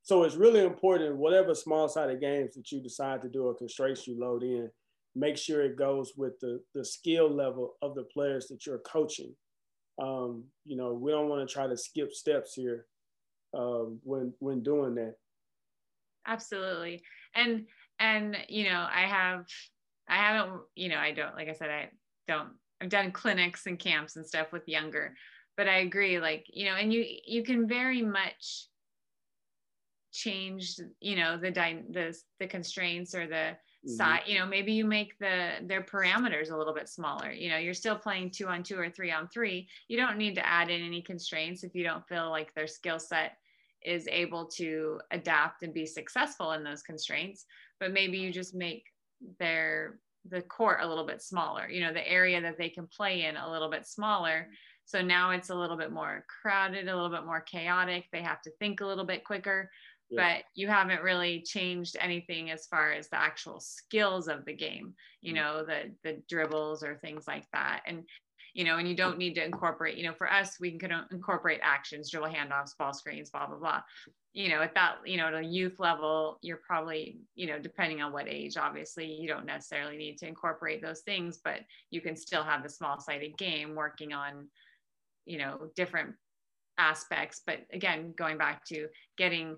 so 0.04 0.24
it's 0.24 0.36
really 0.36 0.64
important, 0.64 1.16
whatever 1.16 1.56
small 1.56 1.88
sided 1.88 2.20
games 2.20 2.56
that 2.56 2.72
you 2.72 2.82
decide 2.82 3.22
to 3.22 3.30
do 3.30 3.46
or 3.46 3.56
constraints 3.56 4.06
you 4.06 4.20
load 4.20 4.44
in, 4.44 4.70
make 5.16 5.38
sure 5.38 5.64
it 5.64 5.78
goes 5.78 6.12
with 6.18 6.38
the, 6.42 6.60
the 6.76 6.84
skill 6.84 7.34
level 7.34 7.76
of 7.82 7.96
the 7.96 8.04
players 8.04 8.48
that 8.48 8.66
you're 8.66 8.80
coaching. 8.80 9.34
Um, 10.02 10.44
you 10.66 10.76
know, 10.76 10.94
we 10.94 11.12
don't 11.12 11.30
want 11.30 11.48
to 11.48 11.52
try 11.52 11.68
to 11.68 11.78
skip 11.78 12.12
steps 12.12 12.54
here 12.54 12.86
um, 13.58 14.00
when 14.04 14.34
when 14.40 14.62
doing 14.62 14.96
that. 14.96 15.16
Absolutely, 16.28 17.04
and 17.36 17.66
and 18.00 18.36
you 18.50 18.66
know, 18.66 18.88
I 18.94 19.02
have 19.02 19.46
I 20.08 20.16
haven't 20.16 20.62
you 20.76 20.90
know 20.90 20.98
I 20.98 21.12
don't 21.12 21.36
like 21.36 21.50
I 21.50 21.54
said 21.54 21.70
I 21.70 21.90
don't 22.28 22.50
I've 22.84 22.90
done 22.90 23.12
clinics 23.12 23.66
and 23.66 23.80
camps 23.80 24.18
and 24.18 24.26
stuff 24.26 24.52
with 24.52 24.68
younger, 24.68 25.16
but 25.56 25.70
I 25.70 25.80
agree 25.80 26.20
like 26.20 26.46
you 26.52 26.66
know, 26.66 26.76
and 26.76 26.92
you 26.92 27.06
you 27.26 27.44
can 27.44 27.68
very 27.68 28.02
much 28.02 28.68
change, 30.12 30.76
you 31.00 31.16
know 31.16 31.38
the 31.38 31.50
the 31.50 32.16
the 32.40 32.48
constraints 32.48 33.16
or 33.16 33.26
the 33.26 33.34
mm-hmm. 33.34 33.90
side 33.90 34.22
you 34.28 34.38
know 34.38 34.46
maybe 34.46 34.74
you 34.74 34.86
make 34.86 35.18
the 35.18 35.54
their 35.64 35.82
parameters 35.82 36.52
a 36.52 36.58
little 36.58 36.74
bit 36.74 36.88
smaller 36.88 37.32
you 37.32 37.50
know 37.50 37.58
you're 37.58 37.74
still 37.74 37.96
playing 37.96 38.30
two 38.30 38.48
on 38.48 38.62
two 38.62 38.78
or 38.78 38.92
three 38.92 39.12
on 39.12 39.28
three 39.30 39.68
you 39.88 39.98
don't 39.98 40.20
need 40.20 40.36
to 40.36 40.48
add 40.48 40.70
in 40.70 40.84
any 40.84 41.02
constraints 41.02 41.64
if 41.64 41.74
you 41.74 41.84
don't 41.84 42.08
feel 42.08 42.30
like 42.30 42.54
their 42.54 42.68
skill 42.68 43.00
set 43.00 43.38
is 43.84 44.08
able 44.08 44.46
to 44.46 45.00
adapt 45.10 45.64
and 45.64 45.74
be 45.74 45.86
successful 45.86 46.52
in 46.52 46.64
those 46.64 46.84
constraints 46.84 47.46
but 47.80 47.92
maybe 47.92 48.20
you 48.20 48.32
just 48.32 48.54
make 48.54 48.93
their 49.40 50.00
the 50.30 50.42
court 50.42 50.80
a 50.82 50.88
little 50.88 51.06
bit 51.06 51.22
smaller 51.22 51.68
you 51.70 51.82
know 51.82 51.92
the 51.92 52.10
area 52.10 52.40
that 52.42 52.58
they 52.58 52.70
can 52.70 52.88
play 52.88 53.26
in 53.26 53.38
a 53.38 53.52
little 53.52 53.70
bit 53.70 53.86
smaller. 53.86 54.48
So 54.86 55.02
now 55.02 55.32
it's 55.32 55.50
a 55.50 55.56
little 55.56 55.78
bit 55.78 55.94
more 55.94 56.26
crowded 56.42 56.90
a 56.90 56.94
little 56.94 57.10
bit 57.10 57.26
more 57.26 57.40
chaotic. 57.40 58.04
They 58.12 58.22
have 58.22 58.42
to 58.42 58.52
think 58.60 58.82
a 58.82 58.86
little 58.86 59.06
bit 59.06 59.24
quicker 59.24 59.70
but 60.16 60.44
you 60.54 60.68
haven't 60.68 61.02
really 61.02 61.42
changed 61.42 61.98
anything 62.00 62.52
as 62.52 62.68
far 62.68 62.92
as 62.92 63.10
the 63.10 63.20
actual 63.20 63.60
skills 63.60 64.28
of 64.28 64.46
the 64.46 64.54
game 64.54 64.94
you 65.22 65.34
mm. 65.34 65.38
know 65.38 65.66
the 65.66 65.92
the 66.04 66.22
dribbles 66.30 66.84
or 66.84 66.98
things 66.98 67.28
like 67.28 67.46
that. 67.54 67.82
And 67.88 68.04
you 68.54 68.64
know 68.64 68.78
and 68.78 68.88
you 68.88 68.96
don't 68.96 69.18
need 69.18 69.36
to 69.36 69.44
incorporate 69.44 69.98
you 69.98 70.06
know 70.06 70.14
for 70.14 70.32
us 70.32 70.60
we 70.60 70.78
can 70.78 70.92
incorporate 71.12 71.60
actions 71.64 72.10
dribble 72.10 72.30
handoffs 72.30 72.78
ball 72.78 72.94
screens 72.94 73.30
blah 73.30 73.48
blah 73.48 73.58
blah. 73.58 73.82
You 74.34 74.50
know 74.50 74.62
at 74.62 74.74
that 74.76 74.96
you 75.06 75.18
know 75.18 75.28
at 75.28 75.36
a 75.36 75.44
youth 75.44 75.80
level 75.80 76.40
you're 76.42 76.62
probably 76.66 77.20
you 77.36 77.48
know 77.48 77.60
depending 77.60 78.02
on 78.02 78.12
what 78.12 78.28
age 78.28 78.58
obviously 78.58 79.06
you 79.06 79.28
don't 79.28 79.46
necessarily 79.46 79.98
need 79.98 80.18
to 80.20 80.28
incorporate 80.28 80.82
those 80.82 81.02
things 81.02 81.40
but 81.44 81.60
you 81.92 82.02
can 82.02 82.16
still 82.16 82.44
have 82.44 82.64
the 82.64 82.70
small 82.70 83.00
sided 83.00 83.38
game 83.38 83.76
working 83.76 84.14
on 84.14 84.48
you 85.26 85.38
know 85.38 85.70
different 85.76 86.16
aspects. 86.78 87.42
But 87.46 87.60
again 87.72 88.14
going 88.18 88.38
back 88.38 88.66
to 88.66 88.88
getting 89.18 89.58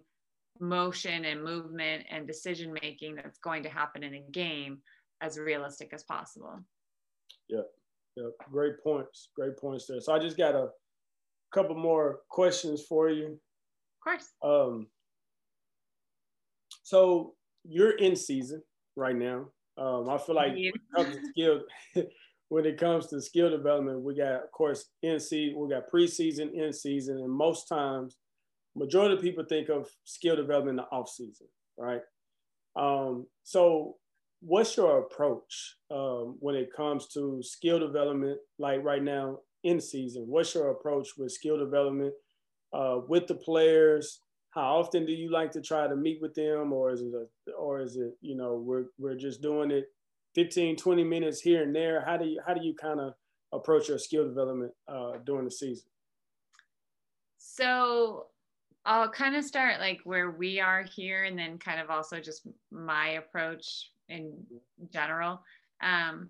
motion 0.60 1.26
and 1.26 1.44
movement 1.44 2.06
and 2.10 2.26
decision 2.26 2.74
making 2.82 3.16
that's 3.16 3.40
going 3.40 3.64
to 3.64 3.70
happen 3.70 4.04
in 4.04 4.14
a 4.14 4.24
game 4.32 4.80
as 5.22 5.38
realistic 5.38 5.92
as 5.94 6.04
possible. 6.04 6.60
Yeah, 7.48 7.62
yeah, 8.16 8.30
great 8.52 8.82
points. 8.84 9.30
Great 9.36 9.58
points 9.58 9.88
there. 9.88 10.00
So 10.00 10.14
I 10.14 10.20
just 10.20 10.38
got 10.38 10.56
a 10.56 10.70
couple 11.54 11.76
more 11.76 12.20
questions 12.30 12.84
for 12.88 13.10
you. 13.10 13.26
Of 13.28 14.04
course. 14.04 14.32
Um, 14.44 14.88
so 16.84 17.34
you're 17.64 17.98
in 17.98 18.16
season 18.16 18.62
right 18.96 19.16
now. 19.16 19.48
Um, 19.78 20.10
I 20.10 20.18
feel 20.18 20.36
like 20.36 20.54
when 20.54 20.66
it 20.66 20.82
comes 20.96 21.16
to 21.16 21.22
skill, 21.30 21.62
when 22.50 22.66
it 22.66 22.78
comes 22.78 23.08
to 23.08 23.22
skill 23.22 23.50
development, 23.50 24.02
we 24.02 24.16
got, 24.16 24.44
of 24.44 24.52
course, 24.52 24.86
in 25.02 25.20
season, 25.20 25.60
we 25.60 25.70
got 25.70 25.92
preseason, 25.92 26.54
in 26.54 26.72
season, 26.72 27.18
and 27.18 27.30
most 27.30 27.68
times 27.68 28.18
majority 28.76 29.16
of 29.16 29.22
people 29.22 29.44
think 29.48 29.70
of 29.70 29.90
skill 30.04 30.36
development 30.36 30.80
in 30.80 30.86
the 30.90 30.96
off 30.96 31.10
season, 31.10 31.48
right? 31.78 32.02
Um, 32.76 33.26
so 33.44 33.96
what's 34.46 34.78
your 34.78 35.00
approach 35.00 35.76
um, 35.92 36.38
when 36.40 36.56
it 36.56 36.70
comes 36.76 37.08
to 37.08 37.42
skill 37.42 37.80
development, 37.80 38.38
like 38.60 38.84
right 38.84 39.04
now 39.04 39.40
in 39.64 39.82
season? 39.82 40.26
What's 40.28 40.54
your 40.54 40.70
approach 40.70 41.10
with 41.18 41.32
skill 41.32 41.58
development 41.58 42.14
uh, 42.72 43.00
with 43.08 43.28
the 43.28 43.36
players? 43.36 44.20
How 44.52 44.78
often 44.78 45.06
do 45.06 45.12
you 45.12 45.32
like 45.32 45.52
to 45.52 45.62
try 45.62 45.88
to 45.88 45.96
meet 45.96 46.22
with 46.22 46.36
them, 46.36 46.72
or 46.72 46.92
is 46.92 47.02
it, 47.02 47.12
a, 47.14 47.52
or 47.54 47.82
is 47.82 47.98
it, 47.98 48.14
you 48.22 48.38
know, 48.38 48.56
we're 48.56 48.86
we're 48.98 49.16
just 49.16 49.42
doing 49.42 49.72
it 49.72 49.86
15, 50.36 50.78
20 50.78 51.04
minutes 51.04 51.42
here 51.42 51.64
and 51.64 51.76
there? 51.76 52.06
How 52.06 52.16
do 52.16 52.26
you 52.26 52.40
how 52.46 52.54
do 52.54 52.64
you 52.64 52.74
kind 52.74 53.00
of 53.00 53.14
approach 53.52 53.90
your 53.90 53.98
skill 53.98 54.26
development 54.26 54.72
uh, 54.88 55.14
during 55.26 55.46
the 55.46 55.52
season? 55.52 55.88
So 57.38 58.28
I'll 58.86 59.10
kind 59.10 59.36
of 59.36 59.44
start 59.44 59.80
like 59.80 60.00
where 60.04 60.32
we 60.32 60.60
are 60.60 60.84
here 60.84 61.24
and 61.24 61.38
then 61.38 61.58
kind 61.58 61.82
of 61.82 61.90
also 61.90 62.20
just 62.20 62.48
my 62.72 63.10
approach 63.10 63.90
in 64.10 64.46
general. 64.92 65.42
Um, 65.82 66.30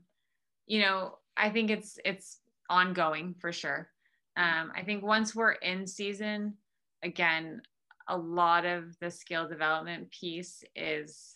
you 0.66 0.82
know, 0.82 1.18
I 1.38 1.50
think 1.50 1.70
it's 1.70 1.98
it's 2.04 2.40
ongoing 2.70 3.36
for 3.40 3.52
sure. 3.52 3.90
Um, 4.38 4.72
I 4.76 4.84
think 4.84 5.04
once 5.04 5.36
we're 5.36 5.52
in 5.52 5.88
season, 5.88 6.56
again, 7.04 7.62
a 8.08 8.18
lot 8.18 8.66
of 8.66 8.98
the 9.00 9.10
skill 9.10 9.48
development 9.48 10.12
piece 10.12 10.64
is 10.76 11.36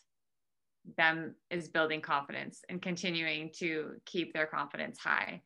them 0.97 1.35
is 1.49 1.67
building 1.67 2.01
confidence 2.01 2.61
and 2.69 2.81
continuing 2.81 3.51
to 3.57 3.91
keep 4.05 4.33
their 4.33 4.47
confidence 4.47 4.97
high. 4.97 5.41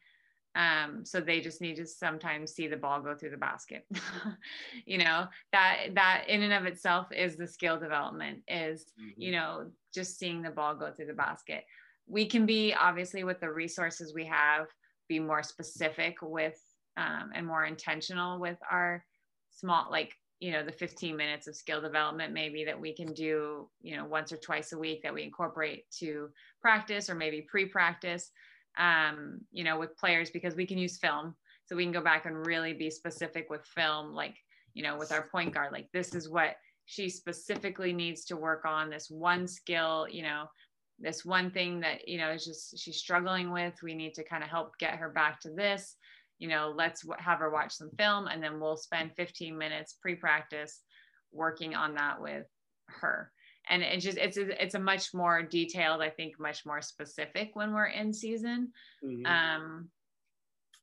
Um, 0.55 1.03
so 1.03 1.19
they 1.19 1.41
just 1.41 1.61
need 1.61 1.77
to 1.77 1.85
sometimes 1.85 2.53
see 2.53 2.67
the 2.67 2.77
ball 2.77 3.01
go 3.01 3.15
through 3.15 3.31
the 3.31 3.37
basket. 3.37 3.85
you 4.85 4.99
know, 4.99 5.25
that 5.51 5.87
that 5.95 6.25
in 6.27 6.43
and 6.43 6.53
of 6.53 6.65
itself 6.65 7.07
is 7.11 7.35
the 7.35 7.47
skill 7.47 7.79
development, 7.79 8.39
is, 8.47 8.85
mm-hmm. 8.99 9.19
you 9.19 9.31
know, 9.31 9.71
just 9.93 10.19
seeing 10.19 10.41
the 10.41 10.51
ball 10.51 10.75
go 10.75 10.91
through 10.91 11.07
the 11.07 11.13
basket. 11.13 11.63
We 12.07 12.27
can 12.27 12.45
be 12.45 12.73
obviously 12.73 13.23
with 13.23 13.39
the 13.39 13.51
resources 13.51 14.13
we 14.13 14.25
have, 14.25 14.67
be 15.07 15.19
more 15.19 15.41
specific 15.41 16.17
with 16.21 16.59
um, 16.97 17.31
and 17.33 17.47
more 17.47 17.65
intentional 17.65 18.39
with 18.39 18.57
our 18.69 19.03
small, 19.49 19.87
like, 19.89 20.13
you 20.39 20.51
know, 20.51 20.63
the 20.63 20.71
15 20.71 21.15
minutes 21.15 21.47
of 21.47 21.55
skill 21.55 21.81
development, 21.81 22.33
maybe 22.33 22.65
that 22.65 22.79
we 22.79 22.93
can 22.93 23.13
do, 23.13 23.69
you 23.81 23.95
know, 23.95 24.05
once 24.05 24.31
or 24.31 24.37
twice 24.37 24.73
a 24.73 24.77
week 24.77 25.01
that 25.01 25.13
we 25.13 25.23
incorporate 25.23 25.89
to 25.99 26.29
practice 26.61 27.09
or 27.09 27.15
maybe 27.15 27.41
pre 27.41 27.65
practice 27.65 28.29
um, 28.77 29.41
you 29.51 29.63
know, 29.63 29.77
with 29.77 29.97
players 29.97 30.29
because 30.29 30.55
we 30.55 30.65
can 30.65 30.77
use 30.77 30.97
film. 30.97 31.35
So 31.65 31.75
we 31.75 31.83
can 31.83 31.93
go 31.93 32.01
back 32.01 32.25
and 32.25 32.45
really 32.45 32.73
be 32.73 32.89
specific 32.89 33.49
with 33.49 33.65
film, 33.65 34.13
like, 34.13 34.35
you 34.73 34.83
know, 34.83 34.97
with 34.97 35.11
our 35.11 35.29
point 35.29 35.53
guard, 35.53 35.71
like 35.71 35.87
this 35.93 36.13
is 36.13 36.29
what 36.29 36.55
she 36.85 37.09
specifically 37.09 37.93
needs 37.93 38.25
to 38.25 38.35
work 38.35 38.65
on 38.65 38.89
this 38.89 39.09
one 39.09 39.47
skill, 39.47 40.07
you 40.11 40.23
know, 40.23 40.47
this 40.99 41.25
one 41.25 41.51
thing 41.51 41.79
that 41.81 42.07
you 42.07 42.17
know 42.17 42.31
is 42.31 42.45
just 42.45 42.77
she's 42.79 42.97
struggling 42.97 43.51
with. 43.51 43.73
We 43.83 43.93
need 43.93 44.13
to 44.15 44.23
kind 44.23 44.43
of 44.43 44.49
help 44.49 44.77
get 44.77 44.95
her 44.95 45.09
back 45.09 45.39
to 45.41 45.49
this. 45.49 45.95
You 46.39 46.47
know 46.49 46.73
let's 46.75 47.05
have 47.19 47.39
her 47.39 47.49
watch 47.49 47.73
some 47.73 47.91
film 47.97 48.27
and 48.27 48.41
then 48.41 48.59
we'll 48.59 48.77
spend 48.77 49.11
15 49.15 49.57
minutes 49.57 49.97
pre-practice 50.01 50.81
working 51.31 51.73
on 51.75 51.95
that 51.95 52.21
with 52.21 52.45
her 52.87 53.31
and 53.69 53.81
it's 53.81 54.03
just 54.03 54.17
it's 54.17 54.37
a, 54.37 54.63
it's 54.63 54.75
a 54.75 54.79
much 54.79 55.13
more 55.13 55.41
detailed 55.41 56.01
i 56.01 56.09
think 56.09 56.39
much 56.39 56.65
more 56.65 56.81
specific 56.81 57.51
when 57.53 57.73
we're 57.73 57.85
in 57.85 58.13
season. 58.13 58.71
Mm-hmm. 59.03 59.25
um 59.25 59.89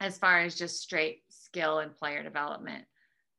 as 0.00 0.16
far 0.16 0.40
as 0.40 0.54
just 0.56 0.80
straight 0.80 1.22
skill 1.28 1.80
and 1.80 1.94
player 1.94 2.22
development. 2.22 2.84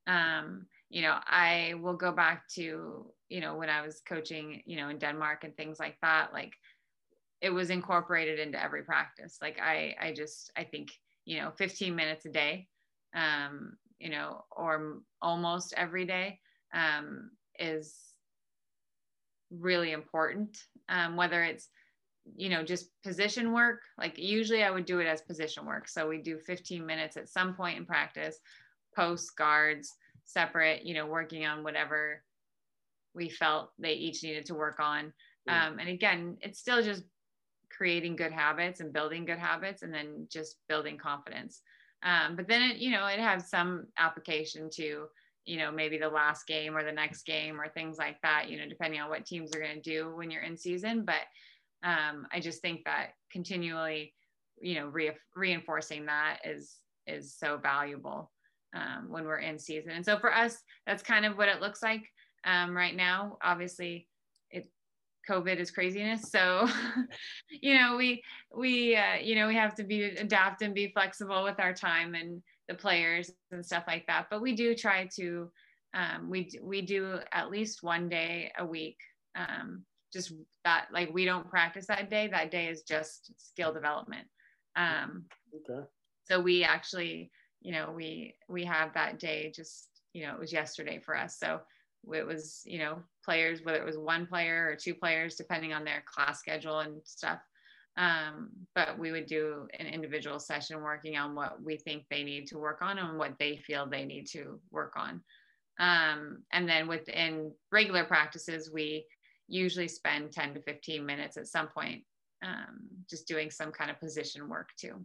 Um 0.07 0.67
you 0.89 1.01
know 1.01 1.15
i 1.25 1.73
will 1.81 1.95
go 1.95 2.11
back 2.11 2.47
to 2.49 3.05
you 3.29 3.39
know 3.39 3.55
when 3.55 3.69
i 3.69 3.81
was 3.81 4.01
coaching 4.05 4.61
you 4.65 4.75
know 4.75 4.89
in 4.89 4.97
denmark 4.97 5.45
and 5.45 5.55
things 5.55 5.79
like 5.79 5.95
that 6.01 6.33
like 6.33 6.53
it 7.39 7.49
was 7.49 7.69
incorporated 7.69 8.39
into 8.39 8.61
every 8.61 8.83
practice. 8.83 9.37
Like 9.41 9.57
i 9.59 9.95
i 9.99 10.13
just 10.13 10.51
i 10.57 10.63
think 10.63 10.91
you 11.25 11.39
know 11.39 11.51
15 11.57 11.95
minutes 11.95 12.25
a 12.25 12.29
day 12.29 12.67
um 13.15 13.77
you 13.99 14.09
know 14.09 14.43
or 14.51 15.01
almost 15.21 15.73
every 15.77 16.05
day 16.05 16.39
um 16.73 17.31
is 17.59 17.95
really 19.59 19.91
important 19.91 20.57
um 20.89 21.15
whether 21.15 21.43
it's 21.43 21.69
you 22.35 22.49
know 22.49 22.63
just 22.63 22.89
position 23.03 23.51
work. 23.51 23.81
Like 23.97 24.17
usually 24.17 24.63
i 24.63 24.71
would 24.71 24.85
do 24.85 24.99
it 24.99 25.07
as 25.07 25.21
position 25.21 25.65
work. 25.65 25.87
So 25.87 26.07
we 26.07 26.19
do 26.19 26.37
15 26.37 26.85
minutes 26.85 27.17
at 27.17 27.29
some 27.29 27.53
point 27.53 27.77
in 27.77 27.85
practice 27.85 28.39
post 28.95 29.35
guards 29.37 29.93
separate 30.23 30.85
you 30.85 30.93
know 30.93 31.05
working 31.05 31.45
on 31.45 31.63
whatever 31.63 32.23
we 33.13 33.29
felt 33.29 33.71
they 33.79 33.93
each 33.93 34.23
needed 34.23 34.45
to 34.45 34.55
work 34.55 34.79
on. 34.79 35.13
Um, 35.47 35.79
and 35.79 35.89
again 35.89 36.37
it's 36.41 36.59
still 36.59 36.81
just 36.81 37.03
creating 37.75 38.15
good 38.15 38.31
habits 38.31 38.79
and 38.79 38.93
building 38.93 39.25
good 39.25 39.39
habits 39.39 39.81
and 39.81 39.93
then 39.93 40.27
just 40.29 40.57
building 40.69 40.97
confidence. 40.97 41.61
Um, 42.03 42.35
but 42.35 42.47
then 42.47 42.61
it 42.61 42.77
you 42.77 42.91
know 42.91 43.07
it 43.07 43.19
has 43.19 43.49
some 43.49 43.87
application 43.97 44.69
to 44.75 45.07
you 45.45 45.57
know 45.57 45.71
maybe 45.71 45.97
the 45.97 46.09
last 46.09 46.45
game 46.47 46.75
or 46.75 46.83
the 46.83 46.91
next 46.91 47.25
game 47.25 47.59
or 47.59 47.67
things 47.67 47.97
like 47.97 48.17
that 48.21 48.49
you 48.49 48.57
know 48.57 48.67
depending 48.67 49.01
on 49.01 49.09
what 49.09 49.25
teams 49.25 49.55
are 49.55 49.59
going 49.59 49.81
to 49.81 49.81
do 49.81 50.15
when 50.15 50.29
you're 50.29 50.43
in 50.43 50.57
season. 50.57 51.05
But 51.05 51.21
um, 51.83 52.27
i 52.31 52.39
just 52.39 52.61
think 52.61 52.85
that 52.85 53.13
continually 53.31 54.13
you 54.61 54.75
know 54.75 54.87
re- 54.87 55.17
reinforcing 55.35 56.05
that 56.05 56.37
is 56.45 56.77
is 57.07 57.35
so 57.35 57.57
valuable 57.57 58.31
um, 58.75 59.07
when 59.09 59.25
we're 59.25 59.39
in 59.39 59.59
season. 59.59 59.91
And 59.91 60.05
so 60.05 60.19
for 60.19 60.33
us 60.33 60.57
that's 60.85 61.03
kind 61.03 61.25
of 61.25 61.37
what 61.37 61.49
it 61.49 61.61
looks 61.61 61.81
like 61.81 62.03
um, 62.45 62.75
right 62.75 62.95
now. 62.95 63.37
Obviously 63.43 64.07
it 64.51 64.69
covid 65.29 65.57
is 65.57 65.71
craziness. 65.71 66.29
So 66.29 66.67
you 67.49 67.77
know 67.77 67.97
we 67.97 68.21
we 68.55 68.95
uh, 68.95 69.15
you 69.21 69.35
know 69.35 69.47
we 69.47 69.55
have 69.55 69.75
to 69.75 69.83
be 69.83 70.03
adapt 70.03 70.61
and 70.61 70.73
be 70.73 70.91
flexible 70.93 71.43
with 71.43 71.59
our 71.59 71.73
time 71.73 72.13
and 72.13 72.41
the 72.71 72.77
players 72.77 73.31
and 73.51 73.65
stuff 73.65 73.83
like 73.87 74.07
that. 74.07 74.27
But 74.29 74.41
we 74.41 74.55
do 74.55 74.73
try 74.73 75.07
to 75.15 75.51
um, 75.93 76.29
we 76.29 76.49
we 76.61 76.81
do 76.81 77.19
at 77.33 77.51
least 77.51 77.83
one 77.83 78.07
day 78.07 78.51
a 78.57 78.65
week 78.65 78.97
um, 79.35 79.83
just 80.13 80.33
that 80.63 80.87
like 80.93 81.13
we 81.13 81.25
don't 81.25 81.49
practice 81.49 81.87
that 81.87 82.09
day. 82.09 82.27
That 82.27 82.51
day 82.51 82.67
is 82.67 82.83
just 82.83 83.31
skill 83.37 83.73
development. 83.73 84.27
Um 84.77 85.25
okay. 85.53 85.85
so 86.23 86.39
we 86.39 86.63
actually 86.63 87.29
you 87.61 87.73
know 87.73 87.91
we 87.93 88.35
we 88.47 88.63
have 88.63 88.93
that 88.93 89.19
day 89.19 89.51
just 89.53 89.89
you 90.13 90.25
know 90.25 90.33
it 90.33 90.39
was 90.39 90.53
yesterday 90.53 90.99
for 90.99 91.15
us. 91.15 91.37
So 91.37 91.59
it 92.13 92.25
was 92.25 92.61
you 92.65 92.79
know 92.79 92.99
players 93.25 93.59
whether 93.63 93.79
it 93.79 93.85
was 93.85 93.97
one 93.97 94.25
player 94.25 94.67
or 94.71 94.75
two 94.75 94.95
players 94.95 95.35
depending 95.35 95.73
on 95.73 95.83
their 95.83 96.03
class 96.05 96.39
schedule 96.39 96.79
and 96.79 97.01
stuff 97.03 97.39
um, 97.97 98.49
but 98.73 98.97
we 98.97 99.11
would 99.11 99.25
do 99.25 99.67
an 99.79 99.85
individual 99.85 100.39
session 100.39 100.81
working 100.81 101.17
on 101.17 101.35
what 101.35 101.61
we 101.61 101.77
think 101.77 102.03
they 102.09 102.23
need 102.23 102.47
to 102.47 102.57
work 102.57 102.81
on 102.81 102.97
and 102.97 103.17
what 103.17 103.35
they 103.39 103.57
feel 103.57 103.85
they 103.85 104.05
need 104.05 104.25
to 104.27 104.59
work 104.71 104.93
on 104.95 105.21
um, 105.79 106.43
and 106.53 106.67
then 106.67 106.87
within 106.87 107.51
regular 107.71 108.05
practices 108.05 108.71
we 108.73 109.05
usually 109.47 109.87
spend 109.87 110.31
10 110.31 110.53
to 110.53 110.61
15 110.61 111.05
minutes 111.05 111.37
at 111.37 111.47
some 111.47 111.67
point 111.67 112.03
um, 112.43 112.87
just 113.09 113.27
doing 113.27 113.51
some 113.51 113.71
kind 113.71 113.91
of 113.91 113.99
position 113.99 114.49
work 114.49 114.69
too. 114.77 114.95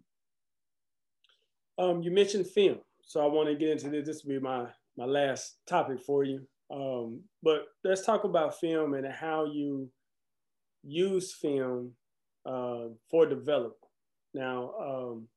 Um, 1.79 2.03
you 2.03 2.11
mentioned 2.11 2.47
film, 2.47 2.79
so 3.03 3.21
I 3.21 3.27
want 3.27 3.49
to 3.49 3.55
get 3.55 3.71
into 3.71 3.91
this. 3.91 4.07
This 4.07 4.25
will 4.25 4.35
be 4.35 4.41
my 4.41 4.67
my 4.97 5.05
last 5.05 5.57
topic 5.67 6.01
for 6.01 6.25
you. 6.25 6.47
Um, 6.71 7.21
but 7.43 7.67
let's 7.85 8.05
talk 8.05 8.25
about 8.25 8.59
film 8.59 8.95
and 8.95 9.07
how 9.07 9.45
you 9.45 9.91
use 10.83 11.35
film 11.35 11.93
uh, 12.47 12.89
for 13.11 13.27
development. 13.27 13.75
Now, 14.35 14.73
um, 14.81 15.29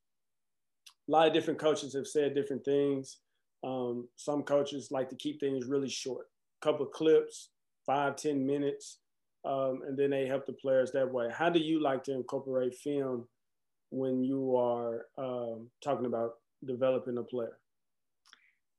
a 1.07 1.11
lot 1.11 1.27
of 1.27 1.33
different 1.33 1.59
coaches 1.59 1.93
have 1.93 2.07
said 2.07 2.35
different 2.35 2.63
things. 2.63 3.17
Um, 3.63 4.07
some 4.15 4.43
coaches 4.43 4.91
like 4.91 5.09
to 5.09 5.15
keep 5.15 5.39
things 5.39 5.65
really 5.65 5.89
short, 5.89 6.27
a 6.61 6.65
couple 6.65 6.85
of 6.85 6.91
clips, 6.91 7.49
five 7.85 8.15
ten 8.15 8.45
minutes, 8.45 8.99
um, 9.43 9.81
and 9.87 9.97
then 9.97 10.11
they 10.11 10.27
help 10.27 10.45
the 10.45 10.53
players 10.53 10.91
that 10.91 11.11
way. 11.11 11.29
How 11.31 11.49
do 11.49 11.59
you 11.59 11.81
like 11.81 12.03
to 12.05 12.13
incorporate 12.13 12.75
film 12.75 13.27
when 13.89 14.23
you 14.23 14.55
are 14.55 15.07
um, 15.17 15.67
talking 15.83 16.05
about 16.05 16.35
developing 16.65 17.17
a 17.17 17.23
player? 17.23 17.57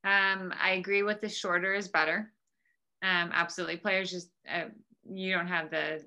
Um, 0.04 0.54
I 0.58 0.72
agree 0.72 1.02
with 1.02 1.20
the 1.20 1.28
shorter 1.28 1.74
is 1.74 1.88
better. 1.88 2.32
Absolutely, 3.02 3.76
players 3.76 4.10
just 4.10 4.30
uh, 4.50 4.66
you 5.10 5.32
don't 5.32 5.48
have 5.48 5.70
the 5.70 6.04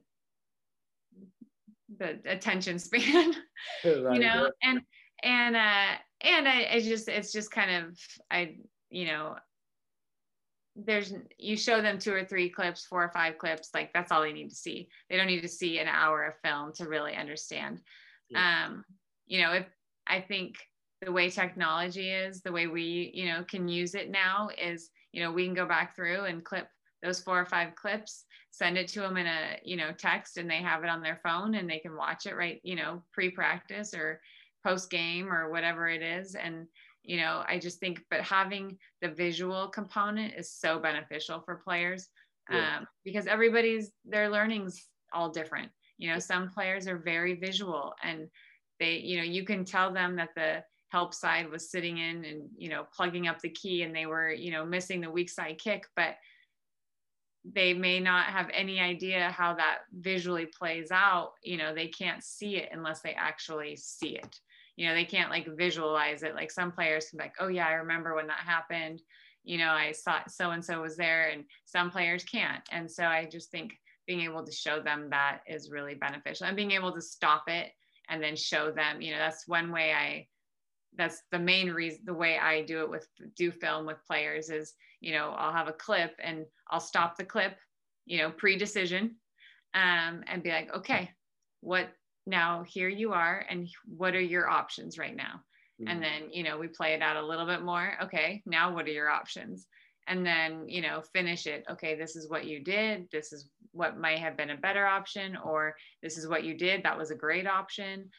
the 1.99 2.19
attention 2.25 2.79
span, 2.79 3.33
right, 3.85 4.13
you 4.13 4.19
know, 4.19 4.43
right. 4.43 4.51
and 4.63 4.81
and 5.23 5.55
uh, 5.55 5.95
and 6.21 6.47
I, 6.47 6.67
I 6.73 6.79
just 6.81 7.07
it's 7.07 7.31
just 7.31 7.51
kind 7.51 7.85
of 7.85 7.97
I 8.31 8.55
you 8.89 9.05
know 9.05 9.35
there's 10.75 11.13
you 11.37 11.55
show 11.55 11.81
them 11.81 11.99
two 11.99 12.13
or 12.13 12.25
three 12.25 12.49
clips 12.49 12.85
four 12.85 13.03
or 13.03 13.11
five 13.11 13.37
clips 13.37 13.69
like 13.73 13.91
that's 13.93 14.11
all 14.11 14.21
they 14.21 14.33
need 14.33 14.49
to 14.49 14.55
see 14.55 14.87
they 15.09 15.17
don't 15.17 15.27
need 15.27 15.41
to 15.41 15.47
see 15.47 15.77
an 15.77 15.87
hour 15.87 16.23
of 16.23 16.33
film 16.43 16.73
to 16.73 16.87
really 16.87 17.15
understand 17.15 17.79
yeah. 18.29 18.65
um 18.65 18.83
you 19.27 19.39
know 19.39 19.51
if 19.51 19.67
i 20.07 20.19
think 20.19 20.55
the 21.03 21.11
way 21.11 21.29
technology 21.29 22.09
is 22.09 22.41
the 22.41 22.51
way 22.51 22.65
we 22.65 23.11
you 23.13 23.27
know 23.27 23.43
can 23.43 23.67
use 23.67 23.93
it 23.93 24.09
now 24.09 24.49
is 24.57 24.89
you 25.11 25.21
know 25.21 25.31
we 25.31 25.45
can 25.45 25.53
go 25.53 25.67
back 25.67 25.95
through 25.95 26.25
and 26.25 26.43
clip 26.43 26.67
those 27.03 27.19
four 27.21 27.39
or 27.39 27.45
five 27.45 27.75
clips 27.75 28.25
send 28.51 28.77
it 28.77 28.87
to 28.87 29.01
them 29.01 29.17
in 29.17 29.25
a 29.25 29.59
you 29.63 29.75
know 29.75 29.91
text 29.97 30.37
and 30.37 30.49
they 30.49 30.61
have 30.61 30.83
it 30.83 30.89
on 30.89 31.01
their 31.01 31.19
phone 31.23 31.55
and 31.55 31.69
they 31.69 31.79
can 31.79 31.95
watch 31.95 32.25
it 32.25 32.35
right 32.35 32.59
you 32.63 32.75
know 32.75 33.03
pre-practice 33.11 33.93
or 33.93 34.21
post 34.63 34.89
game 34.89 35.31
or 35.31 35.51
whatever 35.51 35.89
it 35.89 36.01
is. 36.01 36.35
And 36.35 36.67
you 37.03 37.17
know 37.17 37.43
i 37.49 37.59
just 37.59 37.79
think 37.79 38.01
but 38.09 38.21
having 38.21 38.77
the 39.01 39.09
visual 39.09 39.67
component 39.67 40.35
is 40.35 40.49
so 40.49 40.79
beneficial 40.79 41.41
for 41.41 41.55
players 41.55 42.07
yeah. 42.49 42.77
um, 42.77 42.87
because 43.03 43.27
everybody's 43.27 43.91
their 44.05 44.29
learning's 44.29 44.87
all 45.13 45.29
different. 45.29 45.69
You 45.97 46.11
know 46.11 46.19
some 46.19 46.49
players 46.49 46.87
are 46.87 46.97
very 46.97 47.35
visual 47.35 47.93
and 48.03 48.27
they 48.79 48.97
you 48.97 49.17
know 49.17 49.23
you 49.23 49.45
can 49.45 49.63
tell 49.63 49.93
them 49.93 50.15
that 50.17 50.29
the 50.35 50.63
help 50.89 51.13
side 51.13 51.49
was 51.49 51.71
sitting 51.71 51.97
in 51.97 52.25
and 52.25 52.49
you 52.57 52.69
know 52.69 52.85
plugging 52.95 53.27
up 53.27 53.39
the 53.39 53.49
key 53.49 53.83
and 53.83 53.95
they 53.95 54.05
were 54.05 54.31
you 54.31 54.51
know 54.51 54.65
missing 54.65 55.01
the 55.01 55.09
weak 55.09 55.29
side 55.29 55.57
kick 55.57 55.85
but 55.95 56.15
they 57.45 57.73
may 57.73 57.99
not 57.99 58.27
have 58.27 58.49
any 58.53 58.79
idea 58.79 59.31
how 59.31 59.53
that 59.53 59.79
visually 59.93 60.45
plays 60.45 60.91
out 60.91 61.33
you 61.43 61.57
know 61.57 61.73
they 61.73 61.87
can't 61.87 62.23
see 62.23 62.55
it 62.57 62.69
unless 62.71 63.01
they 63.01 63.13
actually 63.13 63.75
see 63.75 64.15
it. 64.15 64.39
You 64.75 64.87
know 64.87 64.95
they 64.95 65.05
can't 65.05 65.29
like 65.29 65.47
visualize 65.57 66.23
it. 66.23 66.35
Like 66.35 66.51
some 66.51 66.71
players 66.71 67.09
can 67.09 67.17
be 67.17 67.25
like 67.25 67.35
oh 67.39 67.49
yeah 67.49 67.67
i 67.67 67.73
remember 67.73 68.15
when 68.15 68.27
that 68.27 68.37
happened. 68.37 69.01
You 69.43 69.57
know 69.57 69.71
i 69.71 69.91
saw 69.91 70.19
so 70.27 70.51
and 70.51 70.63
so 70.63 70.81
was 70.81 70.95
there 70.95 71.29
and 71.29 71.43
some 71.65 71.91
players 71.91 72.23
can't. 72.23 72.63
And 72.71 72.89
so 72.89 73.03
i 73.03 73.25
just 73.25 73.51
think 73.51 73.73
being 74.07 74.21
able 74.21 74.45
to 74.45 74.51
show 74.51 74.81
them 74.81 75.09
that 75.09 75.39
is 75.47 75.71
really 75.71 75.95
beneficial 75.95 76.45
and 76.45 76.55
being 76.55 76.71
able 76.71 76.93
to 76.93 77.01
stop 77.01 77.43
it 77.47 77.71
and 78.09 78.21
then 78.21 78.35
show 78.35 78.71
them 78.71 79.01
you 79.01 79.11
know 79.11 79.17
that's 79.17 79.47
one 79.47 79.71
way 79.71 79.93
i 79.93 80.27
that's 80.97 81.23
the 81.31 81.39
main 81.39 81.71
reason 81.71 82.01
the 82.05 82.13
way 82.13 82.37
i 82.37 82.61
do 82.61 82.81
it 82.81 82.89
with 82.89 83.07
do 83.35 83.51
film 83.51 83.85
with 83.85 83.97
players 84.07 84.49
is 84.49 84.73
you 85.01 85.11
know 85.11 85.33
i'll 85.37 85.53
have 85.53 85.67
a 85.67 85.73
clip 85.73 86.13
and 86.23 86.45
i'll 86.69 86.79
stop 86.79 87.17
the 87.17 87.23
clip 87.23 87.57
you 88.05 88.17
know 88.17 88.29
pre-decision 88.29 89.15
um, 89.75 90.23
and 90.27 90.43
be 90.43 90.49
like 90.49 90.73
okay 90.73 91.09
what 91.61 91.89
now 92.25 92.63
here 92.67 92.89
you 92.89 93.13
are 93.13 93.45
and 93.49 93.67
what 93.85 94.15
are 94.15 94.21
your 94.21 94.49
options 94.49 94.97
right 94.97 95.15
now? 95.15 95.41
Mm-hmm. 95.81 95.89
and 95.89 96.03
then 96.03 96.29
you 96.31 96.43
know 96.43 96.59
we 96.59 96.67
play 96.67 96.93
it 96.93 97.01
out 97.01 97.17
a 97.17 97.25
little 97.25 97.47
bit 97.47 97.63
more. 97.63 97.97
Okay 98.03 98.43
now 98.45 98.73
what 98.73 98.85
are 98.85 98.91
your 98.91 99.09
options? 99.09 99.67
And 100.07 100.23
then 100.25 100.69
you 100.69 100.81
know 100.81 101.01
finish 101.13 101.47
it. 101.47 101.65
Okay 101.69 101.95
this 101.95 102.15
is 102.15 102.29
what 102.29 102.45
you 102.45 102.63
did. 102.63 103.07
This 103.11 103.33
is 103.33 103.49
what 103.71 103.97
might 103.97 104.19
have 104.19 104.37
been 104.37 104.51
a 104.51 104.57
better 104.57 104.85
option 104.85 105.35
or 105.43 105.75
this 106.03 106.17
is 106.17 106.27
what 106.27 106.43
you 106.43 106.55
did 106.55 106.83
that 106.83 106.97
was 106.97 107.09
a 107.09 107.15
great 107.15 107.47
option 107.47 108.09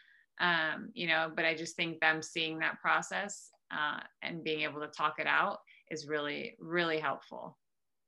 um, 0.41 0.91
you 0.95 1.07
know 1.07 1.31
but 1.35 1.45
i 1.45 1.55
just 1.55 1.77
think 1.77 2.01
them 2.01 2.23
seeing 2.23 2.59
that 2.59 2.81
process 2.81 3.51
uh, 3.71 4.01
and 4.23 4.45
being 4.45 4.61
able 4.61 4.81
to 4.81 4.89
talk 4.89 5.19
it 5.19 5.27
out 5.27 5.59
is 5.91 6.07
really 6.07 6.57
really 6.61 6.99
helpful. 6.99 7.59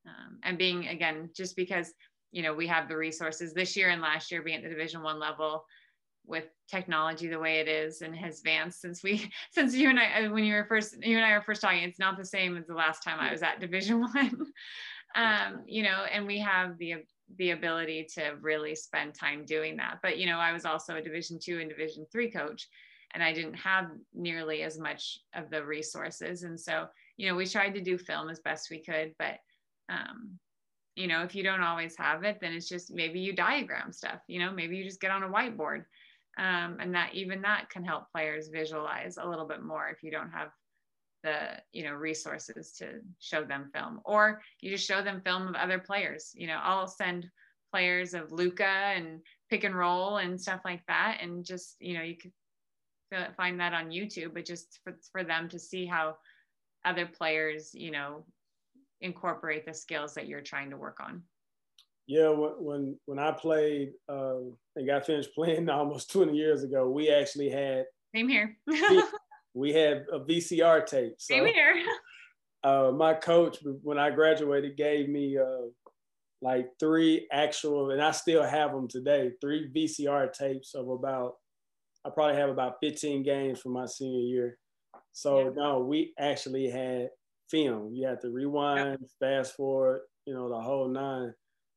Um, 0.06 0.38
and 0.44 0.56
being 0.56 0.86
again 0.86 1.30
just 1.36 1.56
because 1.56 1.92
you 2.30 2.42
know 2.42 2.54
we 2.54 2.66
have 2.68 2.88
the 2.88 2.96
resources 2.96 3.52
this 3.52 3.76
year 3.76 3.88
and 3.88 4.00
last 4.00 4.30
year 4.30 4.42
being 4.42 4.58
at 4.58 4.62
the 4.62 4.68
division 4.68 5.02
one 5.02 5.18
level 5.18 5.64
with 6.24 6.44
technology 6.68 7.28
the 7.28 7.38
way 7.38 7.58
it 7.58 7.68
is 7.68 8.02
and 8.02 8.14
has 8.14 8.38
advanced 8.38 8.80
since 8.80 9.02
we 9.02 9.30
since 9.52 9.74
you 9.74 9.90
and 9.90 9.98
I 9.98 10.28
when 10.28 10.44
you 10.44 10.54
were 10.54 10.66
first 10.66 10.96
you 11.02 11.16
and 11.16 11.26
I 11.26 11.36
were 11.36 11.42
first 11.42 11.60
talking 11.60 11.82
it's 11.82 11.98
not 11.98 12.16
the 12.16 12.24
same 12.24 12.56
as 12.56 12.66
the 12.66 12.74
last 12.74 13.02
time 13.02 13.18
I 13.18 13.32
was 13.32 13.42
at 13.42 13.60
division 13.60 14.00
one. 14.14 14.46
Um 15.16 15.62
you 15.66 15.82
know 15.82 16.04
and 16.12 16.26
we 16.26 16.38
have 16.38 16.78
the 16.78 16.96
the 17.36 17.50
ability 17.50 18.06
to 18.14 18.34
really 18.40 18.74
spend 18.74 19.14
time 19.14 19.44
doing 19.44 19.76
that. 19.76 19.98
But 20.02 20.18
you 20.18 20.26
know 20.26 20.38
I 20.38 20.52
was 20.52 20.64
also 20.64 20.96
a 20.96 21.02
division 21.02 21.38
2 21.42 21.58
and 21.58 21.68
division 21.68 22.06
3 22.10 22.30
coach 22.30 22.68
and 23.14 23.22
I 23.22 23.32
didn't 23.32 23.54
have 23.54 23.90
nearly 24.14 24.62
as 24.62 24.78
much 24.78 25.20
of 25.34 25.50
the 25.50 25.64
resources. 25.64 26.42
And 26.42 26.58
so 26.58 26.86
you 27.16 27.28
know 27.28 27.34
we 27.34 27.46
tried 27.46 27.74
to 27.74 27.80
do 27.80 27.98
film 27.98 28.28
as 28.28 28.40
best 28.40 28.70
we 28.70 28.82
could 28.82 29.14
but 29.18 29.38
um 29.88 30.38
you 30.94 31.06
know 31.06 31.22
if 31.22 31.34
you 31.34 31.42
don't 31.42 31.62
always 31.62 31.96
have 31.96 32.24
it 32.24 32.38
then 32.40 32.52
it's 32.52 32.68
just 32.68 32.92
maybe 32.92 33.20
you 33.20 33.32
diagram 33.34 33.92
stuff 33.92 34.20
you 34.28 34.38
know 34.38 34.52
maybe 34.52 34.76
you 34.76 34.84
just 34.84 35.00
get 35.00 35.10
on 35.10 35.22
a 35.22 35.28
whiteboard. 35.28 35.84
Um, 36.38 36.76
and 36.80 36.94
that 36.94 37.14
even 37.14 37.40
that 37.42 37.70
can 37.70 37.82
help 37.82 38.12
players 38.12 38.48
visualize 38.48 39.16
a 39.16 39.26
little 39.26 39.46
bit 39.46 39.62
more 39.62 39.88
if 39.88 40.02
you 40.02 40.10
don't 40.10 40.30
have 40.30 40.50
the 41.26 41.60
you 41.72 41.82
know 41.82 41.92
resources 41.92 42.72
to 42.72 43.00
show 43.18 43.44
them 43.44 43.68
film 43.74 44.00
or 44.04 44.40
you 44.60 44.70
just 44.70 44.86
show 44.86 45.02
them 45.02 45.20
film 45.24 45.48
of 45.48 45.56
other 45.56 45.78
players 45.78 46.30
you 46.34 46.46
know 46.46 46.58
i'll 46.62 46.86
send 46.86 47.28
players 47.72 48.14
of 48.14 48.30
Luka 48.30 48.64
and 48.64 49.20
pick 49.50 49.64
and 49.64 49.74
roll 49.74 50.18
and 50.18 50.40
stuff 50.40 50.60
like 50.64 50.82
that 50.86 51.18
and 51.20 51.44
just 51.44 51.74
you 51.80 51.94
know 51.94 52.02
you 52.02 52.16
could 52.16 52.32
find 53.36 53.58
that 53.58 53.72
on 53.72 53.90
youtube 53.90 54.34
but 54.34 54.44
just 54.44 54.78
for, 54.84 54.96
for 55.10 55.24
them 55.24 55.48
to 55.48 55.58
see 55.58 55.84
how 55.84 56.16
other 56.84 57.06
players 57.06 57.70
you 57.74 57.90
know 57.90 58.24
incorporate 59.00 59.66
the 59.66 59.74
skills 59.74 60.14
that 60.14 60.28
you're 60.28 60.40
trying 60.40 60.70
to 60.70 60.76
work 60.76 61.00
on 61.00 61.22
yeah, 62.08 62.28
when 62.28 62.96
when 63.06 63.18
I 63.18 63.32
played 63.32 63.94
uh, 64.08 64.36
and 64.76 64.86
got 64.86 65.04
finished 65.06 65.30
playing 65.34 65.68
almost 65.68 66.12
20 66.12 66.36
years 66.36 66.62
ago, 66.62 66.88
we 66.88 67.10
actually 67.10 67.50
had 67.50 67.86
same 68.14 68.28
here. 68.28 68.56
We 69.56 69.72
had 69.72 70.04
a 70.12 70.20
VCR 70.20 70.84
tape. 70.86 71.14
So, 71.18 71.34
same 71.34 71.46
here. 71.46 71.74
Uh, 72.64 72.90
my 72.90 73.14
coach, 73.14 73.58
when 73.82 73.96
I 73.96 74.10
graduated, 74.10 74.76
gave 74.76 75.08
me 75.08 75.38
uh, 75.38 75.68
like 76.42 76.66
three 76.80 77.28
actual, 77.30 77.92
and 77.92 78.02
I 78.02 78.10
still 78.10 78.42
have 78.42 78.72
them 78.72 78.88
today. 78.88 79.30
Three 79.40 79.70
VCR 79.72 80.32
tapes 80.32 80.74
of 80.74 80.88
about, 80.88 81.34
I 82.04 82.10
probably 82.10 82.34
have 82.34 82.50
about 82.50 82.78
15 82.82 83.22
games 83.22 83.60
from 83.60 83.72
my 83.72 83.86
senior 83.86 84.18
year. 84.18 84.58
So 85.12 85.38
yeah. 85.38 85.50
no, 85.54 85.80
we 85.80 86.12
actually 86.18 86.68
had 86.68 87.10
film. 87.48 87.92
You 87.94 88.08
had 88.08 88.20
to 88.22 88.30
rewind, 88.30 88.98
yep. 89.00 89.10
fast 89.20 89.54
forward, 89.54 90.00
you 90.24 90.34
know, 90.34 90.48
the 90.48 90.60
whole 90.60 90.88
nine. 90.88 91.32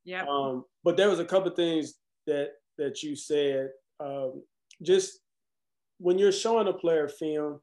Yeah. 0.06 0.26
Um, 0.28 0.64
but 0.84 0.98
there 0.98 1.10
was 1.10 1.20
a 1.20 1.26
couple 1.26 1.52
things 1.52 1.96
that 2.26 2.54
that 2.80 3.04
you 3.04 3.16
said. 3.16 3.70
Um, 4.00 4.42
just 4.82 5.20
when 6.00 6.18
you're 6.18 6.32
showing 6.32 6.68
a 6.68 6.74
player 6.74 7.08
film 7.08 7.60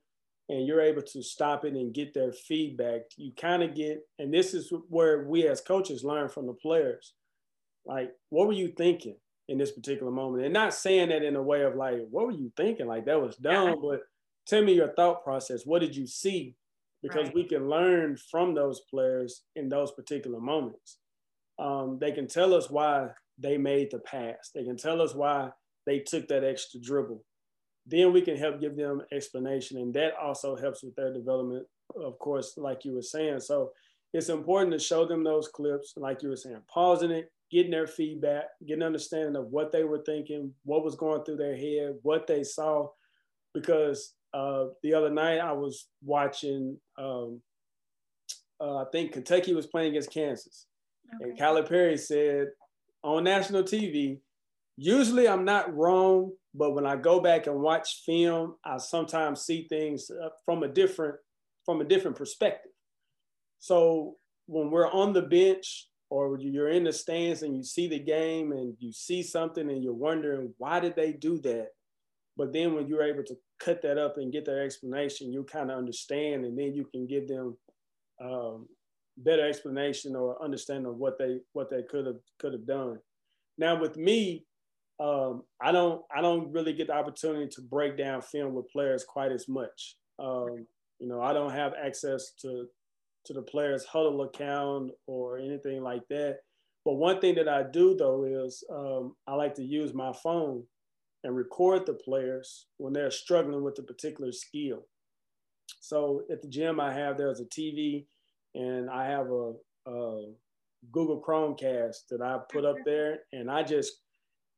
and 0.49 0.66
you're 0.66 0.80
able 0.80 1.03
to 1.03 1.22
stop 1.22 1.64
it 1.64 1.74
and 1.74 1.94
get 1.94 2.14
their 2.14 2.32
feedback, 2.32 3.03
you 3.16 3.32
kind 3.38 3.62
of 3.62 3.74
get, 3.74 4.01
and 4.18 4.32
this 4.32 4.55
is 4.55 4.72
where 4.88 5.24
we 5.24 5.47
as 5.49 5.61
coaches 5.61 6.05
learn 6.05 6.28
from 6.28 6.47
the 6.47 6.53
players. 6.53 7.14
Like, 7.84 8.11
what 8.30 8.47
were 8.47 8.53
you 8.53 8.72
thinking 8.76 9.16
in 9.49 9.59
this 9.59 9.72
particular 9.72 10.12
moment? 10.12 10.44
And 10.44 10.53
not 10.53 10.74
saying 10.74 11.09
that 11.09 11.22
in 11.22 11.36
a 11.36 11.42
way 11.42 11.62
of 11.62 11.74
like, 11.74 11.99
what 12.11 12.26
were 12.26 12.32
you 12.32 12.53
thinking? 12.57 12.86
Like 12.86 13.07
that 13.07 13.20
was 13.20 13.36
dumb, 13.36 13.68
yeah. 13.68 13.74
but 13.80 14.01
tell 14.47 14.62
me 14.62 14.74
your 14.74 14.92
thought 14.94 15.24
process. 15.24 15.66
What 15.66 15.80
did 15.80 15.97
you 15.97 16.07
see? 16.07 16.55
Because 17.03 17.26
right. 17.26 17.34
we 17.34 17.44
can 17.44 17.68
learn 17.68 18.16
from 18.30 18.55
those 18.55 18.80
players 18.90 19.42
in 19.55 19.68
those 19.68 19.92
particular 19.92 20.40
moments 20.40 20.99
um, 21.59 21.99
they 22.01 22.12
can 22.12 22.26
tell 22.26 22.55
us 22.55 22.70
why 22.70 23.09
they 23.38 23.57
made 23.57 23.90
the 23.90 23.99
pass. 24.01 24.51
They 24.55 24.64
can 24.64 24.76
tell 24.76 25.01
us 25.01 25.14
why 25.14 25.51
they 25.86 26.01
took 26.01 26.28
that 26.28 26.44
extra 26.44 26.80
dribble. 26.80 27.24
Then 27.87 28.12
we 28.12 28.20
can 28.20 28.37
help 28.37 28.61
give 28.61 28.76
them 28.76 29.03
explanation, 29.12 29.78
and 29.78 29.95
that 29.95 30.14
also 30.20 30.57
helps 30.57 30.82
with 30.82 30.97
their 30.97 31.12
development, 31.12 31.66
of 31.95 32.18
course, 32.18 32.55
like 32.57 32.84
you 32.84 32.95
were 32.95 33.03
saying. 33.03 33.41
So 33.41 33.70
it's 34.12 34.28
important 34.28 34.72
to 34.72 34.78
show 34.78 35.07
them 35.07 35.22
those 35.22 35.49
clips, 35.49 35.95
like 35.97 36.22
you 36.22 36.30
were 36.30 36.37
saying, 36.37 36.62
pausing 36.72 37.11
it, 37.11 37.30
getting 37.51 37.70
their 37.70 37.87
feedback, 37.87 38.45
getting 38.66 38.82
understanding 38.82 39.37
of 39.37 39.47
what 39.47 39.70
they 39.70 39.84
were 39.84 40.03
thinking, 40.05 40.53
what 40.64 40.84
was 40.84 40.97
going 40.97 41.22
through 41.24 41.37
their 41.37 41.57
head, 41.57 41.97
what 42.03 42.26
they 42.26 42.43
saw. 42.43 42.89
Because 43.55 44.14
uh, 44.34 44.66
the 44.82 44.93
other 44.95 45.11
night 45.11 45.39
I 45.39 45.53
was 45.53 45.89
watching, 46.05 46.78
um, 46.99 47.41
uh, 48.61 48.78
I 48.78 48.84
think 48.91 49.12
Kentucky 49.12 49.55
was 49.55 49.66
playing 49.66 49.91
against 49.91 50.12
Kansas, 50.12 50.66
Okay. 51.14 51.30
And 51.30 51.39
Calipari 51.39 51.99
said 51.99 52.49
on 53.03 53.24
national 53.24 53.62
TV, 53.62 54.18
usually 54.76 55.28
I'm 55.28 55.45
not 55.45 55.74
wrong, 55.74 56.32
but 56.57 56.72
when 56.72 56.86
I 56.86 56.96
go 56.96 57.20
back 57.20 57.46
and 57.46 57.61
watch 57.61 58.02
film, 58.07 58.57
I 58.64 58.78
sometimes 58.78 59.42
see 59.42 59.66
things 59.68 60.11
uh, 60.11 60.28
from 60.44 60.62
a 60.62 60.68
different 60.68 61.16
from 61.64 61.80
a 61.80 61.84
different 61.84 62.16
perspective. 62.16 62.72
So 63.59 64.16
when 64.46 64.70
we're 64.70 64.90
on 64.90 65.12
the 65.12 65.22
bench 65.22 65.88
or 66.11 66.38
you're 66.38 66.68
in 66.68 66.84
the 66.84 66.92
stands 66.92 67.42
and 67.42 67.57
you 67.57 67.64
see 67.64 67.88
the 67.88 67.98
game 67.98 68.52
and 68.52 68.74
you 68.78 68.92
see 68.92 69.22
something 69.22 69.68
and 69.68 69.82
you're 69.82 69.92
wondering 69.92 70.54
why 70.59 70.78
did 70.78 70.94
they 70.94 71.12
do 71.12 71.40
that, 71.40 71.68
but 72.36 72.52
then 72.52 72.74
when 72.74 72.86
you're 72.86 73.02
able 73.02 73.24
to 73.24 73.36
cut 73.59 73.82
that 73.82 73.98
up 73.98 74.16
and 74.16 74.32
get 74.32 74.44
their 74.44 74.62
explanation, 74.62 75.32
you 75.32 75.42
kind 75.42 75.70
of 75.70 75.78
understand, 75.78 76.44
and 76.44 76.57
then 76.57 76.72
you 76.74 76.84
can 76.92 77.07
give 77.07 77.26
them 77.26 77.57
um, 78.22 78.68
better 79.18 79.46
explanation 79.46 80.14
or 80.14 80.42
understanding 80.42 80.86
of 80.86 80.96
what 80.96 81.18
they 81.18 81.38
what 81.52 81.68
they 81.68 81.82
could 81.82 82.07
have 82.07 82.20
could 82.38 82.52
have 82.52 82.66
done. 82.66 82.98
Now 83.59 83.80
with 83.80 83.96
me, 83.96 84.45
um, 84.99 85.42
I 85.61 85.72
don't 85.72 86.03
I 86.14 86.20
don't 86.20 86.51
really 86.53 86.72
get 86.72 86.86
the 86.86 86.94
opportunity 86.94 87.49
to 87.49 87.62
break 87.62 87.99
down 87.99 88.22
film 88.22 88.55
with 88.55 88.70
players 88.70 89.05
quite 89.05 89.32
as 89.32 89.49
much. 89.49 89.97
Um, 90.18 90.66
you 90.99 91.09
know, 91.09 91.20
I 91.20 91.32
don't 91.32 91.53
have 91.53 91.74
access 91.74 92.32
to 92.42 92.66
to 93.26 93.32
the 93.32 93.42
players' 93.42 93.86
Hudl 93.92 94.24
account 94.24 94.92
or 95.07 95.38
anything 95.38 95.82
like 95.82 96.03
that. 96.09 96.38
But 96.84 96.94
one 96.94 97.20
thing 97.20 97.34
that 97.34 97.49
I 97.49 97.64
do 97.64 97.97
though 97.97 98.24
is 98.24 98.64
um, 98.72 99.16
I 99.26 99.34
like 99.34 99.55
to 99.57 99.64
use 99.64 99.92
my 99.92 100.12
phone 100.22 100.62
and 101.24 101.36
record 101.36 101.84
the 101.84 101.94
players 101.94 102.66
when 102.78 102.92
they're 102.92 103.11
struggling 103.11 103.64
with 103.64 103.78
a 103.78 103.82
particular 103.82 104.32
skill. 104.32 104.86
So 105.80 106.22
at 106.30 106.40
the 106.40 106.49
gym, 106.49 106.80
I 106.80 106.92
have 106.92 107.18
there's 107.18 107.40
a 107.40 107.44
TV 107.44 108.07
and 108.55 108.88
I 108.88 109.09
have 109.09 109.26
a, 109.30 109.53
a 109.90 110.32
Google 110.92 111.20
Chromecast 111.20 112.07
that 112.11 112.22
I 112.22 112.38
put 112.51 112.64
up 112.64 112.76
there, 112.86 113.18
and 113.32 113.51
I 113.51 113.62
just 113.62 113.92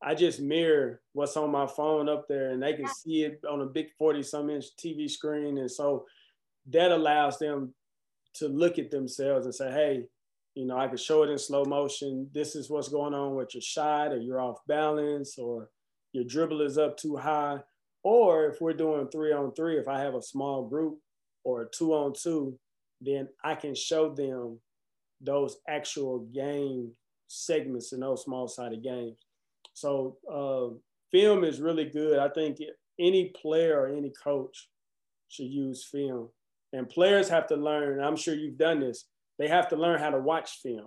I 0.03 0.15
just 0.15 0.41
mirror 0.41 1.01
what's 1.13 1.37
on 1.37 1.51
my 1.51 1.67
phone 1.67 2.09
up 2.09 2.29
there, 2.29 2.51
and 2.51 2.63
they 2.63 2.75
can 2.75 2.87
see 2.89 3.25
it 3.25 3.41
on 3.49 3.61
a 3.61 3.67
big 3.67 3.89
40 3.99 4.23
some 4.23 4.51
inch 4.51 4.67
TV 4.77 5.11
screen, 5.11 5.59
and 5.59 5.71
so 5.71 6.07
that 6.71 6.93
allows 6.93 7.39
them 7.39 7.75
to 8.35 8.49
look 8.49 8.79
at 8.79 8.91
themselves 8.91 9.47
and 9.47 9.55
say, 9.55 9.71
hey, 9.71 10.05
you 10.55 10.67
know, 10.67 10.79
I 10.79 10.89
can 10.89 10.97
show 10.97 11.23
it 11.23 11.31
in 11.31 11.39
slow 11.39 11.65
motion. 11.65 12.29
This 12.33 12.55
is 12.55 12.71
what's 12.71 12.89
going 12.89 13.15
on 13.15 13.35
with 13.35 13.55
your 13.55 13.63
shot, 13.63 14.13
or 14.13 14.19
you're 14.19 14.41
off 14.41 14.59
balance, 14.67 15.39
or 15.39 15.71
your 16.13 16.25
dribble 16.25 16.63
is 16.63 16.79
up 16.79 16.97
too 16.97 17.17
high. 17.17 17.59
Or 18.03 18.47
if 18.47 18.61
we're 18.61 18.73
doing 18.73 19.09
three 19.09 19.33
on 19.33 19.53
three, 19.53 19.79
if 19.79 19.89
I 19.89 20.01
have 20.01 20.15
a 20.15 20.23
small 20.23 20.69
group 20.69 20.99
or 21.45 21.63
a 21.63 21.71
two 21.71 21.93
on 21.95 22.13
two, 22.13 22.59
then 23.01 23.29
I 23.43 23.55
can 23.55 23.75
show 23.75 24.15
them 24.15 24.61
those 25.21 25.59
actual 25.69 26.21
game 26.33 26.93
segments 27.27 27.93
in 27.93 28.01
those 28.01 28.25
small 28.25 28.49
sided 28.49 28.83
games. 28.83 29.17
So 29.79 30.17
uh, 30.31 30.75
film 31.13 31.45
is 31.45 31.61
really 31.61 31.85
good. 31.85 32.19
I 32.19 32.29
think 32.29 32.59
any 32.99 33.33
player 33.41 33.81
or 33.81 33.89
any 33.89 34.13
coach 34.23 34.69
should 35.29 35.47
use 35.47 35.87
film. 35.91 36.29
And 36.73 36.89
players 36.89 37.29
have 37.29 37.47
to 37.49 37.57
learn, 37.57 38.03
I'm 38.03 38.17
sure 38.17 38.35
you've 38.35 38.59
done 38.59 38.81
this, 38.81 39.05
they 39.39 39.49
have 39.49 39.69
to 39.69 39.77
learn 39.77 40.01
how 40.01 40.11
to 40.11 40.19
watch 40.19 40.59
film. 40.63 40.87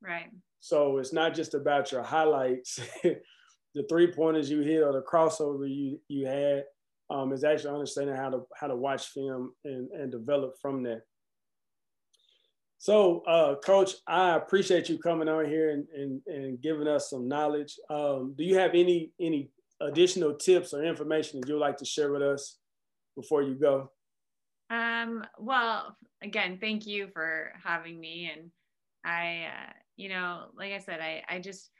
Right. 0.00 0.30
So 0.60 0.98
it's 0.98 1.12
not 1.12 1.34
just 1.34 1.54
about 1.54 1.90
your 1.90 2.02
highlights, 2.02 2.78
the 3.02 3.84
three 3.88 4.12
pointers 4.12 4.48
you 4.48 4.60
hit 4.60 4.82
or 4.82 4.92
the 4.92 5.02
crossover 5.02 5.68
you, 5.68 5.98
you 6.08 6.26
had. 6.26 6.64
Um, 7.10 7.30
is 7.32 7.44
actually 7.44 7.74
understanding 7.74 8.16
how 8.16 8.30
to 8.30 8.46
how 8.54 8.68
to 8.68 8.76
watch 8.76 9.08
film 9.08 9.52
and, 9.66 9.90
and 9.90 10.10
develop 10.10 10.54
from 10.62 10.82
that. 10.84 11.02
So, 12.82 13.20
uh, 13.28 13.54
Coach, 13.64 13.92
I 14.08 14.34
appreciate 14.34 14.88
you 14.88 14.98
coming 14.98 15.28
on 15.28 15.44
here 15.44 15.70
and, 15.70 15.86
and, 15.94 16.20
and 16.26 16.60
giving 16.60 16.88
us 16.88 17.10
some 17.10 17.28
knowledge. 17.28 17.78
Um, 17.88 18.34
do 18.36 18.42
you 18.42 18.58
have 18.58 18.72
any 18.74 19.12
any 19.20 19.50
additional 19.80 20.34
tips 20.34 20.74
or 20.74 20.82
information 20.82 21.38
that 21.38 21.48
you'd 21.48 21.60
like 21.60 21.76
to 21.76 21.84
share 21.84 22.10
with 22.10 22.22
us 22.22 22.58
before 23.14 23.40
you 23.40 23.54
go? 23.54 23.92
Um, 24.68 25.24
well, 25.38 25.96
again, 26.24 26.58
thank 26.60 26.84
you 26.84 27.06
for 27.12 27.52
having 27.62 28.00
me. 28.00 28.32
And 28.34 28.50
I, 29.04 29.46
uh, 29.46 29.72
you 29.96 30.08
know, 30.08 30.46
like 30.56 30.72
I 30.72 30.78
said, 30.78 30.98
I, 30.98 31.22
I 31.28 31.38
just, 31.38 31.70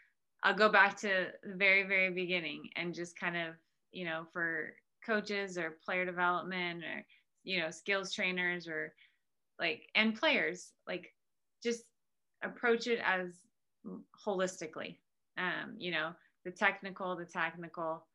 I'll 0.45 0.55
go 0.55 0.69
back 0.69 0.97
to 1.01 1.27
the 1.43 1.57
very, 1.57 1.83
very 1.83 2.13
beginning 2.13 2.69
and 2.77 2.95
just 2.95 3.19
kind 3.19 3.37
of, 3.37 3.55
you 3.91 4.05
know, 4.05 4.27
for 4.33 4.75
coaches 5.05 5.59
or 5.59 5.79
player 5.85 6.05
development 6.05 6.85
or, 6.85 7.05
you 7.43 7.59
know, 7.59 7.73
skills 7.73 8.13
trainers 8.13 8.69
or 8.69 8.93
like 9.59 9.89
and 9.95 10.19
players 10.19 10.73
like 10.87 11.13
just 11.63 11.85
approach 12.43 12.87
it 12.87 13.01
as 13.05 13.29
holistically. 14.27 14.97
Um, 15.39 15.75
you 15.79 15.91
know, 15.91 16.11
the 16.45 16.51
technical, 16.51 17.17
the 17.17 17.25
technical, 17.25 18.07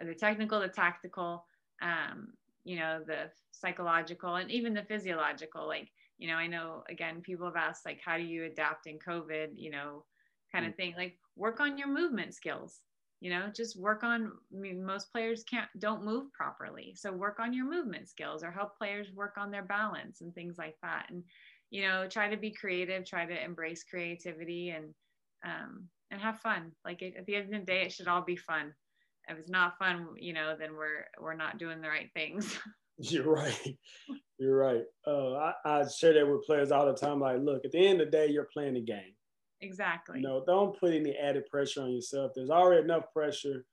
the 0.00 0.14
technical, 0.14 0.60
the 0.60 0.68
tactical, 0.68 1.44
um, 1.82 2.28
you 2.64 2.78
know, 2.78 3.00
the 3.06 3.30
psychological, 3.52 4.36
and 4.36 4.50
even 4.50 4.74
the 4.74 4.82
physiological. 4.82 5.66
Like, 5.66 5.88
you 6.18 6.28
know, 6.28 6.34
I 6.34 6.46
know 6.46 6.84
again, 6.88 7.22
people 7.22 7.46
have 7.46 7.56
asked 7.56 7.86
like, 7.86 8.00
how 8.04 8.16
do 8.16 8.22
you 8.22 8.44
adapt 8.44 8.86
in 8.86 8.98
COVID? 8.98 9.48
You 9.56 9.70
know, 9.70 10.04
kind 10.52 10.66
of 10.66 10.72
mm. 10.72 10.76
thing. 10.76 10.94
Like, 10.96 11.16
work 11.36 11.60
on 11.60 11.78
your 11.78 11.88
movement 11.88 12.34
skills. 12.34 12.80
You 13.20 13.30
know, 13.30 13.50
just 13.54 13.78
work 13.78 14.02
on. 14.02 14.32
Most 14.52 15.12
players 15.12 15.44
can't 15.44 15.68
don't 15.78 16.04
move 16.04 16.32
properly, 16.32 16.94
so 16.96 17.12
work 17.12 17.38
on 17.38 17.52
your 17.52 17.70
movement 17.70 18.08
skills, 18.08 18.42
or 18.42 18.50
help 18.50 18.78
players 18.78 19.08
work 19.14 19.34
on 19.36 19.50
their 19.50 19.64
balance 19.64 20.22
and 20.22 20.34
things 20.34 20.56
like 20.56 20.76
that. 20.82 21.06
And 21.10 21.22
you 21.70 21.82
know, 21.82 22.08
try 22.08 22.28
to 22.30 22.36
be 22.36 22.50
creative, 22.50 23.04
try 23.04 23.26
to 23.26 23.44
embrace 23.44 23.84
creativity, 23.84 24.70
and 24.70 24.94
um, 25.44 25.88
and 26.10 26.20
have 26.20 26.40
fun. 26.40 26.72
Like 26.84 27.02
at 27.02 27.26
the 27.26 27.36
end 27.36 27.54
of 27.54 27.60
the 27.60 27.66
day, 27.66 27.82
it 27.82 27.92
should 27.92 28.08
all 28.08 28.22
be 28.22 28.36
fun. 28.36 28.72
If 29.28 29.38
it's 29.38 29.50
not 29.50 29.78
fun, 29.78 30.08
you 30.18 30.32
know, 30.32 30.56
then 30.58 30.74
we're 30.74 31.04
we're 31.20 31.34
not 31.34 31.58
doing 31.58 31.80
the 31.80 31.88
right 31.88 32.10
things. 32.14 32.58
You're 32.98 33.32
right. 33.32 33.78
You're 34.38 34.56
right. 34.56 34.84
Uh, 35.06 35.34
I, 35.34 35.52
I 35.64 35.88
share 35.88 36.12
that 36.14 36.28
with 36.28 36.44
players 36.44 36.70
all 36.70 36.86
the 36.86 36.94
time. 36.94 37.20
Like, 37.20 37.38
look, 37.40 37.64
at 37.64 37.72
the 37.72 37.78
end 37.78 38.00
of 38.00 38.10
the 38.10 38.10
day, 38.10 38.26
you're 38.26 38.48
playing 38.52 38.74
the 38.74 38.82
game. 38.82 39.14
Exactly. 39.60 40.20
You 40.20 40.26
know, 40.26 40.44
don't 40.46 40.78
put 40.78 40.94
any 40.94 41.16
added 41.16 41.46
pressure 41.46 41.82
on 41.82 41.92
yourself. 41.92 42.32
There's 42.34 42.50
already 42.50 42.82
enough 42.82 43.12
pressure 43.12 43.64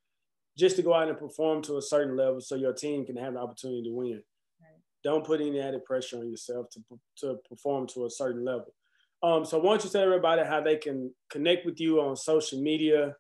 just 0.58 0.76
to 0.76 0.82
go 0.82 0.94
out 0.94 1.08
and 1.08 1.18
perform 1.18 1.62
to 1.64 1.78
a 1.78 1.82
certain 1.82 2.18
level 2.18 2.42
so 2.42 2.56
your 2.56 2.74
team 2.74 3.06
can 3.06 3.16
have 3.16 3.34
the 3.34 3.40
opportunity 3.40 3.84
to 3.84 3.94
win. 3.94 4.22
Right. 4.60 4.82
Don't 5.04 5.26
put 5.26 5.40
any 5.40 5.60
added 5.60 5.86
pressure 5.86 6.18
on 6.18 6.30
yourself 6.30 6.68
to, 6.72 6.82
to 7.20 7.38
perform 7.48 7.88
to 7.88 8.06
a 8.06 8.10
certain 8.10 8.44
level. 8.44 8.74
Um, 9.24 9.46
so 9.46 9.60
why 9.60 9.72
don't 9.72 9.84
you 9.84 9.90
tell 9.90 10.04
everybody 10.04 10.44
how 10.44 10.62
they 10.62 10.78
can 10.78 11.12
connect 11.30 11.66
with 11.66 11.80
you 11.80 12.02
on 12.02 12.16
social 12.16 12.62
media 12.62 13.16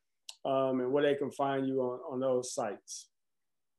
um, 0.45 0.80
and 0.80 0.91
where 0.91 1.03
they 1.03 1.15
can 1.15 1.32
find 1.32 1.68
you 1.68 1.82
on, 1.82 1.99
on 2.11 2.20
those 2.20 2.53
sites? 2.53 3.09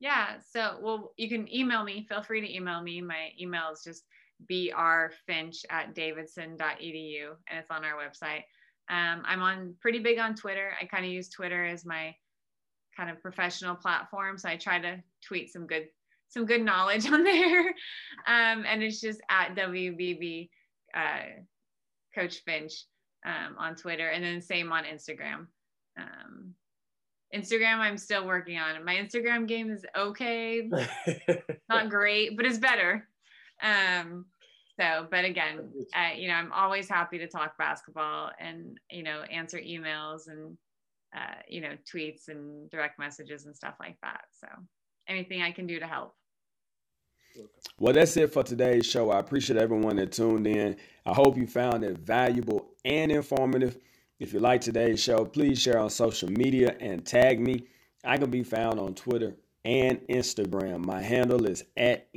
Yeah, 0.00 0.36
so 0.52 0.78
well, 0.80 1.12
you 1.16 1.28
can 1.28 1.52
email 1.52 1.84
me. 1.84 2.06
Feel 2.08 2.22
free 2.22 2.40
to 2.40 2.54
email 2.54 2.80
me. 2.80 3.00
My 3.00 3.30
email 3.40 3.70
is 3.72 3.82
just 3.84 4.04
brfinch 4.48 5.64
at 5.70 5.94
davidson.edu 5.94 7.26
and 7.48 7.58
it's 7.58 7.70
on 7.70 7.84
our 7.84 7.98
website. 7.98 8.42
Um, 8.90 9.22
I'm 9.26 9.42
on 9.42 9.74
pretty 9.80 9.98
big 9.98 10.18
on 10.18 10.34
Twitter. 10.34 10.72
I 10.80 10.86
kind 10.86 11.04
of 11.04 11.10
use 11.10 11.28
Twitter 11.28 11.66
as 11.66 11.84
my 11.84 12.14
kind 12.96 13.10
of 13.10 13.20
professional 13.20 13.74
platform. 13.74 14.38
So 14.38 14.48
I 14.48 14.56
try 14.56 14.78
to 14.80 15.02
tweet 15.26 15.52
some 15.52 15.66
good 15.66 15.88
some 16.28 16.44
good 16.44 16.62
knowledge 16.62 17.06
on 17.10 17.24
there. 17.24 17.68
Um, 18.26 18.64
and 18.66 18.82
it's 18.82 19.00
just 19.00 19.20
at 19.30 19.54
WBB 19.54 20.48
uh, 20.94 21.42
Coach 22.14 22.42
Finch 22.44 22.72
um, 23.26 23.56
on 23.58 23.76
Twitter, 23.76 24.08
and 24.08 24.24
then 24.24 24.40
same 24.40 24.72
on 24.72 24.84
Instagram. 24.84 25.46
Um, 25.98 26.54
Instagram, 27.34 27.78
I'm 27.78 27.98
still 27.98 28.26
working 28.26 28.58
on. 28.58 28.84
My 28.84 28.94
Instagram 28.94 29.46
game 29.46 29.70
is 29.70 29.84
okay, 29.96 30.68
not 31.68 31.90
great, 31.90 32.36
but 32.36 32.46
it's 32.46 32.58
better. 32.58 33.06
Um, 33.62 34.26
so, 34.78 35.06
but 35.10 35.24
again, 35.24 35.70
uh, 35.94 36.14
you 36.16 36.28
know, 36.28 36.34
I'm 36.34 36.52
always 36.52 36.88
happy 36.88 37.18
to 37.18 37.26
talk 37.26 37.58
basketball 37.58 38.30
and 38.38 38.78
you 38.90 39.02
know 39.02 39.22
answer 39.22 39.58
emails 39.58 40.28
and 40.28 40.56
uh, 41.16 41.40
you 41.48 41.60
know 41.60 41.72
tweets 41.92 42.28
and 42.28 42.70
direct 42.70 42.98
messages 42.98 43.46
and 43.46 43.56
stuff 43.56 43.74
like 43.80 43.96
that. 44.02 44.22
So, 44.40 44.46
anything 45.08 45.42
I 45.42 45.50
can 45.50 45.66
do 45.66 45.80
to 45.80 45.86
help. 45.86 46.14
Well, 47.78 47.92
that's 47.92 48.16
it 48.16 48.32
for 48.32 48.42
today's 48.42 48.86
show. 48.86 49.10
I 49.10 49.18
appreciate 49.18 49.60
everyone 49.60 49.96
that 49.96 50.12
tuned 50.12 50.46
in. 50.46 50.76
I 51.06 51.12
hope 51.12 51.36
you 51.36 51.46
found 51.46 51.84
it 51.84 51.98
valuable 51.98 52.70
and 52.84 53.12
informative. 53.12 53.78
If 54.18 54.32
you 54.32 54.40
like 54.40 54.60
today's 54.60 55.00
show, 55.00 55.24
please 55.24 55.60
share 55.60 55.78
on 55.78 55.90
social 55.90 56.30
media 56.30 56.76
and 56.80 57.04
tag 57.04 57.40
me. 57.40 57.64
I 58.04 58.16
can 58.16 58.30
be 58.30 58.42
found 58.42 58.80
on 58.80 58.94
Twitter 58.94 59.34
and 59.64 60.00
Instagram. 60.08 60.84
My 60.84 61.00
handle 61.00 61.46
is 61.46 61.64
at 61.76 62.08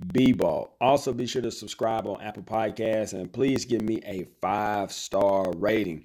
NBNBball. 0.00 0.70
Also, 0.80 1.12
be 1.12 1.26
sure 1.26 1.42
to 1.42 1.50
subscribe 1.50 2.06
on 2.06 2.20
Apple 2.20 2.42
Podcasts 2.42 3.12
and 3.12 3.32
please 3.32 3.64
give 3.64 3.82
me 3.82 4.00
a 4.04 4.24
five 4.40 4.92
star 4.92 5.50
rating. 5.56 6.04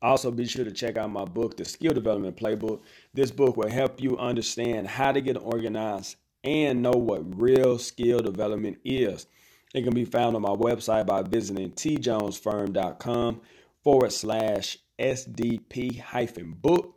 Also, 0.00 0.30
be 0.30 0.46
sure 0.46 0.64
to 0.64 0.72
check 0.72 0.96
out 0.96 1.10
my 1.10 1.24
book, 1.24 1.56
The 1.56 1.64
Skill 1.64 1.92
Development 1.92 2.36
Playbook. 2.36 2.80
This 3.14 3.30
book 3.30 3.56
will 3.56 3.70
help 3.70 4.00
you 4.00 4.18
understand 4.18 4.88
how 4.88 5.12
to 5.12 5.20
get 5.20 5.36
organized 5.36 6.16
and 6.42 6.82
know 6.82 6.90
what 6.90 7.40
real 7.40 7.78
skill 7.78 8.18
development 8.18 8.78
is. 8.84 9.26
It 9.74 9.82
can 9.82 9.94
be 9.94 10.04
found 10.04 10.34
on 10.34 10.42
my 10.42 10.50
website 10.50 11.06
by 11.06 11.22
visiting 11.22 11.70
tjonesfirm.com 11.70 13.40
forward 13.84 14.12
slash 14.12 14.78
SDP 14.98 16.00
hyphen 16.00 16.52
book. 16.52 16.96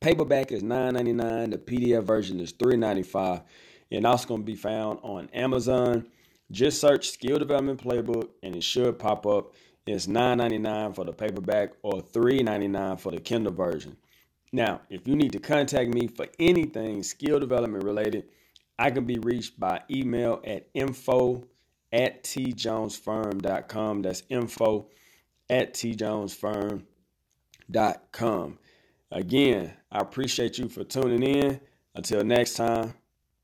Paperback 0.00 0.52
is 0.52 0.62
$9.99. 0.62 1.50
The 1.52 1.58
PDF 1.58 2.04
version 2.04 2.40
is 2.40 2.52
$3.95. 2.52 3.42
And 3.92 4.06
also 4.06 4.26
going 4.26 4.40
to 4.40 4.46
be 4.46 4.56
found 4.56 4.98
on 5.02 5.28
Amazon. 5.34 6.06
Just 6.50 6.80
search 6.80 7.10
Skill 7.10 7.38
Development 7.38 7.82
Playbook 7.82 8.30
and 8.42 8.56
it 8.56 8.64
should 8.64 8.98
pop 8.98 9.26
up. 9.26 9.52
It's 9.86 10.06
$9.99 10.06 10.94
for 10.94 11.04
the 11.04 11.12
paperback 11.12 11.72
or 11.82 12.00
$3.99 12.00 13.00
for 13.00 13.12
the 13.12 13.20
Kindle 13.20 13.52
version. 13.52 13.96
Now, 14.52 14.80
if 14.90 15.08
you 15.08 15.16
need 15.16 15.32
to 15.32 15.38
contact 15.38 15.92
me 15.92 16.06
for 16.06 16.26
anything 16.38 17.02
skill 17.02 17.40
development 17.40 17.84
related, 17.84 18.24
I 18.78 18.90
can 18.90 19.04
be 19.04 19.18
reached 19.18 19.58
by 19.58 19.80
email 19.90 20.40
at 20.44 20.68
info 20.74 21.44
at 21.92 22.22
tjonesfirm.com. 22.24 24.02
That's 24.02 24.22
info 24.28 24.88
at 25.48 25.74
tjonesfirm.com. 25.74 28.58
Again, 29.10 29.72
I 29.90 29.98
appreciate 29.98 30.58
you 30.58 30.68
for 30.68 30.84
tuning 30.84 31.22
in. 31.22 31.60
Until 31.94 32.24
next 32.24 32.54
time, 32.54 32.94